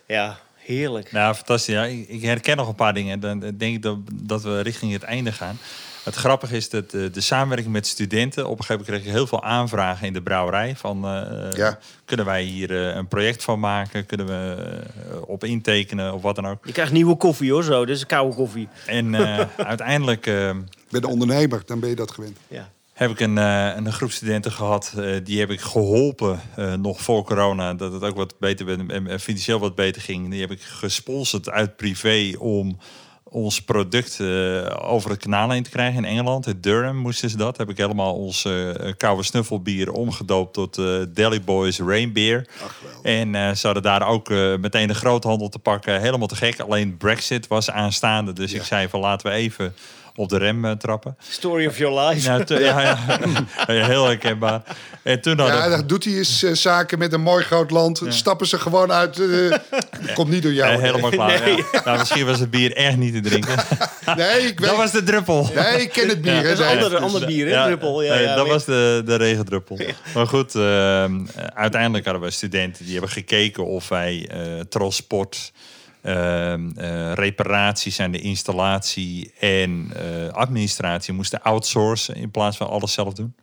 heerlijk. 0.57 1.13
Nou, 1.13 1.35
fantastisch. 1.35 1.75
Ja, 1.75 1.85
ik, 1.85 2.09
ik 2.09 2.23
herken 2.23 2.57
nog 2.57 2.69
een 2.69 2.75
paar 2.75 2.95
dingen. 2.95 3.21
Dan 3.21 3.41
denk 3.41 3.61
ik 3.75 3.83
dat, 3.83 3.97
dat 4.23 4.43
we 4.43 4.61
richting 4.61 4.93
het 4.93 5.03
einde 5.03 5.33
gaan. 5.33 5.59
Het 6.05 6.15
grappige 6.17 6.57
is 6.57 6.71
dat 6.71 6.93
eh, 6.93 7.01
de 7.13 7.21
samenwerking 7.21 7.73
met 7.73 7.87
studenten... 7.87 8.45
op 8.45 8.51
een 8.59 8.65
gegeven 8.65 8.75
moment 8.77 8.91
kreeg 9.03 9.07
ik 9.13 9.19
heel 9.19 9.27
veel 9.27 9.43
aanvragen 9.45 10.07
in 10.07 10.13
de 10.13 10.23
brouwerij. 10.23 10.77
Van, 10.77 11.05
eh, 11.05 11.53
Ja. 11.53 11.79
Kunnen 12.05 12.27
wij 12.27 12.43
hier 12.43 12.71
eh, 12.89 12.95
een 12.97 13.09
project 13.09 13.43
van 13.45 13.61
maken? 13.61 14.07
Kunnen 14.07 14.27
we 14.27 14.67
op 15.27 15.45
intekenen 15.45 16.15
of 16.15 16.23
wat 16.23 16.35
dan 16.35 16.47
ook? 16.47 16.67
Je 16.67 16.73
krijgt 16.73 16.93
nieuwe 16.93 17.17
koffie 17.17 17.53
hoor, 17.53 17.65
zo. 17.65 17.85
Dit 17.85 17.97
is 17.97 18.07
koude 18.07 18.35
koffie. 18.35 18.69
En 18.87 19.15
eh, 19.15 19.41
uiteindelijk... 19.67 20.27
eh, 20.27 20.49
Ik 20.49 20.55
ben 20.91 21.03
een 21.03 21.09
ondernemer, 21.09 21.63
dan 21.67 21.81
ben 21.81 21.89
je 21.89 21.95
dat 21.97 22.11
gewend. 22.11 22.37
Ja. 22.49 22.69
Heb 22.99 23.11
ik 23.11 23.21
een, 23.21 23.39
eh, 23.39 23.77
een 23.77 23.93
groep 23.93 24.11
studenten 24.11 24.53
gehad. 24.53 24.95
eh, 24.97 25.17
die 25.25 25.39
heb 25.39 25.51
ik 25.51 25.61
geholpen 25.61 26.41
eh, 26.57 26.73
nog 26.73 27.01
voor 27.01 27.25
corona. 27.25 27.75
Dat 27.75 27.93
het 27.93 28.03
ook 28.03 28.17
wat 28.17 28.39
beter 28.39 28.67
werd 28.67 28.91
en 28.93 29.21
financieel 29.21 29.59
wat 29.59 29.75
beter 29.75 30.03
ging. 30.03 30.31
Die 30.31 30.41
heb 30.41 30.51
ik 30.51 30.61
gesponsord 30.61 31.51
uit 31.51 31.77
privé 31.77 32.33
om 32.39 32.79
ons 33.31 33.63
product 33.63 34.21
over 34.81 35.11
het 35.11 35.19
kanaal 35.19 35.51
heen 35.51 35.63
te 35.63 35.71
krijgen 35.71 36.05
in 36.05 36.11
Engeland. 36.11 36.47
In 36.47 36.61
Durham 36.61 36.97
moesten 36.97 37.31
ze 37.31 37.37
dat. 37.37 37.57
Heb 37.57 37.71
ik 37.71 37.77
helemaal 37.77 38.15
ons 38.15 38.45
eh 38.45 38.93
koude 38.97 39.23
snuffelbier 39.23 39.93
omgedoopt 39.93 40.53
tot 40.53 40.75
Deli 41.15 41.41
Boys 41.41 41.79
Rain 41.79 42.13
Beer. 42.13 42.49
En 43.03 43.57
ze 43.57 43.67
hadden 43.67 43.83
daar 43.83 44.09
ook 44.09 44.29
meteen 44.61 44.89
de 44.89 44.95
groothandel 44.95 45.49
te 45.49 45.59
pakken. 45.59 46.01
Helemaal 46.01 46.27
te 46.27 46.37
gek. 46.37 46.61
Alleen 46.61 46.97
Brexit 46.97 47.47
was 47.47 47.71
aanstaande. 47.71 48.33
Dus 48.33 48.53
ik 48.53 48.63
zei 48.63 48.89
van 48.89 49.01
laten 49.01 49.31
we 49.31 49.37
even 49.37 49.75
op 50.19 50.29
de 50.29 50.39
rem 50.39 50.65
eh, 50.65 50.73
trappen. 50.73 51.17
Story 51.29 51.67
of 51.67 51.79
your 51.79 52.01
life. 52.09 52.31
Ja, 52.31 52.45
te- 52.45 52.61
ja, 52.61 52.81
ja. 52.81 52.99
Ja, 53.75 53.87
heel 53.87 54.05
herkenbaar. 54.07 54.63
En 55.03 55.21
toen 55.21 55.39
hadden 55.39 55.57
Ja, 55.57 55.69
dan 55.69 55.87
doet 55.87 56.05
hij 56.05 56.15
eens 56.15 56.43
eh, 56.43 56.53
zaken 56.53 56.99
met 56.99 57.13
een 57.13 57.21
mooi 57.21 57.45
groot 57.45 57.71
land. 57.71 58.03
Stappen 58.09 58.47
ze 58.47 58.59
gewoon 58.59 58.93
uit. 58.93 59.19
eh, 59.21 59.57
komt 60.15 60.31
niet 60.31 60.43
door 60.43 60.53
jou. 60.53 60.81
Helemaal 60.81 61.11
klaar. 61.11 61.49
ja. 61.51 61.65
Nou, 61.85 61.99
misschien 61.99 62.27
was 62.27 62.39
het 62.41 62.51
bier 62.51 62.73
echt 62.77 62.97
niet 62.97 63.15
te 63.15 63.21
drinken. 63.21 63.55
Nee, 64.17 64.41
ik 64.47 64.61
weet. 64.61 64.69
Dat 64.69 64.77
was 64.77 64.91
de 64.91 65.03
druppel. 65.03 65.51
Nee, 65.55 65.83
ik 65.83 65.93
ken 65.93 66.09
het 66.09 66.21
bier. 66.23 66.33
hè, 66.35 66.43
Dat 66.43 66.53
is 66.53 66.59
een 66.59 66.67
ander, 66.83 66.99
ander 66.99 67.27
bier, 67.27 67.57
hè? 67.59 67.65
druppel. 67.67 68.03
Ja, 68.03 68.15
nee, 68.15 68.23
ja, 68.23 68.35
dat 68.35 68.47
was 68.49 68.65
de, 68.65 69.03
de 69.05 69.15
regendruppel. 69.17 69.79
Maar 70.15 70.27
goed, 70.27 70.55
ehm, 70.55 71.21
uiteindelijk 71.55 72.05
hadden 72.05 72.23
we 72.23 72.31
studenten 72.31 72.85
die 72.85 72.93
hebben 72.93 73.11
gekeken 73.11 73.67
of 73.67 73.89
wij 73.89 74.29
eh, 74.31 74.39
transport, 74.69 75.53
ehm, 76.01 76.71
eh, 76.77 77.13
reparaties 77.13 78.01
aan 78.01 78.11
de 78.11 78.21
installatie 78.21 79.33
en 79.39 79.91
eh, 79.97 80.33
administratie 80.33 81.15
moesten 81.15 81.43
outsourcen 81.43 82.15
in 82.15 82.31
plaats 82.31 82.57
van 82.57 82.69
alles 82.69 82.93
zelf 82.93 83.15
doen. 83.15 83.35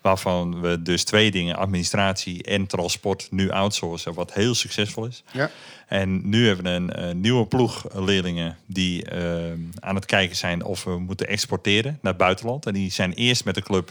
Waarvan 0.00 0.60
we 0.60 0.82
dus 0.82 1.04
twee 1.04 1.30
dingen, 1.30 1.56
administratie 1.56 2.42
en 2.42 2.66
transport, 2.66 3.28
nu 3.30 3.50
outsourcen, 3.50 4.14
wat 4.14 4.32
heel 4.32 4.54
succesvol 4.54 5.06
is. 5.06 5.22
Ja. 5.32 5.50
En 5.90 6.28
nu 6.28 6.46
hebben 6.46 6.64
we 6.64 6.70
een 6.70 6.92
eh, 6.92 7.14
nieuwe 7.14 7.46
ploeg 7.46 7.84
leerlingen 7.94 8.56
die 8.66 9.04
eh, 9.04 9.52
aan 9.80 9.94
het 9.94 10.06
kijken 10.06 10.36
zijn 10.36 10.64
of 10.64 10.84
we 10.84 10.98
moeten 10.98 11.28
exporteren 11.28 11.98
naar 12.02 12.12
het 12.12 12.22
buitenland. 12.22 12.66
En 12.66 12.72
die 12.72 12.90
zijn 12.90 13.12
eerst 13.12 13.44
met 13.44 13.54
de 13.54 13.62
club 13.62 13.90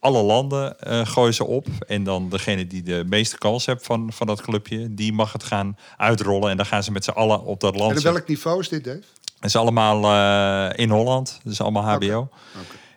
alle 0.00 0.22
landen 0.22 0.78
eh, 0.78 1.06
gooien 1.06 1.34
ze 1.34 1.44
op. 1.44 1.66
En 1.86 2.04
dan 2.04 2.28
degene 2.28 2.66
die 2.66 2.82
de 2.82 3.04
meeste 3.06 3.38
kans 3.38 3.66
heeft 3.66 3.86
van, 3.86 4.12
van 4.12 4.26
dat 4.26 4.42
clubje, 4.42 4.94
die 4.94 5.12
mag 5.12 5.32
het 5.32 5.42
gaan 5.42 5.76
uitrollen. 5.96 6.50
En 6.50 6.56
dan 6.56 6.66
gaan 6.66 6.82
ze 6.82 6.92
met 6.92 7.04
z'n 7.04 7.10
allen 7.10 7.44
op 7.44 7.60
dat 7.60 7.76
land. 7.76 7.96
En 7.96 8.02
welk 8.02 8.28
niveau 8.28 8.60
is 8.60 8.68
dit, 8.68 8.84
Dave? 8.84 9.02
Het 9.40 9.48
is 9.48 9.56
allemaal 9.56 10.04
eh, 10.04 10.78
in 10.78 10.90
Holland. 10.90 11.38
Het 11.42 11.52
is 11.52 11.60
allemaal 11.60 11.82
HBO. 11.82 12.28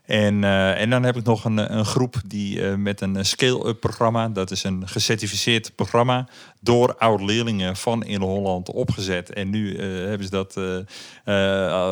En, 0.06 0.43
eh, 0.43 0.82
en 0.82 0.89
dan 0.89 1.04
heb 1.04 1.16
ik 1.16 1.24
nog 1.24 1.45
een, 1.45 1.78
een 1.78 1.86
groep 1.86 2.16
die 2.26 2.68
eh, 2.68 2.76
met 2.76 3.01
een 3.01 3.26
scale-up 3.26 3.80
programma, 3.80 4.30
dat 4.30 4.51
is 4.51 4.64
een 4.64 4.88
gecertificeerd 4.88 5.76
programma, 5.76 6.28
door 6.60 6.95
oud-leerlingen 6.97 7.76
van 7.76 8.04
in 8.04 8.22
Holland 8.22 8.70
opgezet. 8.72 9.34
En 9.34 9.49
nu 9.49 9.76
eh, 9.76 9.86
hebben 9.88 10.24
ze 10.24 10.30
dat 10.30 10.58
eh, 10.58 10.78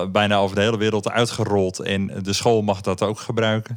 eh, 0.01 0.07
bijna 0.09 0.38
over 0.38 0.55
de 0.55 0.62
hele 0.62 0.78
wereld 0.78 1.09
uitgerold. 1.09 1.80
En 1.80 2.12
de 2.24 2.34
school 2.34 2.62
mag 2.62 2.82
dat 2.82 3.01
ook 3.01 3.20
gebruiken. 3.20 3.76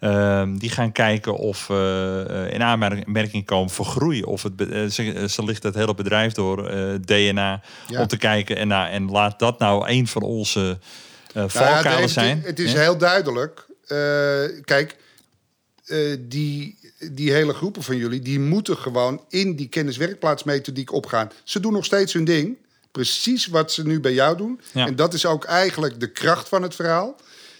Ehm, 0.00 0.56
die 0.56 0.70
gaan 0.70 0.92
kijken 0.92 1.36
of 1.36 1.70
eh, 1.70 2.20
eh, 2.46 2.52
in 2.52 2.62
aanmerking 2.62 3.44
komen 3.44 3.70
voor 3.70 3.84
groei. 3.86 4.22
Of 4.22 4.42
het, 4.42 4.68
eh, 4.70 4.84
ze, 4.86 5.24
ze 5.28 5.44
ligt 5.44 5.62
het 5.62 5.74
hele 5.74 5.94
bedrijf 5.94 6.32
door, 6.32 6.66
eh, 6.68 6.94
DNA, 7.04 7.60
Ja. 7.86 8.00
om 8.00 8.06
te 8.06 8.16
kijken. 8.16 8.56
En, 8.56 8.68
nou, 8.68 8.88
en 8.90 9.10
laat 9.10 9.38
dat 9.38 9.58
nou 9.58 9.88
een 9.88 10.06
van 10.06 10.22
onze 10.22 10.60
eh 11.26 11.34
Nou 11.34 11.48
ja, 11.48 11.48
valkuilen 11.48 12.00
Dave, 12.00 12.08
zijn. 12.08 12.42
Het 12.44 12.58
is 12.58 12.72
Ja? 12.72 12.78
heel 12.78 12.98
duidelijk. 12.98 13.65
Eh, 13.86 14.44
kijk, 14.64 14.96
eh, 15.84 16.16
die, 16.20 16.78
die 17.12 17.32
hele 17.32 17.54
groepen 17.54 17.82
van 17.82 17.96
jullie... 17.96 18.20
die 18.20 18.40
moeten 18.40 18.76
gewoon 18.76 19.24
in 19.28 19.56
die 19.56 19.68
kenniswerkplaatsmethodiek 19.68 20.92
opgaan. 20.92 21.30
Ze 21.44 21.60
doen 21.60 21.72
nog 21.72 21.84
steeds 21.84 22.12
hun 22.12 22.24
ding. 22.24 22.56
Precies 22.92 23.46
wat 23.46 23.72
ze 23.72 23.86
nu 23.86 24.00
bij 24.00 24.12
jou 24.12 24.36
doen. 24.36 24.60
Ja. 24.72 24.86
En 24.86 24.96
dat 24.96 25.14
is 25.14 25.26
ook 25.26 25.44
eigenlijk 25.44 26.00
de 26.00 26.10
kracht 26.10 26.48
van 26.48 26.62
het 26.62 26.74
verhaal. 26.74 27.16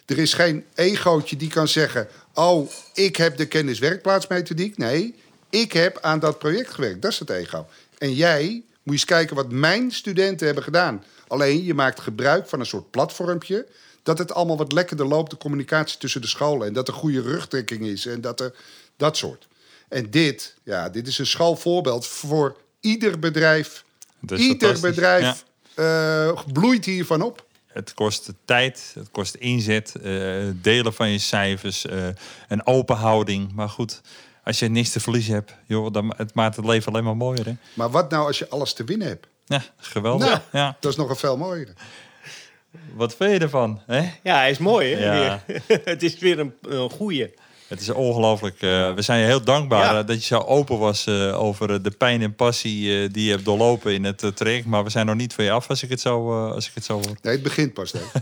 Er 0.07 0.19
is 0.19 0.35
geen 0.35 0.65
egootje 0.75 1.37
die 1.37 1.49
kan 1.49 1.69
zeggen... 1.69 2.09
oh, 2.35 2.71
ik 2.95 3.17
heb 3.17 3.37
de 3.37 3.47
kenniswerkplaatsmethodiek. 3.47 4.79
Nee, 4.79 5.15
ik 5.51 5.73
heb 5.73 5.99
aan 6.01 6.19
dat 6.19 6.39
project 6.39 6.71
gewerkt. 6.71 7.03
Dat 7.03 7.13
is 7.13 7.19
het 7.19 7.31
ego. 7.31 7.67
En 7.99 8.15
jij 8.15 8.45
moet 8.47 8.65
je 8.83 8.91
eens 8.93 9.05
kijken 9.05 9.37
wat 9.37 9.51
mijn 9.51 9.93
studenten 9.93 10.47
hebben 10.47 10.65
gedaan. 10.65 11.05
Alleen, 11.29 11.65
je 11.65 11.75
maakt 11.75 12.01
gebruik 12.01 12.49
van 12.49 12.61
een 12.61 12.67
soort 12.67 12.91
platformpje... 12.91 13.67
dat 14.07 14.19
het 14.19 14.35
allemaal 14.35 14.57
wat 14.57 14.73
lekkerder 14.73 15.07
loopt, 15.07 15.31
de 15.31 15.37
communicatie 15.37 15.99
tussen 15.99 16.21
de 16.21 16.27
scholen... 16.27 16.67
en 16.67 16.73
dat 16.73 16.89
er 16.89 16.95
goede 16.95 17.21
rugtrekking 17.21 17.87
is 17.87 18.07
en 18.07 18.21
dat 18.21 18.41
er 18.41 18.55
dat 18.97 19.17
soort. 19.17 19.47
En 19.89 20.11
dit, 20.11 20.57
ja, 20.63 20.89
dit 20.89 21.07
is 21.07 21.19
een 21.19 21.27
schoolvoorbeeld 21.27 22.07
voor 22.07 22.57
ieder 22.81 23.19
bedrijf. 23.19 23.85
Ieder 24.37 24.81
bedrijf 24.81 25.45
eh, 25.75 26.39
bloeit 26.53 26.85
hiervan 26.85 27.23
op. 27.23 27.45
Het 27.67 27.95
kost 27.95 28.33
tijd, 28.45 28.93
het 28.95 29.11
kost 29.11 29.35
inzet, 29.35 29.95
eh, 29.95 30.13
delen 30.55 30.95
van 30.95 31.09
je 31.09 31.19
cijfers, 31.19 31.87
eh, 31.87 32.07
een 32.49 32.67
open 32.67 32.97
houding. 32.97 33.53
Maar 33.53 33.69
goed, 33.69 34.01
als 34.45 34.59
je 34.59 34.69
niks 34.69 34.91
te 34.91 35.01
verliezen 35.01 35.35
hebt, 35.35 35.55
joh, 35.65 35.93
dan 35.93 36.15
het 36.17 36.35
maakt 36.35 36.57
het 36.57 36.65
leven 36.65 36.93
alleen 36.93 37.05
maar 37.05 37.17
mooier. 37.17 37.47
Hè? 37.47 37.55
Maar 37.75 37.91
wat 37.91 38.11
nou 38.11 38.27
als 38.27 38.39
je 38.39 38.49
alles 38.49 38.73
te 38.73 38.85
winnen 38.85 39.09
hebt? 39.09 39.27
Ja, 39.45 39.63
geweldig. 39.77 40.29
Nou, 40.29 40.41
Ja. 40.53 40.77
dat 40.81 40.91
is 40.91 40.97
nog 40.99 41.09
een 41.11 41.17
veel 41.17 41.37
mooier. 41.37 41.69
Wat 42.95 43.15
vind 43.17 43.33
je 43.33 43.39
ervan? 43.39 43.81
Hè? 43.87 43.99
Ja, 44.23 44.37
hij 44.37 44.51
is 44.51 44.59
mooi, 44.59 44.95
hè? 44.95 45.05
Ja. 45.25 45.43
Weer. 45.47 45.63
het 45.85 46.03
is 46.03 46.19
weer 46.19 46.39
een, 46.39 46.55
een 46.69 46.91
goeie. 46.91 47.35
Het 47.69 47.81
is 47.81 47.91
ongelooflijk. 47.91 48.55
eh, 48.63 48.95
we 48.95 49.03
zijn 49.03 49.21
je 49.21 49.27
heel 49.27 49.43
dankbaar 49.45 49.93
Ja. 49.95 50.01
eh, 50.01 50.07
dat 50.07 50.17
je 50.21 50.27
zo 50.35 50.39
open 50.39 50.79
was 50.79 51.07
eh, 51.07 51.43
over 51.43 51.83
de 51.83 51.91
pijn 51.91 52.23
en 52.23 52.35
passie 52.35 53.03
eh, 53.03 53.09
die 53.13 53.25
je 53.25 53.31
hebt 53.31 53.45
doorlopen 53.45 53.93
in 53.95 54.05
het 54.05 54.37
traject. 54.37 54.67
Maar 54.67 54.85
we 54.85 54.91
zijn 54.91 55.07
nog 55.07 55.15
niet 55.17 55.35
van 55.35 55.45
je 55.45 55.51
af 55.51 55.69
als 55.69 55.83
ik 55.83 55.91
het 55.91 56.01
zo, 56.01 56.33
eh, 56.47 56.53
als 56.53 56.67
ik 56.69 56.75
het 56.75 56.85
zo 56.85 56.93
hoor. 56.95 57.17
Nee, 57.23 57.33
het 57.35 57.43
begint 57.43 57.73
pas. 57.73 57.93
Hè. 57.93 57.99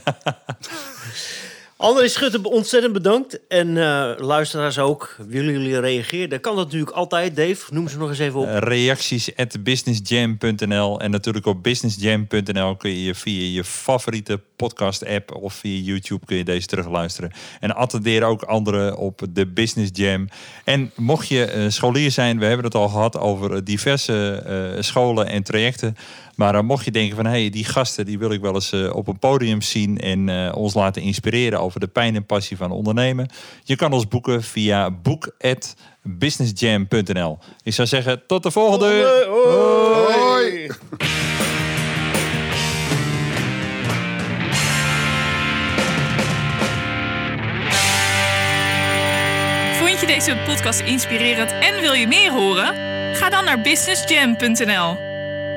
André 1.84 2.08
Schutte, 2.08 2.50
ontzettend 2.50 2.92
bedankt. 2.92 3.40
En 3.48 3.76
eh, 3.76 4.10
luisteraars 4.16 4.78
ook. 4.78 5.16
Willen 5.28 5.52
jullie 5.52 5.80
reageren? 5.80 6.28
Dan 6.28 6.40
kan 6.40 6.56
dat 6.56 6.64
natuurlijk 6.64 6.96
altijd. 6.96 7.36
Dave, 7.36 7.74
noem 7.74 7.88
ze 7.88 7.98
nog 7.98 8.08
eens 8.08 8.18
even 8.18 8.40
op. 8.40 8.46
Eh, 8.46 8.56
reacties 8.58 9.36
at 9.36 9.62
businessjam.nl. 9.62 11.00
En 11.00 11.10
natuurlijk 11.10 11.46
op 11.46 11.62
businessjam.nl 11.62 12.76
kun 12.76 12.98
je 12.98 13.14
via 13.14 13.54
je 13.54 13.64
favoriete 13.64 14.40
podcast 14.56 15.06
app 15.06 15.34
of 15.34 15.54
via 15.54 15.80
YouTube 15.80 16.26
kun 16.26 16.36
je 16.36 16.44
deze 16.44 16.66
terugluisteren. 16.66 17.32
En 17.60 17.74
attendeer 17.74 18.22
ook 18.22 18.42
anderen 18.42 18.96
op 18.96 19.20
de 19.30 19.46
Business 19.46 19.90
Jam. 19.94 20.28
En 20.64 20.90
mocht 20.96 21.28
je 21.28 21.44
eh, 21.44 21.64
scholier 21.68 22.10
zijn, 22.10 22.38
we 22.38 22.44
hebben 22.44 22.64
het 22.64 22.74
al 22.74 22.88
gehad 22.88 23.18
over 23.18 23.64
diverse 23.64 24.76
scholen 24.80 25.28
en 25.28 25.42
trajecten. 25.42 25.96
Maar 26.36 26.52
dan 26.52 26.64
mocht 26.64 26.84
je 26.84 26.90
denken 26.90 27.16
van 27.16 27.24
hé, 27.24 27.30
hey, 27.30 27.50
die 27.50 27.64
gasten 27.64 28.06
die 28.06 28.18
wil 28.18 28.30
ik 28.30 28.40
wel 28.40 28.54
eens 28.54 28.72
eh, 28.72 28.94
op 28.94 29.08
een 29.08 29.18
podium 29.18 29.62
zien 29.62 29.98
en 29.98 30.28
eh, 30.28 30.56
ons 30.56 30.74
laten 30.74 31.02
inspireren 31.02 31.60
over 31.60 31.80
de 31.80 31.86
pijn 31.86 32.14
en 32.14 32.26
passie 32.26 32.56
van 32.56 32.70
ondernemen. 32.70 33.28
Je 33.64 33.76
kan 33.76 33.92
ons 33.92 34.08
boeken 34.08 34.42
via 34.42 34.90
boek@businessjam.nl. 34.90 37.38
Ik 37.62 37.74
zou 37.74 37.88
zeggen, 37.88 38.22
tot 38.26 38.42
de 38.42 38.50
volgende. 38.50 39.24
Hoi! 39.28 40.70
Vond 49.78 50.00
je 50.00 50.06
deze 50.06 50.36
podcast 50.46 50.80
inspirerend 50.80 51.50
en 51.50 51.80
wil 51.80 51.92
je 51.92 52.06
meer 52.06 52.32
horen? 52.32 52.74
Ga 53.14 53.30
dan 53.30 53.44
naar 53.44 53.60
businessjam.nl. 53.60 55.13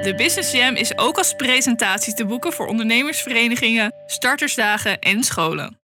De 0.07 0.15
Business 0.15 0.51
Jam 0.51 0.75
is 0.75 0.97
ook 0.97 1.17
als 1.17 1.33
presentatie 1.33 2.13
te 2.13 2.25
boeken 2.25 2.53
voor 2.53 2.67
ondernemersverenigingen, 2.67 3.93
startersdagen 4.05 4.99
en 4.99 5.23
scholen. 5.23 5.79